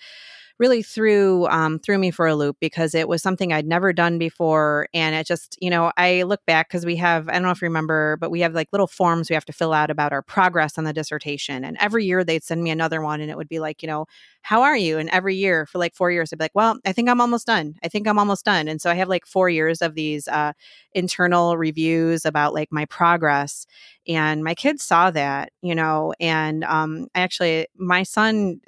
really 0.60 0.82
threw 0.82 1.48
um, 1.48 1.80
threw 1.80 1.98
me 1.98 2.12
for 2.12 2.28
a 2.28 2.36
loop 2.36 2.58
because 2.60 2.96
it 2.96 3.08
was 3.08 3.22
something 3.22 3.54
I'd 3.54 3.68
never 3.68 3.94
done 3.94 4.18
before, 4.18 4.88
and 4.94 5.16
it 5.16 5.28
just 5.28 5.58
you 5.62 5.70
know 5.70 5.92
I 5.98 6.24
look 6.24 6.46
back 6.46 6.70
because 6.70 6.86
we 6.86 6.96
have 6.98 7.30
I 7.30 7.34
don't 7.34 7.44
know 7.44 7.52
if 7.52 7.62
you 7.62 7.68
remember, 7.68 8.18
but 8.20 8.32
we 8.32 8.42
have 8.42 8.54
like 8.54 8.70
little 8.72 8.88
forms 8.88 9.30
we 9.30 9.34
have 9.36 9.46
to 9.46 9.54
fill 9.54 9.74
out 9.74 9.90
about 9.92 10.14
our 10.14 10.22
progress 10.22 10.78
on 10.78 10.84
the 10.84 10.94
dissertation, 10.94 11.64
and 11.64 11.78
every 11.80 12.06
year 12.06 12.24
they'd 12.24 12.44
send 12.44 12.64
me 12.64 12.70
another 12.72 13.02
one, 13.02 13.22
and 13.22 13.30
it 13.32 13.38
would 13.38 13.50
be 13.50 13.60
like 13.60 13.82
you 13.82 13.88
know 13.88 14.06
how 14.42 14.62
are 14.64 14.78
you, 14.78 14.98
and 14.98 15.10
every 15.10 15.36
year 15.36 15.66
for 15.66 15.78
like 15.78 15.96
four 15.96 16.12
years 16.12 16.32
I'd 16.32 16.40
be 16.40 16.46
like, 16.46 16.52
well, 16.56 16.80
I 16.86 16.94
think 16.94 17.10
I'm 17.10 17.22
almost 17.22 17.46
done. 17.46 17.76
I 17.84 17.90
think 17.90 18.08
I'm 18.08 18.20
almost 18.20 18.46
done, 18.46 18.68
and 18.68 18.82
so 18.82 18.90
I 18.90 18.96
have 18.96 19.10
like 19.10 19.26
four 19.26 19.50
years 19.50 19.82
of 19.82 19.96
these 19.96 20.28
uh, 20.28 20.54
internal 20.94 21.58
reviews 21.58 22.26
about 22.26 22.54
like 22.54 22.70
my 22.72 22.86
progress, 22.86 23.66
and 24.08 24.44
my 24.44 24.56
kids 24.56 24.84
saw 24.84 25.12
that 25.12 25.52
you 25.62 25.76
know, 25.76 26.14
and 26.20 26.64
um, 26.64 27.08
actually 27.16 27.68
my 27.78 28.04
son. 28.04 28.60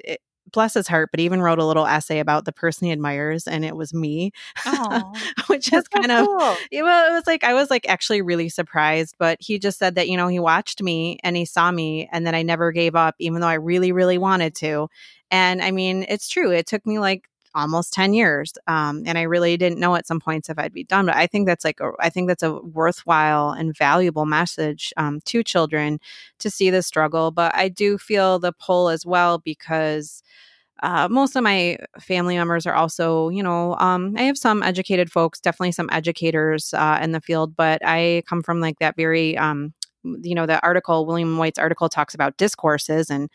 It, 0.46 0.52
bless 0.52 0.74
his 0.74 0.88
heart, 0.88 1.10
but 1.10 1.20
even 1.20 1.40
wrote 1.42 1.58
a 1.58 1.64
little 1.64 1.86
essay 1.86 2.18
about 2.18 2.44
the 2.44 2.52
person 2.52 2.86
he 2.86 2.92
admires, 2.92 3.46
and 3.46 3.64
it 3.64 3.76
was 3.76 3.94
me, 3.94 4.32
which 5.46 5.72
is 5.72 5.88
kind 5.88 6.10
so 6.10 6.20
of 6.20 6.26
cool. 6.26 6.38
well, 6.38 7.10
it 7.10 7.14
was 7.14 7.26
like 7.26 7.44
I 7.44 7.54
was 7.54 7.70
like 7.70 7.88
actually 7.88 8.22
really 8.22 8.48
surprised, 8.48 9.14
but 9.18 9.38
he 9.40 9.58
just 9.58 9.78
said 9.78 9.94
that 9.94 10.08
you 10.08 10.16
know 10.16 10.28
he 10.28 10.38
watched 10.38 10.82
me 10.82 11.18
and 11.22 11.36
he 11.36 11.44
saw 11.44 11.70
me, 11.70 12.08
and 12.12 12.26
that 12.26 12.34
I 12.34 12.42
never 12.42 12.72
gave 12.72 12.94
up, 12.94 13.14
even 13.18 13.40
though 13.40 13.48
I 13.48 13.54
really 13.54 13.92
really 13.92 14.18
wanted 14.18 14.54
to. 14.56 14.88
And 15.30 15.62
I 15.62 15.70
mean, 15.70 16.04
it's 16.08 16.28
true. 16.28 16.50
It 16.50 16.66
took 16.66 16.84
me 16.86 16.98
like 16.98 17.29
almost 17.54 17.92
10 17.92 18.14
years 18.14 18.54
um, 18.66 19.02
and 19.06 19.18
i 19.18 19.22
really 19.22 19.56
didn't 19.56 19.78
know 19.78 19.94
at 19.94 20.06
some 20.06 20.20
points 20.20 20.48
if 20.48 20.58
i'd 20.58 20.72
be 20.72 20.84
done 20.84 21.06
but 21.06 21.16
i 21.16 21.26
think 21.26 21.46
that's 21.46 21.64
like 21.64 21.80
a, 21.80 21.90
i 22.00 22.08
think 22.10 22.28
that's 22.28 22.42
a 22.42 22.54
worthwhile 22.60 23.50
and 23.50 23.76
valuable 23.76 24.26
message 24.26 24.92
um, 24.96 25.20
to 25.24 25.42
children 25.42 25.98
to 26.38 26.50
see 26.50 26.70
the 26.70 26.82
struggle 26.82 27.30
but 27.30 27.54
i 27.54 27.68
do 27.68 27.98
feel 27.98 28.38
the 28.38 28.52
pull 28.52 28.88
as 28.88 29.04
well 29.04 29.38
because 29.38 30.22
uh, 30.82 31.08
most 31.10 31.36
of 31.36 31.42
my 31.42 31.76
family 31.98 32.36
members 32.36 32.66
are 32.66 32.74
also, 32.74 33.28
you 33.28 33.42
know, 33.42 33.76
um, 33.76 34.14
I 34.16 34.22
have 34.22 34.38
some 34.38 34.62
educated 34.62 35.12
folks, 35.12 35.40
definitely 35.40 35.72
some 35.72 35.90
educators 35.92 36.72
uh, 36.72 36.98
in 37.02 37.12
the 37.12 37.20
field, 37.20 37.54
but 37.54 37.82
I 37.84 38.22
come 38.26 38.42
from 38.42 38.60
like 38.60 38.78
that 38.78 38.96
very, 38.96 39.36
um, 39.36 39.74
you 40.02 40.34
know, 40.34 40.46
the 40.46 40.62
article, 40.62 41.04
William 41.04 41.36
White's 41.36 41.58
article 41.58 41.90
talks 41.90 42.14
about 42.14 42.38
discourses 42.38 43.10
and 43.10 43.28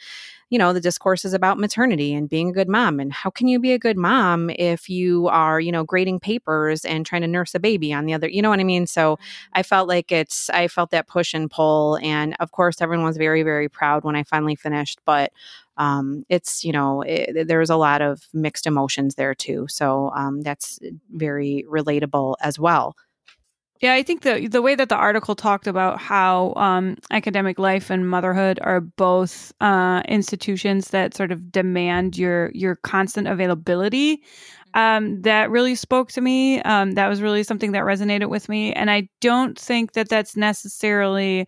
you 0.50 0.60
know, 0.60 0.74
the 0.74 0.82
discourse 0.82 1.26
is 1.26 1.34
about 1.34 1.58
maternity 1.58 2.14
and 2.14 2.30
being 2.30 2.50
a 2.50 2.54
good 2.54 2.70
mom. 2.70 3.00
And 3.00 3.12
how 3.12 3.30
can 3.30 3.48
you 3.48 3.60
be 3.60 3.74
a 3.74 3.80
good 3.80 3.98
mom 3.98 4.50
if 4.52 4.90
you 4.90 5.28
are, 5.28 5.60
you 5.60 5.72
know, 5.72 5.84
grading 5.84 6.20
papers 6.20 6.86
and 6.86 7.06
trying 7.06 7.22
to 7.22 7.28
nurse 7.28 7.56
a 7.56 7.60
baby 7.60 7.92
on 7.92 8.06
the 8.06 8.14
other, 8.14 8.30
you 8.30 8.42
know 8.42 8.50
what 8.50 8.60
I 8.60 8.64
mean? 8.64 8.86
So 8.86 9.18
I 9.54 9.64
felt 9.64 9.88
like 9.88 10.12
it's, 10.12 10.50
I 10.52 10.68
felt 10.68 10.92
that 10.92 11.08
push 11.08 11.34
and 11.34 11.50
pull. 11.50 11.98
And 12.04 12.36
of 12.40 12.52
course, 12.52 12.80
everyone 12.80 13.06
was 13.06 13.18
very, 13.18 13.42
very 13.44 13.70
proud 13.70 14.04
when 14.04 14.16
I 14.16 14.24
finally 14.24 14.56
finished. 14.56 15.00
But 15.04 15.32
um, 15.78 16.26
it's, 16.30 16.64
you 16.64 16.72
know, 16.72 17.02
it, 17.02 17.48
there's 17.48 17.70
a 17.70 17.76
lot 17.76 18.02
of 18.02 18.28
mixed 18.34 18.68
emotions 18.68 19.16
there 19.16 19.34
too. 19.36 19.66
So 19.68 20.12
um, 20.16 20.42
that's 20.42 20.80
very 21.12 21.66
relatable 21.68 22.36
as 22.40 22.60
well. 22.60 22.96
Yeah, 23.82 23.94
I 23.94 24.04
think 24.04 24.22
the 24.22 24.48
the 24.48 24.62
way 24.62 24.76
that 24.76 24.88
the 24.90 24.96
article 24.96 25.36
talked 25.36 25.68
about 25.68 26.00
how 26.00 26.54
um, 26.56 26.98
academic 27.12 27.60
life 27.60 27.90
and 27.90 28.10
motherhood 28.10 28.58
are 28.62 28.80
both 28.80 29.54
uh, 29.60 30.02
institutions 30.08 30.90
that 30.90 31.14
sort 31.14 31.32
of 31.32 31.52
demand 31.52 32.18
your 32.18 32.52
your 32.54 32.78
constant 32.78 33.28
availability. 33.28 34.18
Mm-hmm. 34.18 34.80
Um, 34.80 35.22
that 35.22 35.50
really 35.50 35.76
spoke 35.76 36.12
to 36.14 36.22
me. 36.22 36.62
Um, 36.64 36.94
that 36.94 37.08
was 37.08 37.22
really 37.22 37.44
something 37.44 37.72
that 37.74 37.84
resonated 37.84 38.30
with 38.30 38.50
me, 38.50 38.74
and 38.74 38.90
I 38.90 39.10
don't 39.22 39.58
think 39.60 39.94
that 39.94 40.10
that's 40.10 40.36
necessarily 40.38 41.46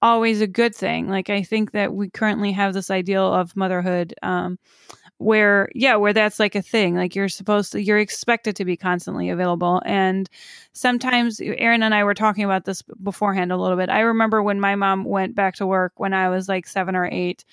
always 0.00 0.40
a 0.40 0.46
good 0.46 0.74
thing. 0.74 1.08
Like 1.08 1.30
I 1.30 1.42
think 1.42 1.72
that 1.72 1.94
we 1.94 2.10
currently 2.10 2.52
have 2.52 2.74
this 2.74 2.90
ideal 2.90 3.32
of 3.32 3.56
motherhood 3.56 4.14
um, 4.22 4.58
where 5.24 5.70
yeah 5.74 5.96
where 5.96 6.12
that's 6.12 6.38
like 6.38 6.54
a 6.54 6.60
thing 6.60 6.94
like 6.94 7.14
you're 7.14 7.28
supposed 7.28 7.72
to 7.72 7.82
you're 7.82 7.98
expected 7.98 8.54
to 8.54 8.64
be 8.64 8.76
constantly 8.76 9.30
available 9.30 9.80
and 9.86 10.28
sometimes 10.72 11.40
erin 11.40 11.82
and 11.82 11.94
i 11.94 12.04
were 12.04 12.14
talking 12.14 12.44
about 12.44 12.66
this 12.66 12.82
beforehand 13.02 13.50
a 13.50 13.56
little 13.56 13.76
bit 13.76 13.88
i 13.88 14.00
remember 14.00 14.42
when 14.42 14.60
my 14.60 14.74
mom 14.74 15.04
went 15.04 15.34
back 15.34 15.54
to 15.54 15.66
work 15.66 15.92
when 15.96 16.12
i 16.12 16.28
was 16.28 16.46
like 16.48 16.66
seven 16.66 16.94
or 16.94 17.08
eight 17.10 17.44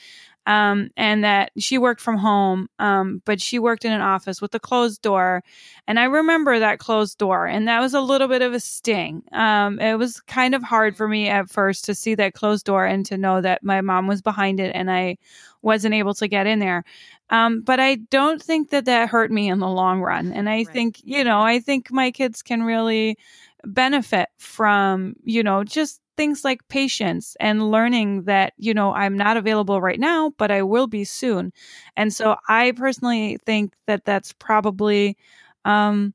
um, 0.48 0.90
and 0.98 1.24
that 1.24 1.52
she 1.58 1.78
worked 1.78 2.02
from 2.02 2.18
home, 2.18 2.68
um, 2.80 3.22
but 3.26 3.40
she 3.40 3.60
worked 3.60 3.86
in 3.86 3.92
an 3.92 4.02
office 4.02 4.42
with 4.42 4.56
a 4.56 4.60
closed 4.60 5.02
door. 5.02 5.44
And 5.88 6.00
I 6.00 6.06
remember 6.06 6.58
that 6.58 6.80
closed 6.80 7.18
door, 7.18 7.46
and 7.46 7.68
that 7.68 7.80
was 7.80 7.94
a 7.94 8.02
little 8.02 8.28
bit 8.28 8.42
of 8.42 8.54
a 8.54 8.60
sting. 8.60 9.24
Um, 9.32 9.80
it 9.80 9.98
was 9.98 10.20
kind 10.22 10.56
of 10.56 10.64
hard 10.64 10.98
for 10.98 11.08
me 11.08 11.28
at 11.30 11.50
first 11.50 11.86
to 11.86 11.96
see 11.96 12.16
that 12.16 12.34
closed 12.34 12.66
door 12.66 12.86
and 12.86 13.06
to 13.06 13.18
know 13.18 13.42
that 13.42 13.64
my 13.64 13.82
mom 13.82 14.08
was 14.08 14.22
behind 14.22 14.60
it 14.60 14.72
and 14.76 14.90
I 14.90 15.18
wasn't 15.62 15.94
able 15.94 16.16
to 16.16 16.28
get 16.28 16.48
in 16.48 16.58
there. 16.60 16.84
Um, 17.32 17.62
but 17.62 17.80
I 17.80 17.96
don't 17.96 18.42
think 18.42 18.70
that 18.70 18.86
that 18.86 19.10
hurt 19.10 19.32
me 19.32 19.50
in 19.50 19.60
the 19.60 19.68
long 19.68 20.02
run. 20.02 20.34
And 20.34 20.50
I 20.50 20.58
right. 20.58 20.68
think, 20.68 21.02
you 21.04 21.24
know, 21.24 21.42
I 21.42 21.60
think 21.60 21.92
my 21.92 22.12
kids 22.12 22.42
can 22.44 22.64
really 22.64 23.18
benefit 23.66 24.30
from, 24.38 25.16
you 25.24 25.44
know, 25.44 25.64
just 25.64 26.02
things 26.18 26.44
like 26.44 26.68
patience 26.68 27.36
and 27.40 27.72
learning 27.72 28.24
that, 28.24 28.54
you 28.58 28.74
know, 28.74 28.94
I'm 28.94 29.18
not 29.18 29.38
available 29.38 29.82
right 29.82 30.00
now, 30.00 30.34
but 30.38 30.52
I 30.52 30.62
will 30.62 30.88
be 30.88 31.04
soon. 31.06 31.54
And 31.96 32.14
so 32.14 32.36
I 32.50 32.74
personally 32.74 33.38
think 33.46 33.74
that 33.88 34.06
that's 34.06 34.34
probably, 34.34 35.18
um, 35.66 36.14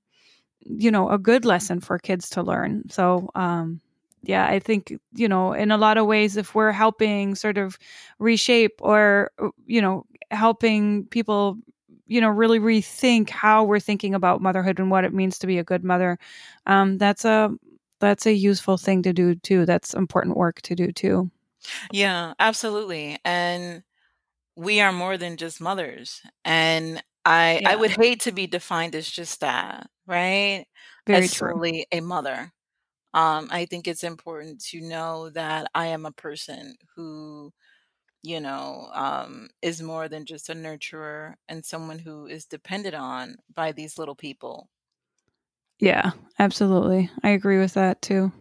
you 0.61 0.91
know, 0.91 1.09
a 1.11 1.19
good 1.19 1.45
lesson 1.45 1.81
for 1.81 1.99
kids 1.99 2.29
to 2.31 2.43
learn. 2.43 2.89
So, 2.91 3.31
um, 3.35 3.81
yeah, 4.23 4.47
I 4.49 4.59
think, 4.59 4.93
you 5.15 5.29
know, 5.29 5.53
in 5.53 5.71
a 5.71 5.77
lot 5.79 5.99
of 5.99 6.07
ways, 6.07 6.37
if 6.37 6.55
we're 6.55 6.73
helping 6.73 7.35
sort 7.37 7.59
of 7.59 7.79
reshape 8.19 8.75
or, 8.81 9.31
you 9.67 9.81
know, 9.81 10.05
helping 10.31 11.07
people 11.07 11.57
you 12.07 12.21
know 12.21 12.29
really 12.29 12.59
rethink 12.61 13.31
how 13.31 13.65
we're 13.65 13.81
thinking 13.81 14.15
about 14.15 14.41
motherhood 14.43 14.79
and 14.79 14.91
what 14.91 15.05
it 15.05 15.13
means 15.15 15.39
to 15.39 15.47
be 15.47 15.59
a 15.59 15.65
good 15.65 15.85
mother 15.85 16.19
um, 16.67 16.99
that's 16.99 17.25
a 17.25 17.51
that's 18.01 18.27
a 18.27 18.33
useful 18.33 18.77
thing 18.77 19.03
to 19.03 19.13
do 19.13 19.35
too. 19.37 19.65
That's 19.65 19.95
important 19.95 20.37
work 20.37 20.61
to 20.63 20.75
do 20.75 20.93
too. 20.93 21.31
Yeah, 21.91 22.35
absolutely. 22.39 23.19
And 23.25 23.83
we 24.57 24.81
are 24.81 24.93
more 24.93 25.19
than 25.19 25.37
just 25.37 25.61
mothers. 25.61 26.23
And 26.45 27.03
I 27.27 27.63
I 27.67 27.77
would 27.77 27.93
hate 27.93 28.23
to 28.23 28.33
be 28.33 28.47
defined 28.47 28.95
as 28.97 29.11
just 29.11 29.41
that, 29.41 29.91
right? 30.07 30.67
Very 31.07 31.29
As 31.29 31.31
true. 31.31 31.61
solely 31.61 31.87
a 31.93 32.01
mother. 32.01 32.53
Um, 33.15 33.49
I 33.53 33.67
think 33.67 33.89
it's 33.89 34.05
important 34.05 34.63
to 34.67 34.81
know 34.83 35.31
that 35.31 35.69
I 35.75 35.89
am 35.89 36.07
a 36.07 36.13
person 36.13 36.77
who, 36.97 37.53
you 38.23 38.41
know, 38.41 38.89
um, 38.93 39.49
is 39.63 39.83
more 39.83 40.09
than 40.09 40.25
just 40.27 40.49
a 40.51 40.55
nurturer 40.55 41.35
and 41.49 41.65
someone 41.65 41.99
who 41.99 42.27
is 42.27 42.47
depended 42.47 42.95
on 42.95 43.37
by 43.55 43.73
these 43.73 43.99
little 43.99 44.17
people. 44.17 44.69
Yeah, 45.79 46.13
absolutely. 46.39 47.11
I 47.23 47.31
agree 47.31 47.59
with 47.59 47.75
that 47.75 48.01
too. 48.03 48.33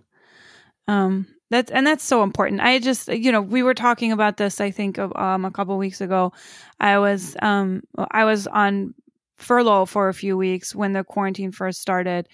Um, 0.88 1.28
that's 1.52 1.72
and 1.72 1.86
that's 1.86 2.04
so 2.04 2.24
important. 2.24 2.62
I 2.62 2.80
just, 2.80 3.08
you 3.08 3.32
know, 3.32 3.42
we 3.42 3.64
were 3.64 3.74
talking 3.74 4.12
about 4.12 4.38
this. 4.38 4.60
I 4.62 4.72
think 4.72 4.98
um, 5.00 5.46
a 5.46 5.52
couple 5.52 5.78
weeks 5.78 6.02
ago. 6.02 6.34
I 6.80 6.98
was 7.00 7.36
um, 7.42 7.84
I 8.12 8.26
was 8.26 8.48
on 8.48 8.94
furlough 9.36 9.86
for 9.86 10.10
a 10.10 10.14
few 10.14 10.38
weeks 10.38 10.74
when 10.74 10.94
the 10.94 11.04
quarantine 11.04 11.52
first 11.52 11.82
started, 11.82 12.28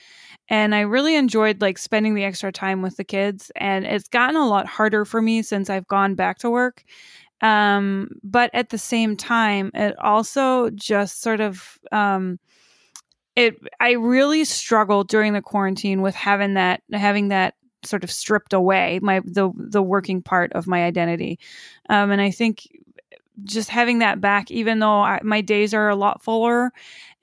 and 0.49 0.75
I 0.75 0.81
really 0.81 1.15
enjoyed 1.15 1.61
like 1.61 1.77
spending 1.77 2.15
the 2.15 2.23
extra 2.25 2.51
time 2.51 2.81
with 2.81 2.97
the 2.97 3.03
kids. 3.03 3.51
And 3.55 3.85
it's 3.85 4.07
gotten 4.07 4.37
a 4.37 4.47
lot 4.47 4.67
harder 4.67 5.05
for 5.05 5.21
me 5.21 5.41
since 5.41 5.69
I've 5.69 5.87
gone 5.87 6.15
back 6.15 6.39
to 6.39 6.49
work. 6.49 6.83
Um, 7.41 8.09
but 8.23 8.51
at 8.53 8.69
the 8.69 8.77
same 8.77 9.17
time, 9.17 9.71
it 9.73 9.97
also 9.99 10.69
just 10.71 11.21
sort 11.21 11.41
of 11.41 11.79
um, 11.91 12.39
it 13.35 13.55
I 13.79 13.91
really 13.91 14.43
struggled 14.45 15.07
during 15.07 15.33
the 15.33 15.41
quarantine 15.41 16.01
with 16.01 16.15
having 16.15 16.55
that 16.55 16.81
having 16.91 17.29
that 17.29 17.55
sort 17.83 18.03
of 18.03 18.11
stripped 18.11 18.53
away 18.53 18.99
my 19.01 19.21
the 19.25 19.51
the 19.55 19.81
working 19.81 20.21
part 20.21 20.53
of 20.53 20.67
my 20.67 20.83
identity 20.83 21.39
um, 21.89 22.11
and 22.11 22.21
I 22.21 22.29
think 22.29 22.67
just 23.43 23.69
having 23.69 23.99
that 23.99 24.21
back 24.21 24.51
even 24.51 24.79
though 24.79 25.01
I, 25.01 25.19
my 25.23 25.41
days 25.41 25.73
are 25.73 25.89
a 25.89 25.95
lot 25.95 26.21
fuller 26.21 26.71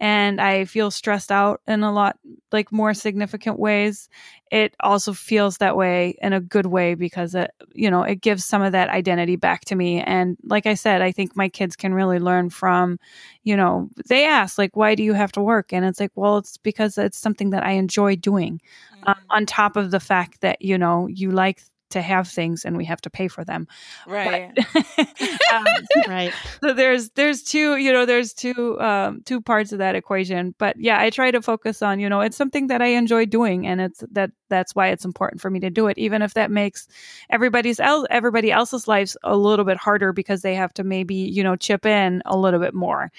and 0.01 0.41
I 0.41 0.65
feel 0.65 0.91
stressed 0.91 1.31
out 1.31 1.61
in 1.67 1.83
a 1.83 1.93
lot 1.93 2.19
like 2.51 2.73
more 2.73 2.95
significant 2.95 3.59
ways. 3.59 4.09
It 4.51 4.75
also 4.81 5.13
feels 5.13 5.59
that 5.59 5.77
way 5.77 6.17
in 6.23 6.33
a 6.33 6.41
good 6.41 6.67
way 6.67 6.95
because 6.95 7.35
it, 7.35 7.51
you 7.73 7.91
know, 7.91 8.03
it 8.03 8.21
gives 8.21 8.45
some 8.45 8.63
of 8.63 8.73
that 8.73 8.89
identity 8.89 9.37
back 9.37 9.65
to 9.67 9.75
me. 9.75 10.01
And 10.01 10.37
like 10.43 10.67
I 10.67 10.75
said, 10.75 11.03
I 11.03 11.13
think 11.13 11.37
my 11.37 11.49
kids 11.49 11.77
can 11.77 11.95
really 11.95 12.19
learn 12.19 12.51
from, 12.51 12.99
you 13.45 13.57
know, 13.57 13.89
they 14.09 14.27
ask 14.27 14.59
like, 14.59 14.77
why 14.77 14.95
do 14.95 15.03
you 15.03 15.13
have 15.13 15.33
to 15.33 15.41
work? 15.41 15.73
And 15.73 15.85
it's 15.85 16.01
like, 16.01 16.13
well, 16.15 16.39
it's 16.39 16.57
because 16.57 16.99
it's 16.99 17.19
something 17.19 17.51
that 17.51 17.65
I 17.65 17.73
enjoy 17.73 18.17
doing. 18.17 18.61
Um, 18.93 18.99
mm-hmm. 18.99 19.09
Um, 19.09 19.17
on 19.31 19.47
top 19.47 19.77
of 19.77 19.91
the 19.91 20.01
fact 20.01 20.41
that 20.41 20.63
you 20.63 20.79
know 20.79 21.07
you 21.07 21.31
like 21.31 21.63
to 21.91 22.03
have 22.03 22.29
things 22.29 22.65
and 22.65 22.77
we 22.77 22.85
have 22.85 23.01
to 23.03 23.11
pay 23.11 23.29
for 23.29 23.45
them. 23.45 23.67
Right. 24.07 24.57
um, 25.53 25.67
right. 26.07 26.33
So 26.61 26.73
there's 26.75 27.11
there's 27.11 27.43
two, 27.43 27.77
you 27.77 27.93
know, 27.93 28.05
there's 28.05 28.33
two 28.33 28.79
um 28.81 29.23
two 29.25 29.41
parts 29.41 29.73
of 29.73 29.79
that 29.79 29.95
equation. 29.95 30.55
But 30.59 30.77
yeah, 30.79 31.01
I 31.01 31.11
try 31.11 31.31
to 31.31 31.41
focus 31.41 31.83
on, 31.83 32.01
you 32.01 32.09
know, 32.09 32.21
it's 32.21 32.37
something 32.37 32.67
that 32.67 32.83
I 32.83 32.89
enjoy 32.89 33.27
doing 33.27 33.67
and 33.67 33.81
it's 33.81 34.03
that 34.13 34.33
that's 34.49 34.75
why 34.75 34.89
it's 34.89 35.05
important 35.05 35.41
for 35.41 35.51
me 35.51 35.61
to 35.61 35.71
do 35.71 35.87
it 35.87 35.99
even 35.99 36.23
if 36.23 36.35
that 36.35 36.51
makes 36.51 36.89
everybody's 37.31 37.79
else 37.81 38.07
everybody 38.11 38.51
else's 38.51 38.89
lives 38.89 39.17
a 39.23 39.37
little 39.37 39.65
bit 39.65 39.77
harder 39.77 40.13
because 40.13 40.43
they 40.43 40.55
have 40.55 40.73
to 40.75 40.85
maybe, 40.85 41.15
you 41.15 41.43
know, 41.43 41.57
chip 41.57 41.87
in 41.87 42.23
a 42.27 42.37
little 42.37 42.61
bit 42.61 42.75
more. 42.75 43.11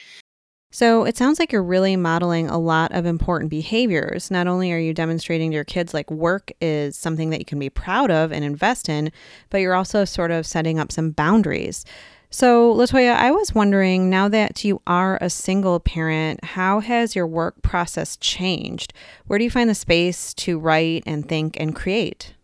So 0.71 1.03
it 1.03 1.17
sounds 1.17 1.39
like 1.39 1.51
you're 1.51 1.63
really 1.63 1.95
modeling 1.95 2.47
a 2.47 2.59
lot 2.59 2.91
of 2.91 3.05
important 3.05 3.49
behaviors. 3.49 4.29
Not 4.29 4.45
only 4.45 4.71
are 4.71 4.77
you 4.77 4.93
demonstrating 4.93 5.49
to 5.49 5.55
your 5.55 5.63
kids 5.63 5.93
like 5.93 6.11
work 6.11 6.51
is 6.61 6.95
something 6.95 7.31
that 7.31 7.39
you 7.39 7.45
can 7.45 7.57
be 7.57 7.71
proud 7.71 8.11
of 8.11 8.31
and 8.31 8.45
invest 8.45 8.87
in, 8.87 9.11
but 9.49 9.59
you're 9.59 9.73
also 9.73 10.05
sort 10.05 10.29
of 10.29 10.45
setting 10.45 10.77
up 10.77 10.91
some 10.91 11.09
boundaries. 11.09 11.85
So, 12.31 12.71
Latoya, 12.75 13.15
I 13.15 13.31
was 13.31 13.55
wondering 13.55 14.11
now 14.11 14.27
that 14.29 14.63
you 14.63 14.83
are 14.85 15.17
a 15.19 15.31
single 15.31 15.79
parent, 15.79 16.43
how 16.43 16.79
has 16.79 17.15
your 17.15 17.25
work 17.25 17.63
process 17.63 18.15
changed? 18.17 18.93
Where 19.25 19.39
do 19.39 19.45
you 19.45 19.49
find 19.49 19.67
the 19.67 19.73
space 19.73 20.35
to 20.35 20.59
write 20.59 21.01
and 21.07 21.27
think 21.27 21.59
and 21.59 21.75
create? 21.75 22.35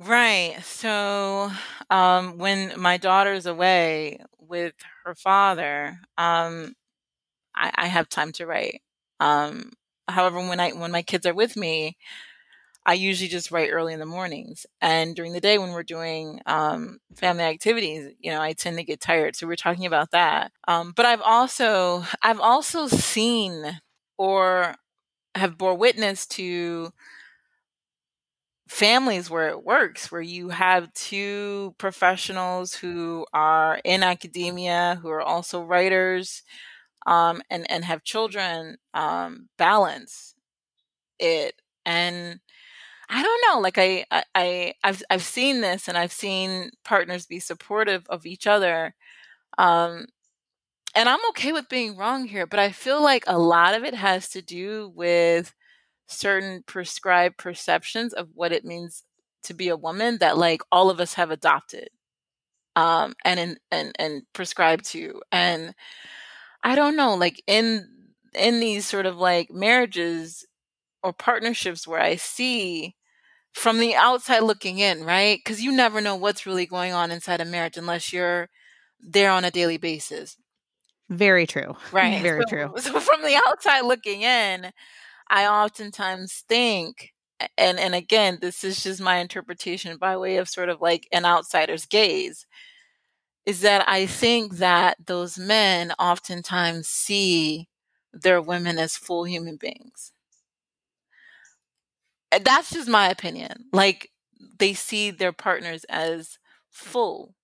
Right. 0.00 0.56
So, 0.62 1.50
um, 1.90 2.38
when 2.38 2.80
my 2.80 2.96
daughter's 2.96 3.44
away 3.44 4.20
with 4.38 4.72
her 5.04 5.14
father, 5.14 6.00
um, 6.16 6.74
I, 7.56 7.70
I 7.74 7.86
have 7.86 8.08
time 8.08 8.32
to 8.32 8.46
write. 8.46 8.82
Um, 9.20 9.72
however, 10.08 10.38
when 10.38 10.60
I 10.60 10.70
when 10.72 10.90
my 10.92 11.02
kids 11.02 11.26
are 11.26 11.34
with 11.34 11.56
me, 11.56 11.96
I 12.86 12.94
usually 12.94 13.28
just 13.28 13.50
write 13.50 13.70
early 13.72 13.94
in 13.94 14.00
the 14.00 14.06
mornings. 14.06 14.66
And 14.82 15.16
during 15.16 15.32
the 15.32 15.40
day, 15.40 15.56
when 15.58 15.72
we're 15.72 15.82
doing 15.82 16.40
um, 16.46 16.98
family 17.14 17.44
activities, 17.44 18.12
you 18.20 18.30
know, 18.30 18.42
I 18.42 18.52
tend 18.52 18.76
to 18.76 18.84
get 18.84 19.00
tired. 19.00 19.36
So 19.36 19.46
we're 19.46 19.56
talking 19.56 19.86
about 19.86 20.10
that. 20.10 20.52
Um, 20.68 20.92
but 20.94 21.06
I've 21.06 21.22
also 21.22 22.04
I've 22.22 22.40
also 22.40 22.86
seen 22.88 23.80
or 24.18 24.74
have 25.36 25.58
bore 25.58 25.76
witness 25.76 26.26
to 26.28 26.92
families 28.68 29.28
where 29.30 29.48
it 29.48 29.62
works, 29.64 30.10
where 30.10 30.20
you 30.22 30.48
have 30.48 30.92
two 30.94 31.74
professionals 31.78 32.74
who 32.74 33.26
are 33.32 33.80
in 33.84 34.02
academia, 34.02 34.98
who 35.02 35.08
are 35.10 35.20
also 35.22 35.62
writers, 35.62 36.42
um, 37.06 37.42
and 37.50 37.70
and 37.70 37.84
have 37.84 38.04
children 38.04 38.76
um, 38.94 39.48
balance 39.58 40.34
it 41.18 41.54
and 41.86 42.40
I 43.08 43.22
don't 43.22 43.42
know 43.48 43.60
like 43.60 43.78
I, 43.78 44.04
I 44.34 44.74
I've 44.84 45.02
I've 45.10 45.22
seen 45.22 45.60
this 45.60 45.88
and 45.88 45.98
I've 45.98 46.12
seen 46.12 46.70
partners 46.84 47.26
be 47.26 47.40
supportive 47.40 48.06
of 48.08 48.26
each 48.26 48.46
other 48.46 48.94
um 49.58 50.06
and 50.94 51.08
I'm 51.08 51.20
okay 51.30 51.52
with 51.52 51.68
being 51.68 51.96
wrong 51.96 52.26
here 52.26 52.46
but 52.46 52.60
I 52.60 52.70
feel 52.72 53.02
like 53.02 53.24
a 53.26 53.38
lot 53.38 53.74
of 53.74 53.84
it 53.84 53.94
has 53.94 54.28
to 54.30 54.42
do 54.42 54.92
with 54.94 55.54
certain 56.08 56.64
prescribed 56.66 57.38
perceptions 57.38 58.14
of 58.14 58.28
what 58.34 58.52
it 58.52 58.64
means 58.64 59.04
to 59.44 59.54
be 59.54 59.68
a 59.68 59.76
woman 59.76 60.18
that 60.20 60.38
like 60.38 60.62
all 60.72 60.90
of 60.90 61.00
us 61.00 61.14
have 61.14 61.30
adopted 61.30 61.88
um 62.76 63.14
and 63.24 63.40
in, 63.40 63.56
and 63.70 63.92
and 63.98 64.22
prescribed 64.32 64.84
to 64.86 65.20
and 65.32 65.74
I 66.64 66.74
don't 66.74 66.96
know, 66.96 67.14
like 67.14 67.42
in 67.46 67.88
in 68.34 68.58
these 68.60 68.86
sort 68.86 69.06
of 69.06 69.16
like 69.16 69.50
marriages 69.50 70.46
or 71.02 71.12
partnerships 71.12 71.86
where 71.86 72.00
I 72.00 72.16
see 72.16 72.96
from 73.52 73.78
the 73.78 73.94
outside 73.94 74.40
looking 74.40 74.78
in, 74.80 75.04
right? 75.04 75.38
Because 75.44 75.62
you 75.62 75.72
never 75.72 76.00
know 76.00 76.16
what's 76.16 76.46
really 76.46 76.66
going 76.66 76.92
on 76.92 77.10
inside 77.12 77.40
a 77.40 77.44
marriage 77.44 77.76
unless 77.76 78.12
you're 78.12 78.48
there 79.00 79.30
on 79.30 79.44
a 79.44 79.50
daily 79.50 79.76
basis. 79.76 80.36
Very 81.10 81.46
true. 81.46 81.76
Right. 81.92 82.22
Very 82.22 82.42
so, 82.42 82.48
true. 82.48 82.74
So 82.78 82.98
from 83.00 83.22
the 83.22 83.40
outside 83.46 83.82
looking 83.82 84.22
in, 84.22 84.72
I 85.28 85.46
oftentimes 85.46 86.44
think, 86.48 87.12
and 87.58 87.78
and 87.78 87.94
again, 87.94 88.38
this 88.40 88.64
is 88.64 88.82
just 88.82 89.00
my 89.02 89.18
interpretation 89.18 89.98
by 89.98 90.16
way 90.16 90.38
of 90.38 90.48
sort 90.48 90.70
of 90.70 90.80
like 90.80 91.06
an 91.12 91.24
outsider's 91.26 91.86
gaze 91.86 92.46
is 93.46 93.60
that 93.60 93.88
I 93.88 94.06
think 94.06 94.56
that 94.56 94.96
those 95.06 95.38
men 95.38 95.92
oftentimes 95.98 96.88
see 96.88 97.68
their 98.12 98.40
women 98.40 98.78
as 98.78 98.96
full 98.96 99.24
human 99.24 99.56
beings. 99.56 100.12
Eh, 102.32 102.38
that's 102.42 102.70
just 102.70 102.88
my 102.88 103.08
opinion. 103.08 103.66
Like 103.72 104.10
they 104.58 104.72
see 104.74 105.10
their 105.10 105.32
partners 105.32 105.84
as 105.88 106.38
full, 106.70 107.34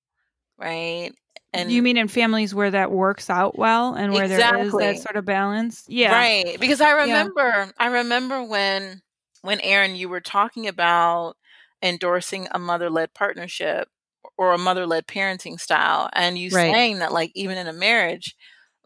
right? 0.58 1.12
And 1.52 1.72
you 1.72 1.82
mean 1.82 1.96
in 1.96 2.08
families 2.08 2.54
where 2.54 2.70
that 2.70 2.92
works 2.92 3.28
out 3.28 3.58
well 3.58 3.94
and 3.94 4.12
where 4.12 4.24
exactly. 4.24 4.70
there 4.70 4.92
is 4.92 4.98
that 4.98 5.02
sort 5.02 5.16
of 5.16 5.24
balance? 5.24 5.84
Yeah. 5.88 6.12
Right. 6.12 6.60
Because 6.60 6.80
I 6.80 6.92
remember 6.92 7.42
yeah. 7.42 7.70
I 7.76 7.86
remember 7.88 8.44
when 8.44 9.02
when 9.42 9.60
Erin 9.60 9.96
you 9.96 10.08
were 10.08 10.20
talking 10.20 10.68
about 10.68 11.34
endorsing 11.82 12.46
a 12.52 12.58
mother-led 12.58 13.14
partnership 13.14 13.88
or 14.36 14.52
a 14.52 14.58
mother-led 14.58 15.06
parenting 15.06 15.58
style 15.58 16.08
and 16.12 16.38
you 16.38 16.50
right. 16.50 16.72
saying 16.72 16.98
that 16.98 17.12
like 17.12 17.30
even 17.34 17.56
in 17.56 17.66
a 17.66 17.72
marriage 17.72 18.36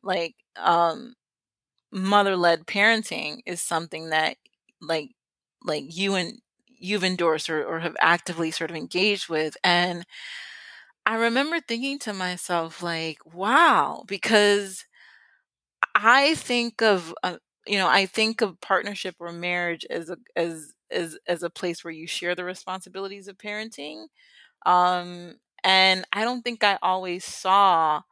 like 0.02 0.34
um 0.56 1.14
mother-led 1.92 2.66
parenting 2.66 3.38
is 3.46 3.60
something 3.60 4.10
that 4.10 4.36
like 4.80 5.10
like 5.62 5.84
you 5.88 6.14
and 6.14 6.40
you've 6.66 7.04
endorsed 7.04 7.48
or, 7.48 7.64
or 7.64 7.80
have 7.80 7.96
actively 8.00 8.50
sort 8.50 8.70
of 8.70 8.76
engaged 8.76 9.28
with 9.28 9.56
and 9.62 10.04
i 11.06 11.14
remember 11.14 11.60
thinking 11.60 11.98
to 11.98 12.12
myself 12.12 12.82
like 12.82 13.18
wow 13.32 14.04
because 14.06 14.84
i 15.94 16.34
think 16.34 16.82
of 16.82 17.14
uh, 17.22 17.36
you 17.66 17.78
know 17.78 17.88
i 17.88 18.06
think 18.06 18.40
of 18.40 18.60
partnership 18.60 19.14
or 19.20 19.32
marriage 19.32 19.86
as 19.88 20.10
a 20.10 20.16
as 20.36 20.72
as 20.90 21.16
as 21.26 21.42
a 21.42 21.50
place 21.50 21.84
where 21.84 21.92
you 21.92 22.06
share 22.06 22.34
the 22.34 22.44
responsibilities 22.44 23.28
of 23.28 23.38
parenting 23.38 24.06
um 24.66 25.34
and 25.62 26.04
I 26.12 26.24
don't 26.24 26.42
think 26.42 26.62
I 26.62 26.78
always 26.82 27.24
saw 27.24 28.02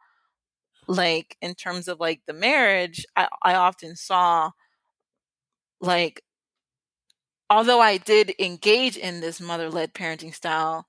like 0.89 1.37
in 1.41 1.55
terms 1.55 1.89
of 1.89 2.01
like 2.01 2.23
the 2.27 2.33
marriage, 2.33 3.07
I, 3.17 3.29
I 3.43 3.55
often 3.55 3.95
saw 3.97 4.51
like 5.81 6.23
although 7.51 7.81
I 7.81 7.99
did 7.99 8.35
engage 8.39 8.97
in 8.97 9.21
this 9.21 9.41
mother 9.41 9.71
led 9.71 9.95
parenting 9.95 10.35
style, 10.35 10.87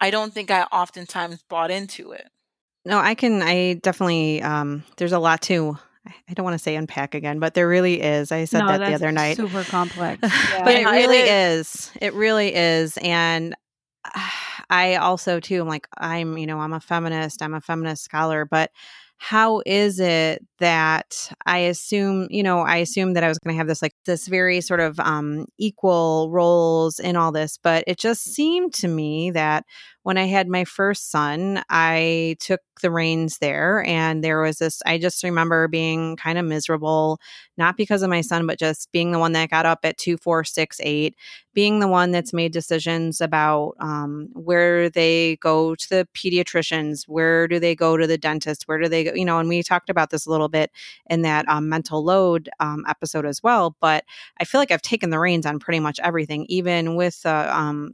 I 0.00 0.10
don't 0.10 0.32
think 0.32 0.50
I 0.50 0.62
oftentimes 0.64 1.42
bought 1.48 1.70
into 1.70 2.12
it. 2.12 2.28
No, 2.84 2.98
I 2.98 3.14
can 3.14 3.42
I 3.42 3.74
definitely 3.74 4.42
um 4.42 4.84
there's 4.96 5.12
a 5.12 5.18
lot 5.18 5.42
to 5.42 5.78
I 6.28 6.34
don't 6.34 6.44
want 6.44 6.54
to 6.54 6.62
say 6.62 6.76
unpack 6.76 7.14
again, 7.14 7.38
but 7.38 7.54
there 7.54 7.66
really 7.66 8.00
is. 8.00 8.30
I 8.30 8.44
said 8.44 8.60
no, 8.60 8.66
that 8.68 8.78
the 8.86 8.94
other 8.94 9.10
night. 9.10 9.36
Super 9.36 9.64
complex. 9.64 10.20
Yeah. 10.50 10.64
but 10.64 10.74
it 10.74 10.84
really 10.90 11.18
it 11.18 11.28
is. 11.28 11.68
is. 11.68 11.92
It 12.00 12.14
really 12.14 12.54
is. 12.54 12.98
And 12.98 13.56
I 14.70 14.96
also 14.96 15.40
too 15.40 15.60
am 15.60 15.68
like 15.68 15.86
I'm, 15.98 16.38
you 16.38 16.46
know, 16.46 16.58
I'm 16.60 16.72
a 16.72 16.80
feminist, 16.80 17.42
I'm 17.42 17.54
a 17.54 17.60
feminist 17.60 18.04
scholar, 18.04 18.44
but 18.44 18.70
how 19.18 19.62
is 19.64 20.00
it 20.00 20.44
that 20.58 21.30
I 21.46 21.58
assume, 21.58 22.26
you 22.30 22.42
know, 22.42 22.60
I 22.60 22.76
assume 22.78 23.14
that 23.14 23.24
I 23.24 23.28
was 23.28 23.38
going 23.38 23.54
to 23.54 23.58
have 23.58 23.68
this 23.68 23.80
like 23.80 23.94
this 24.06 24.26
very 24.28 24.60
sort 24.60 24.80
of 24.80 24.98
um 25.00 25.46
equal 25.58 26.30
roles 26.30 26.98
in 26.98 27.16
all 27.16 27.32
this, 27.32 27.58
but 27.62 27.84
it 27.86 27.98
just 27.98 28.24
seemed 28.24 28.74
to 28.74 28.88
me 28.88 29.30
that 29.30 29.64
when 30.04 30.18
I 30.18 30.24
had 30.26 30.48
my 30.48 30.64
first 30.64 31.10
son, 31.10 31.64
I 31.70 32.36
took 32.38 32.60
the 32.82 32.90
reins 32.90 33.38
there. 33.38 33.84
And 33.86 34.22
there 34.22 34.40
was 34.40 34.58
this, 34.58 34.82
I 34.84 34.98
just 34.98 35.22
remember 35.22 35.66
being 35.66 36.16
kind 36.16 36.38
of 36.38 36.44
miserable, 36.44 37.20
not 37.56 37.76
because 37.76 38.02
of 38.02 38.10
my 38.10 38.20
son, 38.20 38.46
but 38.46 38.58
just 38.58 38.92
being 38.92 39.12
the 39.12 39.18
one 39.18 39.32
that 39.32 39.50
got 39.50 39.64
up 39.64 39.80
at 39.84 39.96
two, 39.96 40.18
four, 40.18 40.44
six, 40.44 40.78
eight, 40.82 41.16
being 41.54 41.78
the 41.78 41.88
one 41.88 42.10
that's 42.10 42.32
made 42.32 42.52
decisions 42.52 43.20
about 43.20 43.74
um, 43.80 44.28
where 44.34 44.90
they 44.90 45.36
go 45.36 45.74
to 45.74 45.88
the 45.88 46.08
pediatricians, 46.14 47.04
where 47.06 47.48
do 47.48 47.58
they 47.58 47.74
go 47.74 47.96
to 47.96 48.06
the 48.06 48.18
dentist, 48.18 48.64
where 48.66 48.78
do 48.78 48.88
they 48.88 49.04
go, 49.04 49.14
you 49.14 49.24
know, 49.24 49.38
and 49.38 49.48
we 49.48 49.62
talked 49.62 49.88
about 49.88 50.10
this 50.10 50.26
a 50.26 50.30
little 50.30 50.48
bit 50.48 50.70
in 51.08 51.22
that 51.22 51.48
um, 51.48 51.68
mental 51.68 52.04
load 52.04 52.50
um, 52.60 52.84
episode 52.88 53.24
as 53.24 53.42
well. 53.42 53.76
But 53.80 54.04
I 54.38 54.44
feel 54.44 54.60
like 54.60 54.70
I've 54.72 54.82
taken 54.82 55.10
the 55.10 55.18
reins 55.20 55.46
on 55.46 55.60
pretty 55.60 55.80
much 55.80 55.98
everything, 56.00 56.44
even 56.48 56.96
with 56.96 57.24
uh, 57.24 57.44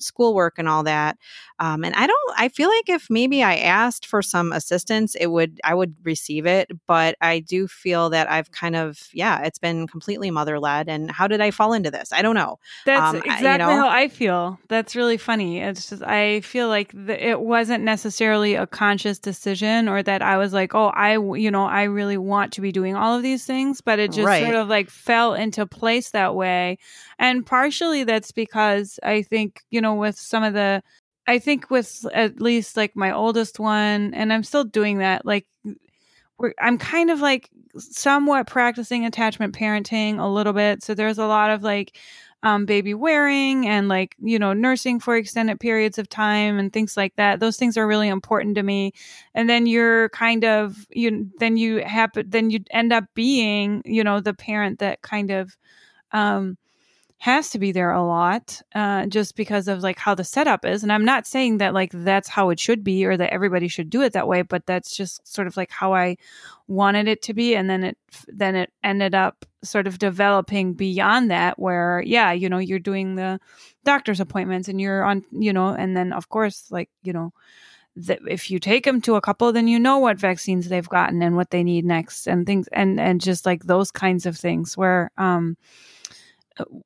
schoolwork 0.00 0.58
and 0.58 0.68
all 0.68 0.82
that. 0.84 1.18
Um, 1.58 1.84
and 1.84 1.94
I 2.00 2.06
don't, 2.06 2.34
I 2.38 2.48
feel 2.48 2.70
like 2.70 2.88
if 2.88 3.10
maybe 3.10 3.42
I 3.42 3.56
asked 3.56 4.06
for 4.06 4.22
some 4.22 4.52
assistance, 4.52 5.14
it 5.14 5.26
would, 5.26 5.60
I 5.62 5.74
would 5.74 5.94
receive 6.02 6.46
it. 6.46 6.70
But 6.86 7.14
I 7.20 7.40
do 7.40 7.68
feel 7.68 8.08
that 8.08 8.30
I've 8.30 8.50
kind 8.52 8.74
of, 8.74 8.98
yeah, 9.12 9.42
it's 9.42 9.58
been 9.58 9.86
completely 9.86 10.30
mother 10.30 10.58
led. 10.58 10.88
And 10.88 11.10
how 11.10 11.26
did 11.26 11.42
I 11.42 11.50
fall 11.50 11.74
into 11.74 11.90
this? 11.90 12.10
I 12.10 12.22
don't 12.22 12.34
know. 12.34 12.58
That's 12.86 13.10
um, 13.10 13.16
exactly 13.16 13.48
I, 13.48 13.52
you 13.52 13.58
know, 13.58 13.82
how 13.82 13.88
I 13.90 14.08
feel. 14.08 14.58
That's 14.68 14.96
really 14.96 15.18
funny. 15.18 15.60
It's 15.60 15.90
just, 15.90 16.02
I 16.02 16.40
feel 16.40 16.68
like 16.68 16.90
the, 16.94 17.22
it 17.22 17.42
wasn't 17.42 17.84
necessarily 17.84 18.54
a 18.54 18.66
conscious 18.66 19.18
decision 19.18 19.86
or 19.86 20.02
that 20.02 20.22
I 20.22 20.38
was 20.38 20.54
like, 20.54 20.74
oh, 20.74 20.86
I, 20.86 21.18
you 21.18 21.50
know, 21.50 21.66
I 21.66 21.82
really 21.82 22.16
want 22.16 22.54
to 22.54 22.62
be 22.62 22.72
doing 22.72 22.96
all 22.96 23.14
of 23.14 23.22
these 23.22 23.44
things, 23.44 23.82
but 23.82 23.98
it 23.98 24.10
just 24.10 24.26
right. 24.26 24.42
sort 24.42 24.54
of 24.54 24.68
like 24.68 24.88
fell 24.88 25.34
into 25.34 25.66
place 25.66 26.12
that 26.12 26.34
way. 26.34 26.78
And 27.18 27.44
partially 27.44 28.04
that's 28.04 28.32
because 28.32 28.98
I 29.02 29.20
think, 29.20 29.60
you 29.68 29.82
know, 29.82 29.96
with 29.96 30.18
some 30.18 30.42
of 30.42 30.54
the, 30.54 30.82
I 31.30 31.38
think 31.38 31.70
with 31.70 32.04
at 32.12 32.40
least 32.40 32.76
like 32.76 32.96
my 32.96 33.12
oldest 33.12 33.60
one, 33.60 34.14
and 34.14 34.32
I'm 34.32 34.42
still 34.42 34.64
doing 34.64 34.98
that. 34.98 35.24
Like, 35.24 35.46
I'm 36.58 36.76
kind 36.76 37.10
of 37.10 37.20
like 37.20 37.50
somewhat 37.78 38.48
practicing 38.48 39.04
attachment 39.04 39.56
parenting 39.56 40.18
a 40.18 40.26
little 40.26 40.52
bit. 40.52 40.82
So 40.82 40.94
there's 40.94 41.18
a 41.18 41.26
lot 41.26 41.50
of 41.50 41.62
like 41.62 41.96
um, 42.42 42.64
baby 42.64 42.94
wearing 42.94 43.68
and 43.68 43.86
like 43.88 44.16
you 44.18 44.38
know 44.38 44.52
nursing 44.54 44.98
for 44.98 45.16
extended 45.16 45.60
periods 45.60 45.98
of 45.98 46.08
time 46.08 46.58
and 46.58 46.72
things 46.72 46.96
like 46.96 47.14
that 47.16 47.38
those 47.38 47.58
things 47.58 47.76
are 47.76 47.86
really 47.86 48.08
important 48.08 48.54
to 48.54 48.62
me 48.62 48.92
and 49.34 49.48
then 49.50 49.66
you're 49.66 50.08
kind 50.08 50.42
of 50.42 50.86
you 50.88 51.30
then 51.38 51.58
you 51.58 51.84
happen 51.84 52.24
then 52.30 52.48
you 52.48 52.60
end 52.70 52.94
up 52.94 53.04
being 53.14 53.82
you 53.84 54.02
know 54.02 54.20
the 54.20 54.32
parent 54.32 54.78
that 54.78 55.02
kind 55.02 55.30
of 55.30 55.54
um 56.12 56.56
has 57.20 57.50
to 57.50 57.58
be 57.58 57.70
there 57.70 57.92
a 57.92 58.02
lot 58.02 58.62
uh, 58.74 59.04
just 59.06 59.36
because 59.36 59.68
of 59.68 59.82
like 59.82 59.98
how 59.98 60.14
the 60.14 60.24
setup 60.24 60.64
is. 60.64 60.82
And 60.82 60.92
i'm 60.92 61.04
not 61.04 61.26
saying 61.26 61.58
that 61.58 61.74
like 61.74 61.92
that's 61.92 62.28
how 62.28 62.50
it 62.50 62.58
should 62.58 62.82
be 62.82 63.04
or 63.04 63.16
that 63.16 63.32
everybody 63.32 63.68
should 63.68 63.90
do 63.90 64.02
it 64.02 64.14
that 64.14 64.26
way 64.26 64.42
but 64.42 64.66
that's 64.66 64.96
just 64.96 65.26
sort 65.26 65.46
of 65.46 65.56
like 65.56 65.70
how 65.70 65.92
i 65.94 66.16
wanted 66.70 67.08
it 67.08 67.20
to 67.22 67.34
be. 67.34 67.54
And 67.56 67.68
then 67.68 67.82
it 67.82 67.98
then 68.28 68.54
it 68.54 68.72
ended 68.82 69.14
up 69.14 69.44
sort 69.62 69.86
of 69.86 69.98
developing 69.98 70.72
beyond 70.72 71.30
that 71.30 71.58
where 71.58 72.02
yeah 72.06 72.32
you 72.32 72.48
know 72.48 72.58
you're 72.58 72.78
doing 72.78 73.16
the 73.16 73.38
doctor's 73.84 74.20
appointments 74.20 74.68
and 74.68 74.80
you're 74.80 75.04
on 75.04 75.22
you 75.32 75.52
know 75.52 75.68
and 75.68 75.94
then 75.94 76.14
of 76.14 76.30
course 76.30 76.70
like 76.70 76.88
you 77.02 77.12
know 77.12 77.32
that 77.96 78.20
if 78.26 78.50
you 78.50 78.58
take 78.58 78.84
them 78.84 79.02
to 79.02 79.16
a 79.16 79.20
couple 79.20 79.52
then 79.52 79.68
you 79.68 79.78
know 79.78 79.98
what 79.98 80.16
vaccines 80.16 80.68
they've 80.68 80.88
gotten 80.88 81.20
and 81.20 81.36
what 81.36 81.50
they 81.50 81.62
need 81.62 81.84
next 81.84 82.26
and 82.26 82.46
things 82.46 82.68
and 82.68 82.98
and 82.98 83.20
just 83.20 83.44
like 83.44 83.64
those 83.64 83.90
kinds 83.90 84.24
of 84.24 84.36
things 84.36 84.78
where 84.78 85.10
um 85.18 85.58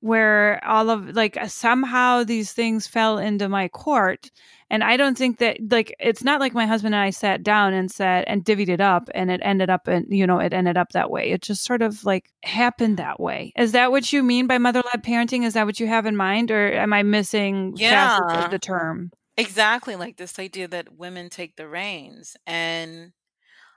where 0.00 0.64
all 0.64 0.90
of 0.90 1.14
like 1.14 1.38
somehow 1.48 2.24
these 2.24 2.52
things 2.52 2.86
fell 2.86 3.18
into 3.18 3.48
my 3.48 3.68
court. 3.68 4.30
And 4.70 4.82
i 4.82 4.96
don't 4.96 5.16
think 5.16 5.38
that 5.38 5.58
like 5.70 5.94
it's 6.00 6.24
not 6.24 6.40
like 6.40 6.54
my 6.54 6.66
husband 6.66 6.94
and 6.94 7.02
i 7.02 7.10
sat 7.10 7.42
down 7.42 7.74
and 7.74 7.90
said 7.90 8.24
and 8.26 8.44
divvied 8.44 8.68
it 8.70 8.80
up 8.80 9.08
and 9.14 9.30
it 9.30 9.40
ended 9.44 9.70
up 9.70 9.86
and 9.86 10.06
you 10.08 10.26
know 10.26 10.40
it 10.40 10.52
ended 10.52 10.76
up 10.76 10.90
that 10.92 11.10
way. 11.10 11.30
It 11.30 11.42
just 11.42 11.64
sort 11.64 11.82
of 11.82 12.04
like 12.04 12.30
happened 12.42 12.96
that 12.96 13.20
way. 13.20 13.52
Is 13.56 13.72
that 13.72 13.90
what 13.90 14.12
you 14.12 14.22
mean 14.22 14.46
by 14.46 14.58
mother-led 14.58 15.04
parenting? 15.04 15.44
Is 15.44 15.54
that 15.54 15.66
what 15.66 15.78
you 15.78 15.86
have 15.86 16.06
in 16.06 16.16
mind 16.16 16.50
or 16.50 16.72
am 16.72 16.92
i 16.92 17.02
missing 17.02 17.74
yeah. 17.76 18.48
the 18.50 18.58
term? 18.58 19.12
Exactly 19.36 19.96
like 19.96 20.16
this 20.16 20.38
idea 20.38 20.68
that 20.68 20.96
women 20.96 21.28
take 21.28 21.56
the 21.56 21.68
reins. 21.68 22.36
And 22.46 23.12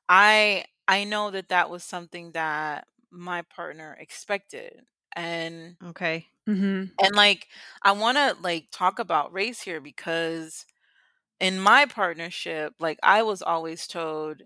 i 0.09 0.65
i 0.87 1.03
know 1.03 1.31
that 1.31 1.49
that 1.49 1.69
was 1.69 1.83
something 1.83 2.31
that 2.31 2.87
my 3.11 3.41
partner 3.43 3.97
expected 3.99 4.81
and 5.15 5.75
okay. 5.87 6.25
Mm-hmm. 6.47 6.85
and 7.03 7.15
like 7.15 7.47
i 7.83 7.91
want 7.91 8.17
to 8.17 8.37
like 8.41 8.67
talk 8.71 8.99
about 8.99 9.33
race 9.33 9.61
here 9.61 9.81
because 9.81 10.65
in 11.39 11.59
my 11.59 11.85
partnership 11.85 12.73
like 12.79 12.99
i 13.03 13.23
was 13.23 13.41
always 13.41 13.87
told 13.87 14.43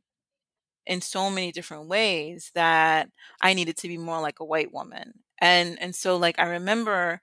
in 0.85 1.01
so 1.01 1.29
many 1.29 1.51
different 1.51 1.87
ways 1.87 2.51
that 2.55 3.09
i 3.41 3.53
needed 3.53 3.77
to 3.77 3.87
be 3.87 3.97
more 3.97 4.21
like 4.21 4.39
a 4.39 4.45
white 4.45 4.73
woman. 4.73 5.13
And 5.39 5.79
and 5.81 5.95
so 5.95 6.17
like 6.17 6.39
i 6.39 6.45
remember 6.47 7.19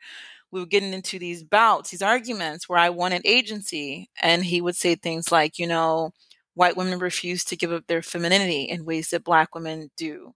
we 0.52 0.60
were 0.60 0.66
getting 0.66 0.92
into 0.94 1.18
these 1.18 1.42
bouts 1.44 1.90
these 1.90 2.02
arguments 2.02 2.68
where 2.68 2.78
i 2.78 2.90
wanted 2.90 3.22
agency 3.24 4.10
and 4.22 4.44
he 4.44 4.60
would 4.60 4.76
say 4.76 4.94
things 4.96 5.32
like 5.32 5.58
you 5.58 5.66
know 5.66 6.12
white 6.54 6.76
women 6.76 6.98
refuse 6.98 7.44
to 7.44 7.56
give 7.56 7.72
up 7.72 7.86
their 7.88 8.02
femininity 8.02 8.62
in 8.64 8.84
ways 8.84 9.10
that 9.10 9.24
black 9.24 9.54
women 9.54 9.90
do 9.96 10.34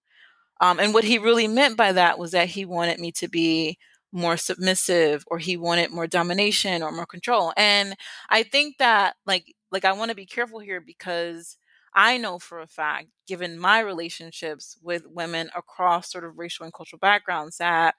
um, 0.63 0.81
and 0.81 0.95
what 0.95 1.05
he 1.05 1.19
really 1.19 1.49
meant 1.49 1.77
by 1.79 1.93
that 1.93 2.19
was 2.19 2.33
that 2.33 2.51
he 2.51 2.67
wanted 2.67 3.01
me 3.01 3.13
to 3.15 3.29
be 3.29 3.79
more 4.13 4.39
submissive 4.39 5.25
or 5.29 5.39
he 5.39 5.59
wanted 5.59 5.91
more 5.93 6.09
domination 6.09 6.83
or 6.83 6.93
more 6.93 7.07
control. 7.07 7.53
And 7.59 7.97
I 8.31 8.45
think 8.45 8.79
that 8.79 9.17
like 9.27 9.55
like 9.73 9.85
I 9.87 9.93
want 9.93 10.11
to 10.11 10.17
be 10.17 10.27
careful 10.27 10.61
here 10.61 10.81
because 10.81 11.59
I 11.95 12.19
know 12.19 12.39
for 12.39 12.61
a 12.61 12.69
fact, 12.69 13.09
given 13.29 13.59
my 13.59 13.81
relationships 13.81 14.79
with 14.83 15.07
women 15.09 15.51
across 15.57 16.11
sort 16.13 16.25
of 16.25 16.39
racial 16.39 16.65
and 16.65 16.73
cultural 16.75 17.01
backgrounds, 17.01 17.59
that 17.59 17.97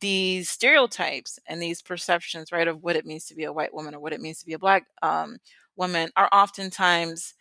these 0.00 0.48
stereotypes 0.50 1.38
and 1.46 1.62
these 1.62 1.82
perceptions, 1.82 2.52
right, 2.52 2.68
of 2.68 2.82
what 2.82 2.96
it 2.96 3.06
means 3.06 3.26
to 3.26 3.34
be 3.34 3.44
a 3.44 3.52
white 3.52 3.74
woman 3.74 3.94
or 3.94 4.00
what 4.00 4.12
it 4.14 4.20
means 4.20 4.40
to 4.40 4.46
be 4.46 4.54
a 4.54 4.58
black 4.58 4.86
um, 5.02 5.38
woman 5.76 6.10
are 6.16 6.28
oftentimes 6.32 7.34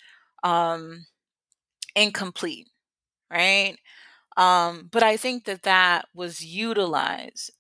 um, 0.44 1.06
incomplete, 1.96 2.70
right? 3.32 3.78
Um, 4.38 4.90
but 4.92 5.04
I 5.04 5.18
think 5.18 5.46
that 5.46 5.64
that 5.64 6.08
was 6.14 6.44
utilized 6.46 7.52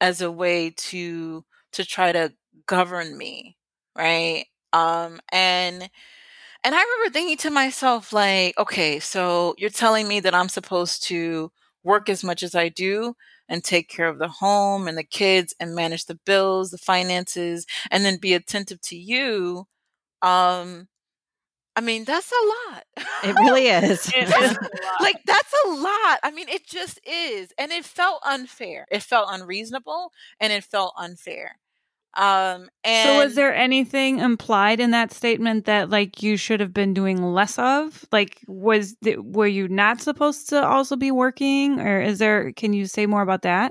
as 0.00 0.20
a 0.22 0.30
way 0.32 0.70
to 0.70 1.44
to 1.72 1.84
try 1.84 2.12
to 2.12 2.32
govern 2.66 3.16
me, 3.18 3.56
right? 3.96 4.46
Um, 4.72 5.20
and 5.32 5.90
and 6.64 6.74
I 6.74 6.82
remember 6.82 7.12
thinking 7.12 7.36
to 7.38 7.50
myself, 7.50 8.12
like, 8.12 8.58
okay, 8.58 8.98
so 8.98 9.54
you're 9.58 9.70
telling 9.70 10.08
me 10.08 10.20
that 10.20 10.34
I'm 10.34 10.48
supposed 10.48 11.04
to 11.04 11.52
work 11.84 12.08
as 12.08 12.24
much 12.24 12.42
as 12.42 12.54
I 12.54 12.68
do 12.68 13.14
and 13.48 13.64
take 13.64 13.88
care 13.88 14.08
of 14.08 14.18
the 14.18 14.28
home 14.28 14.88
and 14.88 14.98
the 14.98 15.04
kids 15.04 15.54
and 15.60 15.74
manage 15.74 16.06
the 16.06 16.18
bills, 16.26 16.70
the 16.70 16.78
finances, 16.78 17.66
and 17.90 18.04
then 18.04 18.18
be 18.18 18.34
attentive 18.34 18.80
to 18.82 18.96
you. 18.96 19.66
Um, 20.22 20.88
I 21.78 21.80
mean, 21.80 22.02
that's 22.02 22.32
a 22.32 22.74
lot. 22.74 22.84
It 23.22 23.36
really 23.36 23.68
is. 23.68 24.08
it 24.12 24.28
is 24.42 24.58
like 25.00 25.22
that's 25.24 25.54
a 25.64 25.68
lot. 25.68 26.18
I 26.24 26.32
mean, 26.34 26.48
it 26.48 26.66
just 26.66 26.98
is. 27.06 27.52
And 27.56 27.70
it 27.70 27.84
felt 27.84 28.20
unfair. 28.26 28.84
It 28.90 29.04
felt 29.04 29.28
unreasonable 29.30 30.10
and 30.40 30.52
it 30.52 30.64
felt 30.64 30.94
unfair. 30.98 31.56
Um 32.16 32.68
and 32.82 33.08
So 33.08 33.18
was 33.18 33.36
there 33.36 33.54
anything 33.54 34.18
implied 34.18 34.80
in 34.80 34.90
that 34.90 35.12
statement 35.12 35.66
that 35.66 35.88
like 35.88 36.20
you 36.20 36.36
should 36.36 36.58
have 36.58 36.74
been 36.74 36.94
doing 36.94 37.22
less 37.22 37.56
of? 37.60 38.04
Like 38.10 38.40
was 38.48 38.96
th- 39.04 39.18
were 39.20 39.46
you 39.46 39.68
not 39.68 40.00
supposed 40.00 40.48
to 40.48 40.66
also 40.66 40.96
be 40.96 41.12
working 41.12 41.78
or 41.80 42.00
is 42.00 42.18
there 42.18 42.50
can 42.54 42.72
you 42.72 42.86
say 42.86 43.06
more 43.06 43.22
about 43.22 43.42
that? 43.42 43.70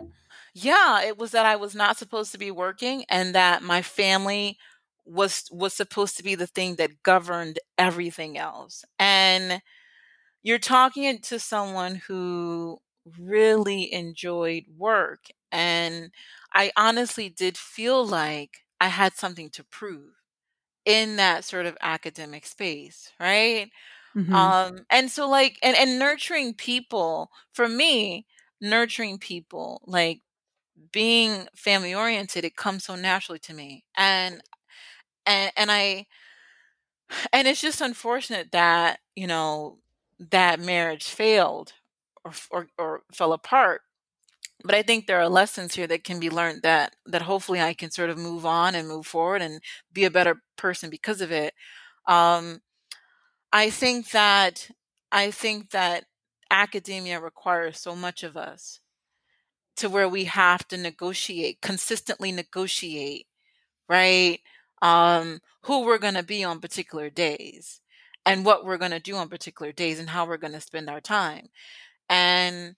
Yeah, 0.53 1.03
it 1.03 1.17
was 1.17 1.31
that 1.31 1.45
I 1.45 1.57
was 1.57 1.75
not 1.75 1.97
supposed 1.97 2.31
to 2.31 2.37
be 2.37 2.51
working 2.51 3.03
and 3.09 3.35
that 3.35 3.63
my 3.63 3.81
family 3.81 4.57
was 5.07 5.45
was 5.51 5.73
supposed 5.73 6.17
to 6.17 6.23
be 6.23 6.35
the 6.35 6.47
thing 6.47 6.75
that 6.77 7.03
governed 7.03 7.59
everything 7.77 8.37
else. 8.37 8.85
And 8.99 9.61
you're 10.43 10.59
talking 10.59 11.19
to 11.21 11.39
someone 11.39 11.95
who 12.07 12.79
really 13.19 13.91
enjoyed 13.93 14.65
work 14.77 15.25
and 15.51 16.11
I 16.53 16.71
honestly 16.77 17.29
did 17.29 17.57
feel 17.57 18.05
like 18.05 18.59
I 18.81 18.87
had 18.89 19.13
something 19.13 19.49
to 19.51 19.63
prove 19.63 20.13
in 20.85 21.17
that 21.17 21.45
sort 21.45 21.65
of 21.65 21.77
academic 21.81 22.45
space, 22.45 23.11
right? 23.19 23.69
Mhm. 24.15 24.51
Um 24.51 24.85
and 24.89 25.11
so 25.11 25.29
like 25.29 25.59
and 25.63 25.75
and 25.77 25.99
nurturing 25.99 26.53
people 26.55 27.31
for 27.53 27.67
me, 27.69 28.27
nurturing 28.61 29.19
people 29.19 29.81
like 29.87 30.21
being 30.91 31.47
family 31.55 31.93
oriented 31.95 32.45
it 32.45 32.55
comes 32.55 32.85
so 32.85 32.95
naturally 32.95 33.39
to 33.39 33.53
me. 33.53 33.85
And 33.97 34.41
and 35.27 35.51
and 35.57 35.71
I 35.71 36.07
and 37.33 37.47
it's 37.47 37.61
just 37.61 37.81
unfortunate 37.81 38.51
that, 38.51 38.99
you 39.15 39.27
know, 39.27 39.79
that 40.31 40.59
marriage 40.59 41.05
failed 41.05 41.73
or 42.25 42.33
or, 42.51 42.67
or 42.77 43.01
fell 43.13 43.33
apart. 43.33 43.81
But 44.65 44.75
I 44.75 44.83
think 44.83 45.07
there 45.07 45.19
are 45.21 45.29
lessons 45.29 45.75
here 45.75 45.87
that 45.87 46.03
can 46.05 46.19
be 46.19 46.29
learned 46.29 46.63
that 46.63 46.95
that 47.07 47.23
hopefully 47.23 47.61
I 47.61 47.73
can 47.73 47.91
sort 47.91 48.09
of 48.09 48.17
move 48.17 48.45
on 48.45 48.75
and 48.75 48.87
move 48.87 49.07
forward 49.07 49.41
and 49.41 49.61
be 49.93 50.05
a 50.05 50.11
better 50.11 50.41
person 50.57 50.89
because 50.89 51.21
of 51.21 51.31
it. 51.31 51.53
Um, 52.07 52.61
I 53.53 53.69
think 53.69 54.11
that 54.11 54.69
I 55.11 55.31
think 55.31 55.71
that 55.71 56.05
academia 56.51 57.19
requires 57.21 57.79
so 57.79 57.95
much 57.95 58.23
of 58.23 58.37
us 58.37 58.79
to 59.77 59.89
where 59.89 60.09
we 60.09 60.25
have 60.25 60.67
to 60.69 60.77
negotiate, 60.77 61.61
consistently 61.61 62.31
negotiate, 62.31 63.27
right? 63.89 64.39
Um, 64.81 65.39
who 65.63 65.83
we're 65.85 65.97
going 65.97 66.13
to 66.15 66.23
be 66.23 66.43
on 66.43 66.59
particular 66.59 67.09
days 67.09 67.81
and 68.25 68.45
what 68.45 68.65
we're 68.65 68.77
going 68.77 68.91
to 68.91 68.99
do 68.99 69.15
on 69.15 69.29
particular 69.29 69.71
days 69.71 69.99
and 69.99 70.09
how 70.09 70.25
we're 70.25 70.37
going 70.37 70.53
to 70.53 70.61
spend 70.61 70.89
our 70.89 71.01
time. 71.01 71.47
And 72.09 72.75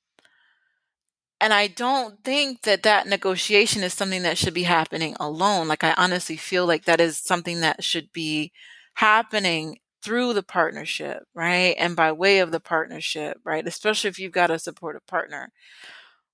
and 1.41 1.53
I 1.53 1.67
don't 1.67 2.21
think 2.23 2.63
that 2.63 2.83
that 2.83 3.07
negotiation 3.07 3.81
is 3.83 3.93
something 3.93 4.23
that 4.23 4.37
should 4.37 4.53
be 4.53 4.63
happening 4.63 5.15
alone. 5.19 5.67
Like 5.67 5.83
I 5.83 5.93
honestly 5.97 6.35
feel 6.35 6.65
like 6.65 6.85
that 6.85 6.99
is 6.99 7.17
something 7.17 7.61
that 7.61 7.83
should 7.83 8.11
be 8.11 8.51
happening 8.95 9.79
through 10.03 10.33
the 10.33 10.43
partnership, 10.43 11.23
right? 11.33 11.75
And 11.77 11.95
by 11.95 12.11
way 12.11 12.39
of 12.39 12.51
the 12.51 12.59
partnership, 12.59 13.39
right? 13.45 13.65
Especially 13.65 14.09
if 14.09 14.19
you've 14.19 14.31
got 14.33 14.51
a 14.51 14.59
supportive 14.59 15.05
partner. 15.07 15.51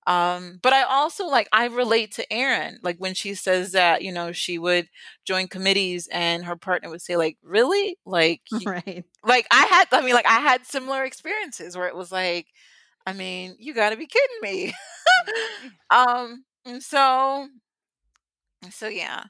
Um, 0.08 0.60
but 0.62 0.74
I 0.74 0.84
also 0.84 1.26
like 1.26 1.48
I 1.52 1.66
relate 1.66 2.14
to 2.14 2.34
Erin, 2.34 2.80
like 2.84 2.98
when 3.00 3.14
she 3.16 3.34
says 3.36 3.72
that, 3.72 4.04
you 4.04 4.12
know, 4.12 4.32
she 4.32 4.58
would 4.60 4.88
join 5.26 5.48
committees 5.48 6.08
and 6.12 6.46
her 6.46 6.56
partner 6.56 6.90
would 6.90 7.02
say, 7.02 7.16
like, 7.18 7.38
really? 7.44 7.98
Like 8.06 8.42
right. 8.66 9.04
like 9.24 9.48
I 9.52 9.66
had 9.66 9.88
I 9.92 10.02
mean, 10.02 10.14
like 10.14 10.28
I 10.28 10.40
had 10.42 10.66
similar 10.66 11.04
experiences 11.04 11.76
where 11.78 11.88
it 11.88 11.96
was 11.96 12.12
like, 12.12 12.48
I 13.08 13.14
mean, 13.14 13.56
you 13.60 13.74
gotta 13.74 13.98
be 13.98 14.08
kidding 14.08 14.38
me. 14.42 14.74
um 15.90 16.46
so 16.80 17.48
so 18.72 18.88
yeah. 18.88 19.26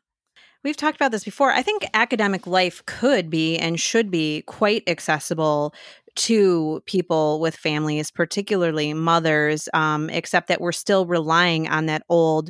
We've 0.65 0.75
talked 0.75 0.95
about 0.95 1.11
this 1.11 1.23
before. 1.23 1.51
I 1.51 1.61
think 1.61 1.85
academic 1.93 2.47
life 2.47 2.83
could 2.87 3.29
be 3.29 3.55
and 3.55 3.79
should 3.79 4.09
be 4.09 4.41
quite 4.47 4.81
accessible 4.87 5.75
to 6.15 6.81
people 6.87 7.39
with 7.39 7.55
families, 7.55 8.09
particularly 8.09 8.91
mothers, 8.95 9.69
um, 9.75 10.09
except 10.09 10.47
that 10.47 10.59
we're 10.59 10.71
still 10.71 11.05
relying 11.05 11.67
on 11.67 11.85
that 11.85 12.01
old 12.09 12.49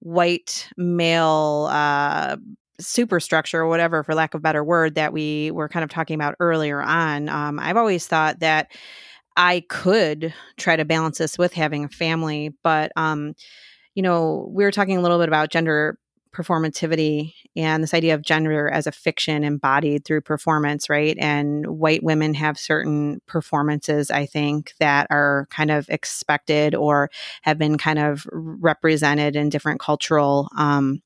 white 0.00 0.68
male 0.76 1.68
uh, 1.70 2.36
superstructure 2.78 3.62
or 3.62 3.68
whatever, 3.68 4.02
for 4.02 4.14
lack 4.14 4.34
of 4.34 4.40
a 4.40 4.42
better 4.42 4.62
word, 4.62 4.96
that 4.96 5.14
we 5.14 5.50
were 5.50 5.70
kind 5.70 5.84
of 5.84 5.88
talking 5.88 6.16
about 6.16 6.34
earlier 6.40 6.82
on. 6.82 7.30
Um, 7.30 7.58
I've 7.58 7.78
always 7.78 8.06
thought 8.06 8.40
that 8.40 8.72
I 9.38 9.64
could 9.70 10.34
try 10.58 10.76
to 10.76 10.84
balance 10.84 11.16
this 11.16 11.38
with 11.38 11.54
having 11.54 11.84
a 11.84 11.88
family, 11.88 12.52
but 12.62 12.92
um, 12.96 13.32
you 13.94 14.02
know, 14.02 14.50
we 14.52 14.64
were 14.64 14.70
talking 14.70 14.98
a 14.98 15.00
little 15.00 15.18
bit 15.18 15.28
about 15.28 15.48
gender 15.48 15.96
performativity 16.34 17.34
and 17.56 17.82
this 17.82 17.94
idea 17.94 18.14
of 18.14 18.22
gender 18.22 18.68
as 18.68 18.86
a 18.86 18.92
fiction 18.92 19.44
embodied 19.44 20.04
through 20.04 20.20
performance, 20.20 20.90
right? 20.90 21.16
And 21.18 21.66
white 21.66 22.02
women 22.02 22.34
have 22.34 22.58
certain 22.58 23.20
performances, 23.26 24.10
I 24.10 24.26
think, 24.26 24.74
that 24.80 25.06
are 25.10 25.46
kind 25.50 25.70
of 25.70 25.88
expected 25.88 26.74
or 26.74 27.10
have 27.42 27.58
been 27.58 27.78
kind 27.78 27.98
of 27.98 28.26
represented 28.32 29.36
in 29.36 29.48
different 29.48 29.80
cultural 29.80 30.48
um, 30.56 31.00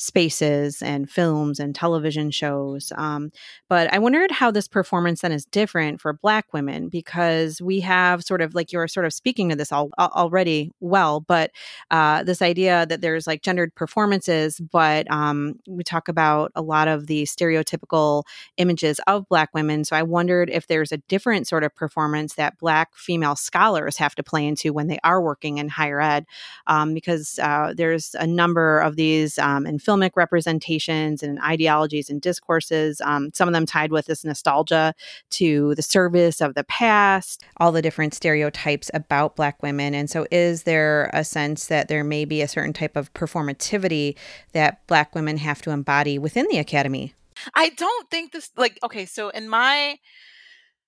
spaces 0.00 0.80
and 0.80 1.10
films 1.10 1.60
and 1.60 1.74
television 1.74 2.30
shows. 2.30 2.90
Um, 2.96 3.30
but 3.68 3.92
I 3.92 3.98
wondered 3.98 4.30
how 4.30 4.50
this 4.50 4.66
performance 4.66 5.20
then 5.20 5.30
is 5.30 5.44
different 5.44 6.00
for 6.00 6.14
Black 6.14 6.54
women 6.54 6.88
because 6.88 7.60
we 7.60 7.80
have 7.80 8.24
sort 8.24 8.40
of 8.40 8.54
like 8.54 8.72
you're 8.72 8.88
sort 8.88 9.04
of 9.04 9.12
speaking 9.12 9.50
to 9.50 9.56
this 9.56 9.70
all, 9.70 9.90
already 9.98 10.72
well, 10.80 11.20
but 11.20 11.50
uh, 11.90 12.22
this 12.22 12.40
idea 12.40 12.86
that 12.86 13.02
there's 13.02 13.26
like 13.26 13.42
gendered 13.42 13.74
performances, 13.74 14.58
but 14.58 15.08
um, 15.10 15.60
we 15.68 15.84
talk 15.84 16.08
about 16.08 16.50
a 16.54 16.62
lot 16.62 16.88
of 16.88 17.06
the 17.06 17.24
stereotypical 17.24 18.22
images 18.56 19.00
of 19.06 19.28
Black 19.28 19.50
women. 19.52 19.84
So 19.84 19.96
I 19.96 20.02
wondered 20.02 20.48
if 20.48 20.66
there's 20.66 20.92
a 20.92 20.98
different 21.08 21.46
sort 21.46 21.62
of 21.62 21.74
performance 21.74 22.36
that 22.36 22.58
Black 22.58 22.96
female 22.96 23.36
scholars 23.36 23.98
have 23.98 24.14
to 24.14 24.22
play 24.22 24.46
into 24.46 24.72
when 24.72 24.86
they 24.86 24.98
are 25.04 25.20
working 25.20 25.58
in 25.58 25.68
higher 25.68 26.00
ed, 26.00 26.24
um, 26.66 26.94
because 26.94 27.38
uh, 27.42 27.74
there's 27.76 28.14
a 28.18 28.26
number 28.26 28.78
of 28.78 28.96
these 28.96 29.38
um, 29.38 29.66
in 29.66 29.78
filmic 29.90 30.12
representations 30.14 31.22
and 31.22 31.40
ideologies 31.40 32.08
and 32.08 32.20
discourses, 32.20 33.00
um, 33.00 33.30
some 33.34 33.48
of 33.48 33.54
them 33.54 33.66
tied 33.66 33.90
with 33.90 34.06
this 34.06 34.24
nostalgia 34.24 34.94
to 35.30 35.74
the 35.74 35.82
service 35.82 36.40
of 36.40 36.54
the 36.54 36.64
past, 36.64 37.44
all 37.56 37.72
the 37.72 37.82
different 37.82 38.14
stereotypes 38.14 38.90
about 38.94 39.36
Black 39.36 39.62
women. 39.62 39.94
And 39.94 40.08
so, 40.08 40.26
is 40.30 40.62
there 40.62 41.10
a 41.12 41.24
sense 41.24 41.66
that 41.66 41.88
there 41.88 42.04
may 42.04 42.24
be 42.24 42.42
a 42.42 42.48
certain 42.48 42.72
type 42.72 42.96
of 42.96 43.12
performativity 43.14 44.16
that 44.52 44.86
Black 44.86 45.14
women 45.14 45.36
have 45.38 45.60
to 45.62 45.70
embody 45.70 46.18
within 46.18 46.46
the 46.48 46.58
academy? 46.58 47.14
I 47.54 47.70
don't 47.70 48.10
think 48.10 48.32
this, 48.32 48.50
like, 48.56 48.78
okay, 48.84 49.06
so 49.06 49.30
in 49.30 49.48
my 49.48 49.98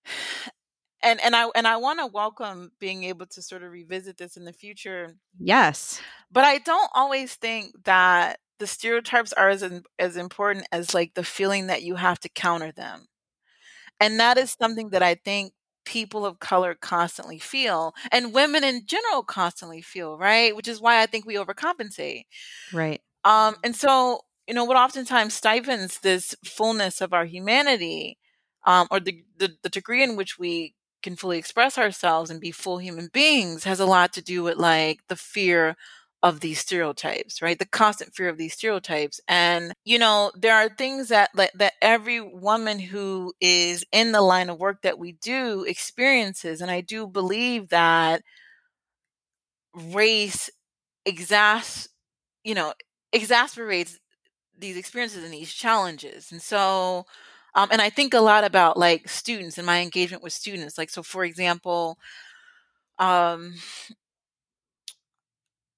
and 1.02 1.20
and 1.20 1.34
I 1.34 1.48
and 1.54 1.66
I 1.66 1.76
want 1.76 1.98
to 1.98 2.06
welcome 2.06 2.70
being 2.78 3.04
able 3.04 3.26
to 3.26 3.42
sort 3.42 3.62
of 3.62 3.72
revisit 3.72 4.18
this 4.18 4.36
in 4.36 4.44
the 4.44 4.52
future. 4.52 5.16
Yes. 5.38 6.00
But 6.30 6.44
I 6.44 6.58
don't 6.58 6.90
always 6.94 7.34
think 7.34 7.72
that 7.84 8.38
the 8.62 8.66
stereotypes 8.68 9.32
are 9.32 9.48
as 9.48 9.64
as 9.98 10.16
important 10.16 10.68
as 10.70 10.94
like 10.94 11.14
the 11.14 11.24
feeling 11.24 11.66
that 11.66 11.82
you 11.82 11.96
have 11.96 12.20
to 12.20 12.28
counter 12.28 12.70
them. 12.70 13.08
And 14.00 14.20
that 14.20 14.38
is 14.38 14.56
something 14.60 14.90
that 14.90 15.02
I 15.02 15.16
think 15.16 15.52
people 15.84 16.24
of 16.24 16.38
color 16.38 16.76
constantly 16.76 17.40
feel 17.40 17.92
and 18.12 18.32
women 18.32 18.62
in 18.62 18.86
general 18.86 19.24
constantly 19.24 19.82
feel, 19.82 20.16
right? 20.16 20.54
Which 20.54 20.68
is 20.68 20.80
why 20.80 21.02
I 21.02 21.06
think 21.06 21.26
we 21.26 21.34
overcompensate. 21.34 22.22
Right. 22.72 23.00
Um 23.24 23.56
and 23.64 23.74
so, 23.74 24.20
you 24.46 24.54
know, 24.54 24.64
what 24.64 24.76
oftentimes 24.76 25.34
stifles 25.34 25.98
this 25.98 26.36
fullness 26.44 27.00
of 27.00 27.12
our 27.12 27.24
humanity 27.24 28.18
um 28.64 28.86
or 28.92 29.00
the, 29.00 29.24
the 29.38 29.56
the 29.64 29.70
degree 29.70 30.04
in 30.04 30.14
which 30.14 30.38
we 30.38 30.74
can 31.02 31.16
fully 31.16 31.38
express 31.38 31.78
ourselves 31.78 32.30
and 32.30 32.40
be 32.40 32.52
full 32.52 32.78
human 32.78 33.08
beings 33.12 33.64
has 33.64 33.80
a 33.80 33.86
lot 33.86 34.12
to 34.12 34.22
do 34.22 34.44
with 34.44 34.56
like 34.56 35.00
the 35.08 35.16
fear 35.16 35.76
of 36.22 36.40
these 36.40 36.60
stereotypes, 36.60 37.42
right? 37.42 37.58
The 37.58 37.66
constant 37.66 38.14
fear 38.14 38.28
of 38.28 38.38
these 38.38 38.54
stereotypes. 38.54 39.20
And, 39.28 39.72
you 39.84 39.98
know, 39.98 40.30
there 40.36 40.54
are 40.54 40.68
things 40.68 41.08
that, 41.08 41.30
that 41.54 41.72
every 41.82 42.20
woman 42.20 42.78
who 42.78 43.34
is 43.40 43.84
in 43.92 44.12
the 44.12 44.22
line 44.22 44.48
of 44.48 44.58
work 44.60 44.82
that 44.82 44.98
we 44.98 45.12
do 45.12 45.64
experiences. 45.64 46.60
And 46.60 46.70
I 46.70 46.80
do 46.80 47.06
believe 47.08 47.70
that 47.70 48.22
race 49.74 50.50
exas, 51.08 51.88
you 52.44 52.54
know, 52.54 52.74
exasperates 53.12 53.98
these 54.58 54.76
experiences 54.78 55.24
and 55.24 55.34
these 55.34 55.52
challenges. 55.52 56.32
And 56.32 56.42
so, 56.42 57.06
um, 57.54 57.68
and 57.72 57.82
I 57.82 57.90
think 57.90 58.14
a 58.14 58.20
lot 58.20 58.44
about 58.44 58.78
like 58.78 59.08
students 59.08 59.58
and 59.58 59.66
my 59.66 59.80
engagement 59.80 60.22
with 60.22 60.32
students. 60.34 60.78
Like, 60.78 60.90
so 60.90 61.02
for 61.02 61.24
example, 61.24 61.98
um, 62.98 63.54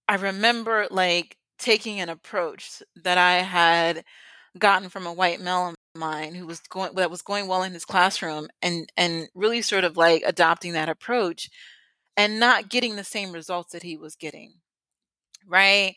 I 0.09 0.17
remember 0.17 0.87
like 0.91 1.37
taking 1.59 2.01
an 2.01 2.09
approach 2.09 2.83
that 3.03 3.19
I 3.19 3.37
had 3.43 4.05
gotten 4.59 4.89
from 4.91 5.07
a 5.07 5.13
white 5.13 5.41
male 5.41 5.71
of 5.71 5.77
mine 5.97 6.35
who 6.35 6.47
was 6.47 6.61
going 6.61 6.95
that 6.97 7.11
was 7.11 7.23
going 7.23 7.49
well 7.49 7.63
in 7.65 7.73
his 7.75 7.85
classroom 7.85 8.49
and 8.63 8.91
and 8.97 9.29
really 9.35 9.63
sort 9.63 9.85
of 9.85 9.97
like 9.97 10.23
adopting 10.27 10.75
that 10.75 10.89
approach 10.89 11.51
and 12.17 12.41
not 12.41 12.71
getting 12.71 12.97
the 12.97 13.05
same 13.05 13.33
results 13.33 13.73
that 13.73 13.85
he 13.85 13.97
was 13.99 14.17
getting. 14.17 14.55
Right? 15.47 15.97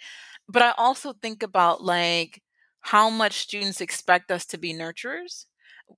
But 0.50 0.64
I 0.64 0.74
also 0.78 1.14
think 1.14 1.44
about 1.44 1.84
like 1.84 2.44
how 2.82 3.10
much 3.10 3.36
students 3.40 3.82
expect 3.82 4.32
us 4.32 4.46
to 4.48 4.60
be 4.60 4.74
nurturers 4.74 5.47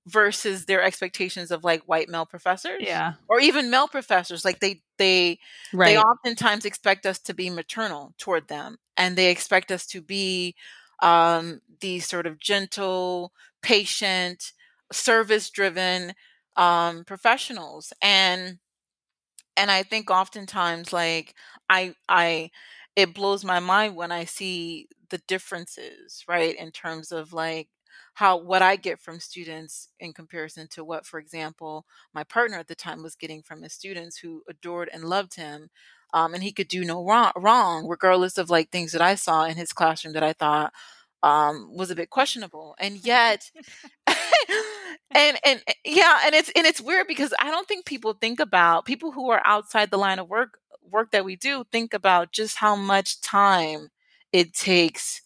versus 0.06 0.64
their 0.64 0.82
expectations 0.82 1.50
of 1.50 1.64
like 1.64 1.82
white 1.82 2.08
male 2.08 2.26
professors 2.26 2.80
yeah 2.80 3.14
or 3.28 3.40
even 3.40 3.70
male 3.70 3.88
professors 3.88 4.44
like 4.44 4.60
they 4.60 4.80
they 4.98 5.38
right. 5.72 5.86
they 5.86 5.98
oftentimes 5.98 6.64
expect 6.64 7.06
us 7.06 7.18
to 7.18 7.34
be 7.34 7.50
maternal 7.50 8.14
toward 8.18 8.48
them 8.48 8.76
and 8.96 9.16
they 9.16 9.30
expect 9.30 9.70
us 9.70 9.86
to 9.86 10.00
be 10.00 10.54
um 11.02 11.60
these 11.80 12.06
sort 12.06 12.26
of 12.26 12.38
gentle 12.38 13.32
patient 13.62 14.52
service 14.92 15.50
driven 15.50 16.12
um 16.56 17.04
professionals 17.04 17.92
and 18.00 18.58
and 19.56 19.70
i 19.70 19.82
think 19.82 20.10
oftentimes 20.10 20.92
like 20.92 21.34
i 21.68 21.94
i 22.08 22.50
it 22.96 23.14
blows 23.14 23.44
my 23.44 23.60
mind 23.60 23.96
when 23.96 24.12
i 24.12 24.24
see 24.24 24.88
the 25.10 25.20
differences 25.28 26.24
right 26.28 26.56
in 26.56 26.70
terms 26.70 27.12
of 27.12 27.32
like 27.32 27.68
how 28.20 28.36
what 28.36 28.60
I 28.60 28.76
get 28.76 29.00
from 29.00 29.18
students 29.18 29.88
in 29.98 30.12
comparison 30.12 30.68
to 30.72 30.84
what, 30.84 31.06
for 31.06 31.18
example, 31.18 31.86
my 32.12 32.22
partner 32.22 32.58
at 32.58 32.68
the 32.68 32.74
time 32.74 33.02
was 33.02 33.16
getting 33.16 33.42
from 33.42 33.62
his 33.62 33.72
students 33.72 34.18
who 34.18 34.42
adored 34.46 34.90
and 34.92 35.04
loved 35.04 35.36
him. 35.36 35.70
Um, 36.12 36.34
and 36.34 36.42
he 36.42 36.52
could 36.52 36.68
do 36.68 36.84
no 36.84 37.02
wrong, 37.02 37.32
wrong, 37.34 37.88
regardless 37.88 38.36
of 38.36 38.50
like 38.50 38.68
things 38.68 38.92
that 38.92 39.00
I 39.00 39.14
saw 39.14 39.44
in 39.46 39.56
his 39.56 39.72
classroom 39.72 40.12
that 40.12 40.22
I 40.22 40.34
thought 40.34 40.74
um, 41.22 41.74
was 41.74 41.90
a 41.90 41.94
bit 41.94 42.10
questionable. 42.10 42.74
And 42.78 43.02
yet, 43.02 43.50
and 44.06 45.38
and 45.42 45.62
eh, 45.66 45.72
yeah, 45.86 46.18
and 46.26 46.34
it's 46.34 46.50
and 46.54 46.66
it's 46.66 46.80
weird 46.82 47.06
because 47.08 47.32
I 47.40 47.50
don't 47.50 47.66
think 47.66 47.86
people 47.86 48.12
think 48.12 48.38
about 48.38 48.84
people 48.84 49.12
who 49.12 49.30
are 49.30 49.40
outside 49.46 49.90
the 49.90 49.96
line 49.96 50.18
of 50.18 50.28
work 50.28 50.58
work 50.82 51.12
that 51.12 51.24
we 51.24 51.36
do 51.36 51.64
think 51.72 51.94
about 51.94 52.32
just 52.32 52.58
how 52.58 52.76
much 52.76 53.22
time 53.22 53.88
it 54.30 54.52
takes 54.52 55.22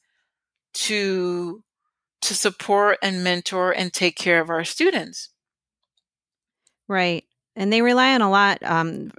to 0.75 1.64
to 2.25 2.35
support 2.35 2.99
and 3.03 3.23
mentor 3.25 3.73
and 3.73 3.93
take 3.93 4.17
care 4.17 4.41
of 4.41 4.51
our 4.51 4.65
students. 4.65 5.31
Right 6.89 7.25
and 7.57 7.73
they 7.73 7.83
rely 7.83 8.15
on 8.15 8.21
a 8.21 8.31
lot 8.31 8.59
um, 8.63 9.11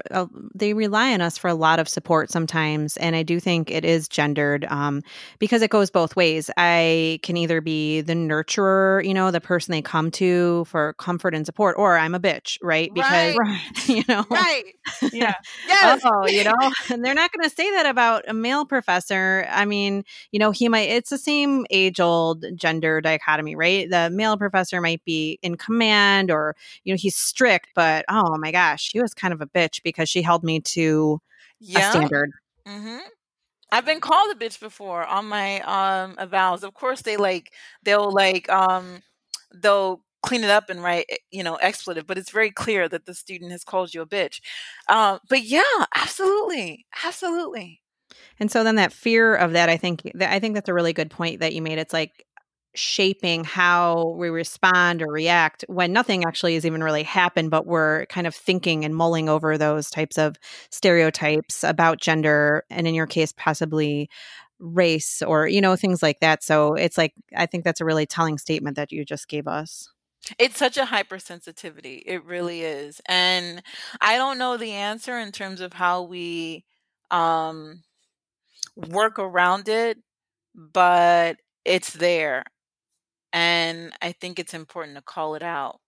they 0.54 0.74
rely 0.74 1.14
on 1.14 1.22
us 1.22 1.38
for 1.38 1.48
a 1.48 1.54
lot 1.56 1.80
of 1.80 1.88
support 1.88 2.32
sometimes 2.32 2.98
and 2.98 3.16
i 3.16 3.24
do 3.24 3.40
think 3.40 3.72
it 3.72 3.86
is 3.86 4.08
gendered 4.08 4.66
um, 4.66 5.02
because 5.40 5.62
it 5.62 5.70
goes 5.70 5.90
both 5.90 6.16
ways. 6.16 6.50
I 6.58 7.20
can 7.24 7.38
either 7.38 7.62
be 7.62 8.02
the 8.02 8.14
nurturer 8.14 9.06
you 9.06 9.14
know 9.14 9.32
the 9.32 9.42
person 9.42 9.72
they 9.72 9.82
come 9.82 10.12
to 10.12 10.66
for 10.66 10.94
comfort 10.94 11.36
and 11.36 11.46
support 11.46 11.76
or 11.78 11.98
i'm 11.98 12.16
a 12.16 12.20
bitch 12.20 12.58
right? 12.62 12.94
Because 12.94 13.36
right. 13.38 13.62
you 13.88 14.04
know 14.08 14.26
right. 14.32 14.64
Yeah. 15.12 15.34
Yes. 15.68 16.02
oh 16.06 16.28
you 16.28 16.44
know? 16.44 16.72
And 16.90 17.04
they're 17.04 17.14
not 17.14 17.32
going 17.32 17.48
to 17.48 17.54
say 17.54 17.70
that 17.72 17.86
about 17.86 18.24
a 18.28 18.34
male 18.34 18.66
professor. 18.66 19.48
I 19.50 19.66
mean 19.66 20.04
you 20.32 20.40
know 20.40 20.52
he 20.52 20.70
might 20.70 20.90
it's 20.90 21.10
the 21.10 21.18
same 21.18 21.66
age 21.70 22.00
old 22.00 22.46
gender 22.56 23.02
dichotomy 23.02 23.56
right? 23.56 23.90
The 23.90 24.10
male 24.10 24.38
professor 24.38 24.82
might 24.82 25.04
be 25.06 25.40
in 25.42 25.56
command 25.58 26.32
or 26.32 26.56
you 26.84 26.94
know 26.94 26.98
he's 26.98 27.16
strict 27.16 27.70
but 27.76 28.06
oh 28.10 28.25
oh 28.26 28.38
my 28.38 28.52
gosh, 28.52 28.90
she 28.90 29.02
was 29.02 29.14
kind 29.14 29.34
of 29.34 29.42
a 29.42 29.48
bitch 29.48 29.82
because 29.84 30.10
she 30.10 30.22
held 30.22 30.44
me 30.44 30.60
to 30.62 31.20
yeah. 31.60 31.90
a 31.90 31.92
standard. 31.92 32.32
Mm-hmm. 32.68 32.98
I've 33.72 33.86
been 33.86 34.00
called 34.00 34.36
a 34.36 34.40
bitch 34.40 34.60
before 34.60 35.06
on 35.06 35.26
my 35.26 35.62
um 35.62 36.16
avowals. 36.18 36.64
Of 36.64 36.74
course, 36.74 37.02
they 37.02 37.18
like 37.18 37.52
they'll 37.84 38.12
like 38.12 38.50
um 38.50 39.02
they'll 39.54 40.02
clean 40.22 40.44
it 40.44 40.50
up 40.50 40.70
and 40.70 40.82
write 40.82 41.06
eh, 41.10 41.18
you 41.32 41.44
know 41.44 41.56
expletive, 41.56 42.08
but 42.08 42.18
it's 42.18 42.32
very 42.32 42.52
clear 42.52 42.90
that 42.90 43.06
the 43.06 43.14
student 43.14 43.52
has 43.52 43.64
called 43.64 43.94
you 43.94 44.02
a 44.02 44.08
bitch. 44.08 44.40
Um, 44.90 45.20
but 45.30 45.44
yeah, 45.44 45.62
absolutely, 45.96 46.86
absolutely. 47.04 47.82
And 48.40 48.52
so 48.52 48.64
then 48.64 48.76
that 48.76 48.94
fear 48.94 49.36
of 49.36 49.54
that, 49.54 49.70
I 49.70 49.78
think, 49.78 50.02
I 50.20 50.40
think 50.40 50.56
that's 50.56 50.70
a 50.70 50.74
really 50.74 50.94
good 50.94 51.10
point 51.10 51.40
that 51.40 51.54
you 51.54 51.62
made. 51.62 51.80
It's 51.80 51.94
like 51.94 52.26
shaping 52.76 53.44
how 53.44 54.16
we 54.18 54.30
respond 54.30 55.02
or 55.02 55.08
react 55.08 55.66
when 55.68 55.94
nothing 55.94 56.24
actually 56.26 56.54
has 56.54 56.66
even 56.66 56.84
really 56.84 57.04
happened, 57.04 57.50
but 57.52 57.66
we're 57.66 58.06
kind 58.08 58.28
of 58.28 58.36
thinking 58.36 58.86
and 58.86 58.96
mulling 58.96 59.30
over 59.30 59.58
those 59.58 59.90
types 59.90 60.18
of 60.18 60.36
stereotypes 60.70 61.64
about 61.64 62.00
gender, 62.00 62.64
and 62.70 62.88
in 62.88 62.94
your 62.94 63.08
case, 63.08 63.34
possibly 63.36 64.10
race 64.60 65.22
or, 65.22 65.48
you 65.48 65.60
know, 65.60 65.76
things 65.76 66.02
like 66.02 66.20
that. 66.22 66.44
So 66.44 66.76
it's 66.76 66.98
like, 66.98 67.14
I 67.36 67.46
think 67.46 67.64
that's 67.64 67.82
a 67.82 67.86
really 67.86 68.06
telling 68.06 68.38
statement 68.38 68.78
that 68.78 68.92
you 68.92 69.04
just 69.04 69.28
gave 69.28 69.48
us. 69.48 69.90
It's 70.40 70.58
such 70.58 70.78
a 70.78 70.86
hypersensitivity. 70.86 72.02
It 72.06 72.24
really 72.26 72.62
is. 72.62 73.00
And 73.08 73.62
I 74.02 74.18
don't 74.18 74.38
know 74.38 74.58
the 74.58 74.72
answer 74.72 75.20
in 75.20 75.32
terms 75.32 75.62
of 75.62 75.74
how 75.74 76.04
we 76.04 76.66
um, 77.12 77.84
work 78.76 79.20
around 79.20 79.68
it, 79.70 80.00
but 80.56 81.38
it's 81.64 81.94
there. 81.94 82.44
And 83.36 83.92
I 84.02 84.14
think 84.14 84.40
it's 84.40 84.54
important 84.54 84.96
to 84.96 85.02
call 85.02 85.36
it 85.36 85.44
out. 85.44 85.82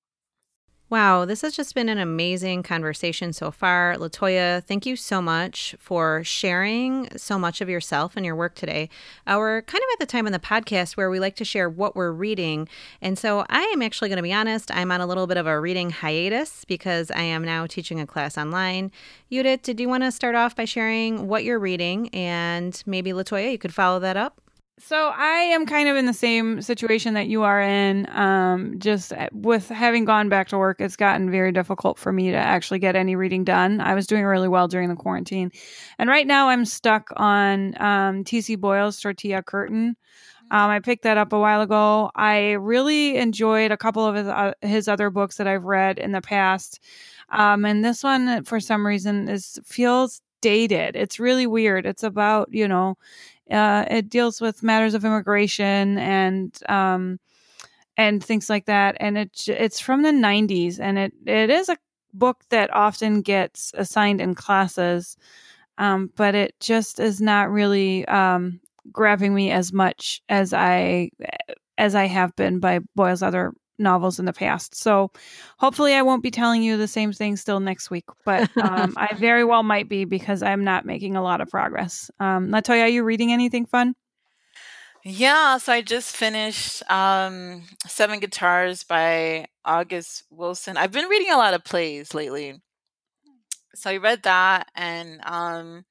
Wow, 0.89 1.23
this 1.23 1.41
has 1.41 1.55
just 1.55 1.75
been 1.75 1.87
an 1.87 1.97
amazing 1.97 2.63
conversation 2.63 3.31
so 3.31 3.51
far. 3.51 3.95
Latoya, 3.97 4.63
thank 4.63 4.85
you 4.85 4.97
so 4.97 5.21
much 5.21 5.73
for 5.79 6.23
sharing 6.25 7.09
so 7.17 7.39
much 7.39 7.61
of 7.61 7.69
yourself 7.69 8.15
and 8.17 8.25
your 8.25 8.35
work 8.35 8.55
today. 8.55 8.89
Uh, 9.25 9.35
we're 9.37 9.61
kind 9.61 9.81
of 9.81 9.87
at 9.93 9.99
the 9.99 10.11
time 10.11 10.27
in 10.27 10.33
the 10.33 10.39
podcast 10.39 10.97
where 10.97 11.09
we 11.09 11.19
like 11.19 11.35
to 11.37 11.45
share 11.45 11.69
what 11.69 11.95
we're 11.95 12.11
reading. 12.11 12.67
And 13.01 13.17
so 13.17 13.45
I 13.49 13.63
am 13.63 13.81
actually 13.81 14.09
going 14.09 14.17
to 14.17 14.23
be 14.23 14.33
honest, 14.33 14.69
I'm 14.71 14.91
on 14.91 15.01
a 15.01 15.07
little 15.07 15.27
bit 15.27 15.37
of 15.37 15.47
a 15.47 15.59
reading 15.59 15.89
hiatus 15.89 16.65
because 16.65 17.11
I 17.11 17.21
am 17.21 17.43
now 17.45 17.65
teaching 17.65 17.99
a 17.99 18.07
class 18.07 18.37
online. 18.37 18.91
Judith, 19.31 19.61
did 19.61 19.79
you 19.79 19.87
want 19.87 20.03
to 20.03 20.11
start 20.11 20.35
off 20.35 20.55
by 20.55 20.65
sharing 20.65 21.27
what 21.27 21.45
you're 21.45 21.59
reading? 21.59 22.09
And 22.09 22.81
maybe 22.85 23.11
Latoya, 23.11 23.51
you 23.51 23.57
could 23.57 23.73
follow 23.73 23.99
that 23.99 24.17
up? 24.17 24.41
So 24.79 25.11
I 25.15 25.37
am 25.39 25.65
kind 25.65 25.89
of 25.89 25.95
in 25.95 26.05
the 26.05 26.13
same 26.13 26.61
situation 26.61 27.15
that 27.15 27.27
you 27.27 27.41
are 27.41 27.59
in. 27.59 28.07
Um, 28.11 28.77
just 28.77 29.11
uh, 29.11 29.27
with 29.33 29.69
having 29.69 30.05
gone 30.05 30.29
back 30.29 30.49
to 30.49 30.57
work, 30.57 30.79
it's 30.79 30.95
gotten 30.95 31.31
very 31.31 31.51
difficult 31.51 31.97
for 31.97 32.13
me 32.13 32.29
to 32.29 32.37
actually 32.37 32.77
get 32.77 32.95
any 32.95 33.15
reading 33.15 33.43
done. 33.43 33.81
I 33.81 33.95
was 33.95 34.05
doing 34.05 34.23
really 34.23 34.47
well 34.47 34.67
during 34.67 34.89
the 34.89 34.95
quarantine, 34.95 35.51
and 35.97 36.09
right 36.09 36.27
now 36.27 36.49
I'm 36.49 36.63
stuck 36.63 37.09
on 37.15 37.73
um, 37.81 38.23
T.C. 38.23 38.55
Boyle's 38.55 38.99
Tortilla 38.99 39.41
Curtain. 39.41 39.97
Um, 40.51 40.69
I 40.69 40.79
picked 40.79 41.03
that 41.03 41.17
up 41.17 41.33
a 41.33 41.39
while 41.39 41.61
ago. 41.61 42.11
I 42.15 42.51
really 42.51 43.17
enjoyed 43.17 43.71
a 43.71 43.77
couple 43.77 44.05
of 44.05 44.15
his, 44.15 44.27
uh, 44.27 44.53
his 44.61 44.87
other 44.87 45.09
books 45.09 45.37
that 45.37 45.47
I've 45.47 45.65
read 45.65 45.97
in 45.97 46.11
the 46.11 46.21
past, 46.21 46.79
um, 47.29 47.65
and 47.65 47.83
this 47.83 48.03
one, 48.03 48.43
for 48.43 48.59
some 48.59 48.85
reason, 48.85 49.27
is 49.27 49.59
feels 49.65 50.21
dated. 50.41 50.95
It's 50.95 51.19
really 51.19 51.47
weird. 51.47 51.87
It's 51.87 52.03
about 52.03 52.49
you 52.51 52.67
know 52.67 52.95
uh, 53.51 53.85
it 53.89 54.09
deals 54.09 54.41
with 54.41 54.63
matters 54.63 54.93
of 54.93 55.05
immigration 55.05 55.97
and 55.97 56.57
um, 56.69 57.19
and 57.97 58.23
things 58.23 58.49
like 58.49 58.65
that. 58.65 58.97
And 58.99 59.17
it 59.17 59.47
it's 59.47 59.79
from 59.79 60.01
the 60.03 60.11
'90s, 60.11 60.79
and 60.79 60.97
it 60.97 61.13
it 61.25 61.49
is 61.49 61.69
a 61.69 61.77
book 62.13 62.43
that 62.49 62.73
often 62.73 63.21
gets 63.21 63.71
assigned 63.75 64.21
in 64.21 64.35
classes, 64.35 65.17
um, 65.77 66.11
but 66.15 66.35
it 66.35 66.59
just 66.59 66.99
is 66.99 67.21
not 67.21 67.51
really 67.51 68.05
um, 68.07 68.59
grabbing 68.91 69.33
me 69.33 69.51
as 69.51 69.73
much 69.73 70.21
as 70.29 70.53
I 70.53 71.11
as 71.77 71.95
I 71.95 72.05
have 72.07 72.35
been 72.35 72.59
by 72.59 72.79
Boyle's 72.95 73.21
other 73.23 73.53
novels 73.77 74.19
in 74.19 74.25
the 74.25 74.33
past. 74.33 74.75
So 74.75 75.11
hopefully 75.57 75.93
I 75.93 76.01
won't 76.01 76.23
be 76.23 76.31
telling 76.31 76.63
you 76.63 76.77
the 76.77 76.87
same 76.87 77.13
thing 77.13 77.35
still 77.35 77.59
next 77.59 77.89
week, 77.89 78.05
but 78.25 78.49
um, 78.63 78.93
I 78.97 79.13
very 79.15 79.43
well 79.43 79.63
might 79.63 79.89
be 79.89 80.05
because 80.05 80.43
I'm 80.43 80.63
not 80.63 80.85
making 80.85 81.15
a 81.15 81.23
lot 81.23 81.41
of 81.41 81.49
progress. 81.49 82.09
Um, 82.19 82.49
Latoya, 82.49 82.83
are 82.83 82.87
you 82.87 83.03
reading 83.03 83.31
anything 83.31 83.65
fun? 83.65 83.95
Yeah, 85.03 85.57
so 85.57 85.71
I 85.71 85.81
just 85.81 86.15
finished 86.15 86.83
um, 86.91 87.63
Seven 87.85 88.19
Guitars 88.19 88.83
by 88.83 89.45
August 89.63 90.23
Wilson. 90.29 90.75
I've 90.75 90.91
been 90.91 91.07
reading 91.07 91.31
a 91.31 91.37
lot 91.37 91.53
of 91.53 91.63
plays 91.63 92.13
lately. 92.13 92.61
So 93.75 93.91
I 93.91 93.97
read 93.97 94.23
that 94.23 94.67
and 94.75 95.21
um, 95.23 95.85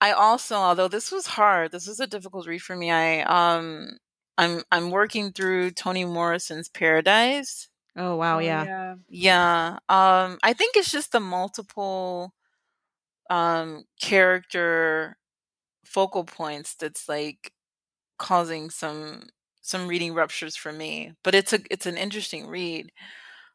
I 0.00 0.12
also, 0.12 0.56
although 0.56 0.88
this 0.88 1.10
was 1.10 1.26
hard, 1.26 1.72
this 1.72 1.86
was 1.86 2.00
a 2.00 2.06
difficult 2.06 2.46
read 2.46 2.62
for 2.62 2.76
me. 2.76 2.90
I 2.90 3.22
um 3.22 3.98
I'm 4.38 4.62
I'm 4.70 4.90
working 4.90 5.32
through 5.32 5.72
Toni 5.72 6.04
Morrison's 6.04 6.68
Paradise. 6.68 7.68
Oh 7.96 8.16
wow, 8.16 8.36
oh, 8.36 8.40
yeah. 8.40 8.64
yeah. 8.64 8.94
Yeah. 9.08 9.78
Um 9.88 10.38
I 10.42 10.52
think 10.54 10.76
it's 10.76 10.92
just 10.92 11.12
the 11.12 11.20
multiple 11.20 12.34
um 13.30 13.84
character 14.00 15.16
focal 15.84 16.24
points 16.24 16.74
that's 16.76 17.08
like 17.08 17.52
causing 18.18 18.70
some 18.70 19.24
some 19.62 19.88
reading 19.88 20.14
ruptures 20.14 20.56
for 20.56 20.72
me. 20.72 21.12
But 21.24 21.34
it's 21.34 21.52
a 21.52 21.60
it's 21.70 21.86
an 21.86 21.96
interesting 21.98 22.46
read. 22.48 22.92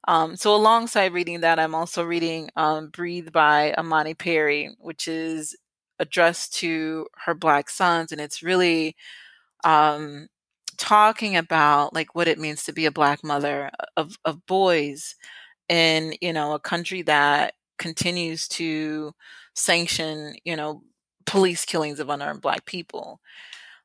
Um, 0.07 0.35
so 0.35 0.55
alongside 0.55 1.13
reading 1.13 1.41
that, 1.41 1.59
I'm 1.59 1.75
also 1.75 2.03
reading 2.03 2.49
um, 2.55 2.89
"Breathe" 2.89 3.31
by 3.31 3.73
Imani 3.79 4.13
Perry, 4.15 4.75
which 4.79 5.07
is 5.07 5.55
addressed 5.99 6.55
to 6.55 7.07
her 7.25 7.33
black 7.35 7.69
sons, 7.69 8.11
and 8.11 8.19
it's 8.21 8.43
really 8.43 8.95
um, 9.63 10.27
talking 10.81 11.37
about 11.37 11.93
like 11.93 12.15
what 12.15 12.27
it 12.27 12.39
means 12.39 12.63
to 12.63 12.73
be 12.73 12.85
a 12.87 12.91
black 12.91 13.23
mother 13.23 13.69
of 13.97 14.17
of 14.25 14.45
boys 14.47 15.15
in 15.69 16.15
you 16.21 16.33
know 16.33 16.53
a 16.53 16.59
country 16.59 17.01
that 17.03 17.55
continues 17.79 18.47
to 18.49 19.13
sanction 19.55 20.35
you 20.45 20.55
know 20.55 20.83
police 21.25 21.65
killings 21.65 21.99
of 21.99 22.09
unarmed 22.09 22.41
black 22.41 22.65
people. 22.65 23.19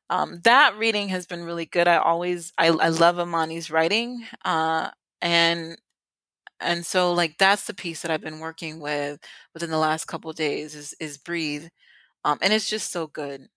Um, 0.09 0.41
that 0.43 0.77
reading 0.77 1.09
has 1.09 1.25
been 1.27 1.43
really 1.45 1.65
good. 1.65 1.87
I 1.87 1.97
always 1.97 2.53
i, 2.57 2.67
I 2.67 2.89
love 2.89 3.17
imani's 3.17 3.71
writing 3.71 4.25
uh, 4.45 4.91
and 5.21 5.77
and 6.59 6.85
so 6.85 7.13
like 7.13 7.37
that's 7.37 7.65
the 7.67 7.73
piece 7.73 8.01
that 8.01 8.11
i've 8.11 8.21
been 8.21 8.39
working 8.39 8.79
with 8.79 9.19
within 9.53 9.69
the 9.71 9.77
last 9.77 10.05
couple 10.05 10.31
days 10.33 10.75
is 10.75 10.95
is 10.99 11.17
breathe 11.17 11.67
um, 12.25 12.37
and 12.41 12.53
it's 12.53 12.69
just 12.69 12.91
so 12.91 13.07
good 13.07 13.47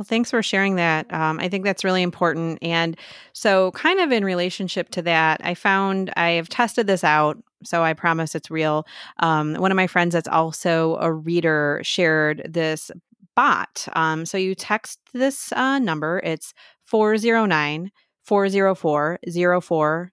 well, 0.00 0.06
thanks 0.06 0.30
for 0.30 0.42
sharing 0.42 0.76
that. 0.76 1.12
Um, 1.12 1.38
I 1.40 1.50
think 1.50 1.62
that's 1.62 1.84
really 1.84 2.00
important. 2.00 2.58
And 2.62 2.96
so, 3.34 3.70
kind 3.72 4.00
of 4.00 4.10
in 4.10 4.24
relationship 4.24 4.88
to 4.92 5.02
that, 5.02 5.42
I 5.44 5.52
found 5.52 6.10
I 6.16 6.30
have 6.30 6.48
tested 6.48 6.86
this 6.86 7.04
out. 7.04 7.36
So, 7.64 7.82
I 7.82 7.92
promise 7.92 8.34
it's 8.34 8.50
real. 8.50 8.86
Um, 9.18 9.56
one 9.56 9.70
of 9.70 9.76
my 9.76 9.86
friends 9.86 10.14
that's 10.14 10.26
also 10.26 10.96
a 11.02 11.12
reader 11.12 11.82
shared 11.84 12.46
this 12.48 12.90
bot. 13.36 13.86
Um, 13.92 14.24
so, 14.24 14.38
you 14.38 14.54
text 14.54 15.00
this 15.12 15.52
uh, 15.52 15.78
number, 15.78 16.22
it's 16.24 16.54
409 16.86 17.90
404 18.24 19.18
04 19.60 20.12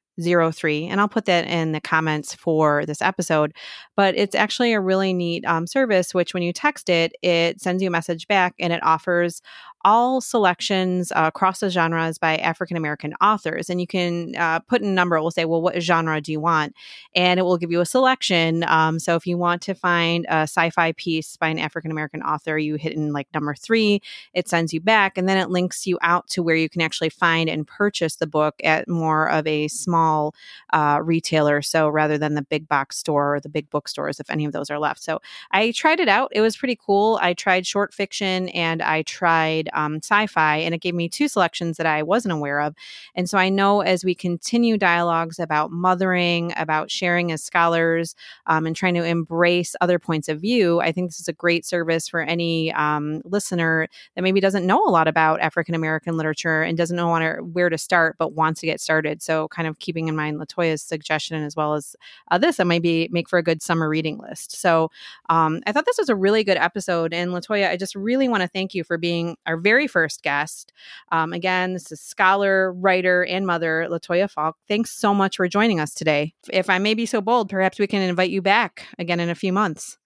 03 0.51 0.87
and 0.87 0.99
i'll 0.99 1.07
put 1.07 1.25
that 1.25 1.47
in 1.47 1.71
the 1.73 1.81
comments 1.81 2.33
for 2.33 2.85
this 2.85 3.01
episode 3.01 3.53
but 3.95 4.15
it's 4.17 4.35
actually 4.35 4.73
a 4.73 4.79
really 4.79 5.13
neat 5.13 5.45
um, 5.45 5.67
service 5.67 6.13
which 6.13 6.33
when 6.33 6.41
you 6.41 6.51
text 6.51 6.89
it 6.89 7.13
it 7.21 7.61
sends 7.61 7.83
you 7.83 7.87
a 7.87 7.91
message 7.91 8.27
back 8.27 8.55
and 8.59 8.73
it 8.73 8.83
offers 8.83 9.41
all 9.85 10.21
selections 10.21 11.11
uh, 11.11 11.25
across 11.27 11.59
the 11.59 11.69
genres 11.69 12.17
by 12.17 12.37
African 12.37 12.77
American 12.77 13.13
authors. 13.21 13.69
And 13.69 13.79
you 13.79 13.87
can 13.87 14.35
uh, 14.35 14.59
put 14.59 14.81
in 14.81 14.87
a 14.87 14.91
number, 14.91 15.15
it 15.15 15.21
will 15.21 15.31
say, 15.31 15.45
well, 15.45 15.61
what 15.61 15.81
genre 15.81 16.19
do 16.21 16.31
you 16.31 16.39
want? 16.39 16.75
And 17.15 17.39
it 17.39 17.43
will 17.43 17.57
give 17.57 17.71
you 17.71 17.81
a 17.81 17.85
selection. 17.85 18.63
Um, 18.67 18.99
so 18.99 19.15
if 19.15 19.25
you 19.25 19.37
want 19.37 19.61
to 19.63 19.73
find 19.73 20.25
a 20.29 20.43
sci 20.43 20.69
fi 20.71 20.91
piece 20.93 21.37
by 21.37 21.47
an 21.49 21.59
African 21.59 21.91
American 21.91 22.21
author, 22.21 22.57
you 22.57 22.75
hit 22.75 22.93
in 22.93 23.13
like 23.13 23.27
number 23.33 23.53
three, 23.55 24.01
it 24.33 24.47
sends 24.47 24.73
you 24.73 24.81
back. 24.81 25.17
And 25.17 25.27
then 25.27 25.37
it 25.37 25.49
links 25.49 25.87
you 25.87 25.97
out 26.01 26.27
to 26.29 26.43
where 26.43 26.55
you 26.55 26.69
can 26.69 26.81
actually 26.81 27.09
find 27.09 27.49
and 27.49 27.67
purchase 27.67 28.15
the 28.15 28.27
book 28.27 28.55
at 28.63 28.87
more 28.87 29.29
of 29.29 29.45
a 29.47 29.67
small 29.67 30.33
uh, 30.73 30.99
retailer. 31.03 31.61
So 31.61 31.87
rather 31.87 32.17
than 32.17 32.33
the 32.33 32.41
big 32.41 32.67
box 32.67 32.97
store 32.97 33.35
or 33.35 33.39
the 33.39 33.49
big 33.49 33.69
bookstores, 33.69 34.19
if 34.19 34.29
any 34.29 34.45
of 34.45 34.51
those 34.51 34.69
are 34.69 34.79
left. 34.79 35.01
So 35.01 35.19
I 35.51 35.71
tried 35.71 35.99
it 35.99 36.09
out. 36.09 36.31
It 36.33 36.41
was 36.41 36.57
pretty 36.57 36.77
cool. 36.79 37.19
I 37.21 37.33
tried 37.33 37.65
short 37.65 37.93
fiction 37.93 38.49
and 38.49 38.81
I 38.81 39.03
tried 39.03 39.66
um, 39.73 39.97
sci-fi, 39.97 40.57
and 40.57 40.73
it 40.73 40.81
gave 40.81 40.95
me 40.95 41.09
two 41.09 41.27
selections 41.27 41.77
that 41.77 41.85
I 41.85 42.03
wasn't 42.03 42.33
aware 42.33 42.59
of. 42.59 42.75
And 43.15 43.29
so 43.29 43.37
I 43.37 43.49
know 43.49 43.81
as 43.81 44.03
we 44.03 44.15
continue 44.15 44.77
dialogues 44.77 45.39
about 45.39 45.71
mothering, 45.71 46.53
about 46.57 46.91
sharing 46.91 47.31
as 47.31 47.43
scholars, 47.43 48.15
um, 48.45 48.65
and 48.65 48.75
trying 48.75 48.93
to 48.95 49.03
embrace 49.03 49.75
other 49.81 49.99
points 49.99 50.29
of 50.29 50.39
view, 50.39 50.79
I 50.79 50.91
think 50.91 51.09
this 51.09 51.19
is 51.19 51.27
a 51.27 51.33
great 51.33 51.65
service 51.65 52.07
for 52.07 52.21
any 52.21 52.71
um, 52.73 53.21
listener 53.25 53.87
that 54.15 54.21
maybe 54.21 54.39
doesn't 54.39 54.65
know 54.65 54.85
a 54.85 54.89
lot 54.89 55.07
about 55.07 55.39
African 55.41 55.75
American 55.75 56.17
literature 56.17 56.61
and 56.61 56.77
doesn't 56.77 56.95
know 56.95 57.07
where 57.41 57.69
to 57.69 57.77
start, 57.77 58.15
but 58.17 58.33
wants 58.33 58.61
to 58.61 58.65
get 58.65 58.79
started. 58.79 59.21
So 59.21 59.47
kind 59.49 59.67
of 59.67 59.79
keeping 59.79 60.07
in 60.07 60.15
mind 60.15 60.39
Latoya's 60.39 60.81
suggestion 60.81 61.43
as 61.43 61.55
well 61.55 61.73
as 61.73 61.95
uh, 62.31 62.37
this, 62.37 62.57
that 62.57 62.67
might 62.67 62.81
be 62.81 63.09
make 63.11 63.27
for 63.27 63.39
a 63.39 63.43
good 63.43 63.61
summer 63.61 63.89
reading 63.89 64.17
list. 64.17 64.59
So 64.59 64.89
um, 65.29 65.61
I 65.65 65.71
thought 65.71 65.85
this 65.85 65.97
was 65.97 66.09
a 66.09 66.15
really 66.15 66.43
good 66.43 66.57
episode, 66.57 67.13
and 67.13 67.31
Latoya, 67.31 67.69
I 67.69 67.77
just 67.77 67.95
really 67.95 68.29
want 68.29 68.41
to 68.41 68.47
thank 68.47 68.73
you 68.73 68.83
for 68.83 68.97
being 68.97 69.35
our 69.45 69.56
very 69.57 69.87
first 69.87 70.23
guest. 70.23 70.71
Um, 71.11 71.33
again, 71.33 71.73
this 71.73 71.91
is 71.91 72.01
scholar, 72.01 72.73
writer, 72.73 73.25
and 73.25 73.45
mother 73.45 73.87
Latoya 73.89 74.29
Falk. 74.29 74.57
Thanks 74.67 74.91
so 74.91 75.13
much 75.13 75.37
for 75.37 75.47
joining 75.47 75.79
us 75.79 75.93
today. 75.93 76.33
If 76.51 76.69
I 76.69 76.79
may 76.79 76.93
be 76.93 77.05
so 77.05 77.21
bold, 77.21 77.49
perhaps 77.49 77.79
we 77.79 77.87
can 77.87 78.01
invite 78.01 78.29
you 78.29 78.41
back 78.41 78.87
again 78.97 79.19
in 79.19 79.29
a 79.29 79.35
few 79.35 79.53
months. 79.53 79.97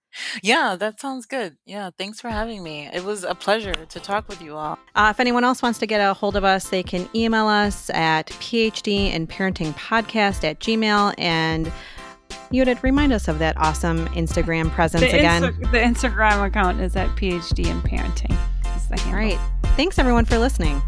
Yeah, 0.43 0.75
that 0.75 0.99
sounds 0.99 1.25
good. 1.25 1.55
Yeah, 1.65 1.89
thanks 1.97 2.19
for 2.19 2.29
having 2.29 2.63
me. 2.63 2.89
It 2.93 3.05
was 3.05 3.23
a 3.23 3.33
pleasure 3.33 3.73
to 3.73 3.99
talk 3.99 4.27
with 4.27 4.41
you 4.41 4.55
all. 4.55 4.77
Uh, 4.93 5.07
if 5.11 5.19
anyone 5.19 5.43
else 5.43 5.61
wants 5.61 5.79
to 5.79 5.87
get 5.87 5.99
a 5.99 6.13
hold 6.13 6.35
of 6.35 6.43
us, 6.43 6.69
they 6.69 6.83
can 6.83 7.07
email 7.15 7.47
us 7.47 7.89
at 7.91 8.27
phd 8.27 9.11
and 9.11 9.29
parenting 9.29 9.73
podcast 9.75 10.43
at 10.43 10.59
gmail. 10.59 11.13
And 11.17 11.71
you 12.51 12.65
would 12.65 12.83
remind 12.83 13.13
us 13.13 13.27
of 13.27 13.39
that 13.39 13.57
awesome 13.57 14.07
Instagram 14.09 14.69
presence 14.71 15.03
the 15.03 15.17
again. 15.17 15.43
Insta- 15.43 15.71
the 15.71 15.77
Instagram 15.77 16.45
account 16.45 16.81
is 16.81 16.95
at 16.95 17.09
PhD 17.15 17.67
in 17.67 17.81
Parenting. 17.81 18.37
The 18.87 18.99
handle. 18.99 19.13
All 19.13 19.37
right. 19.37 19.39
Thanks 19.77 19.99
everyone 19.99 20.25
for 20.25 20.37
listening. 20.37 20.81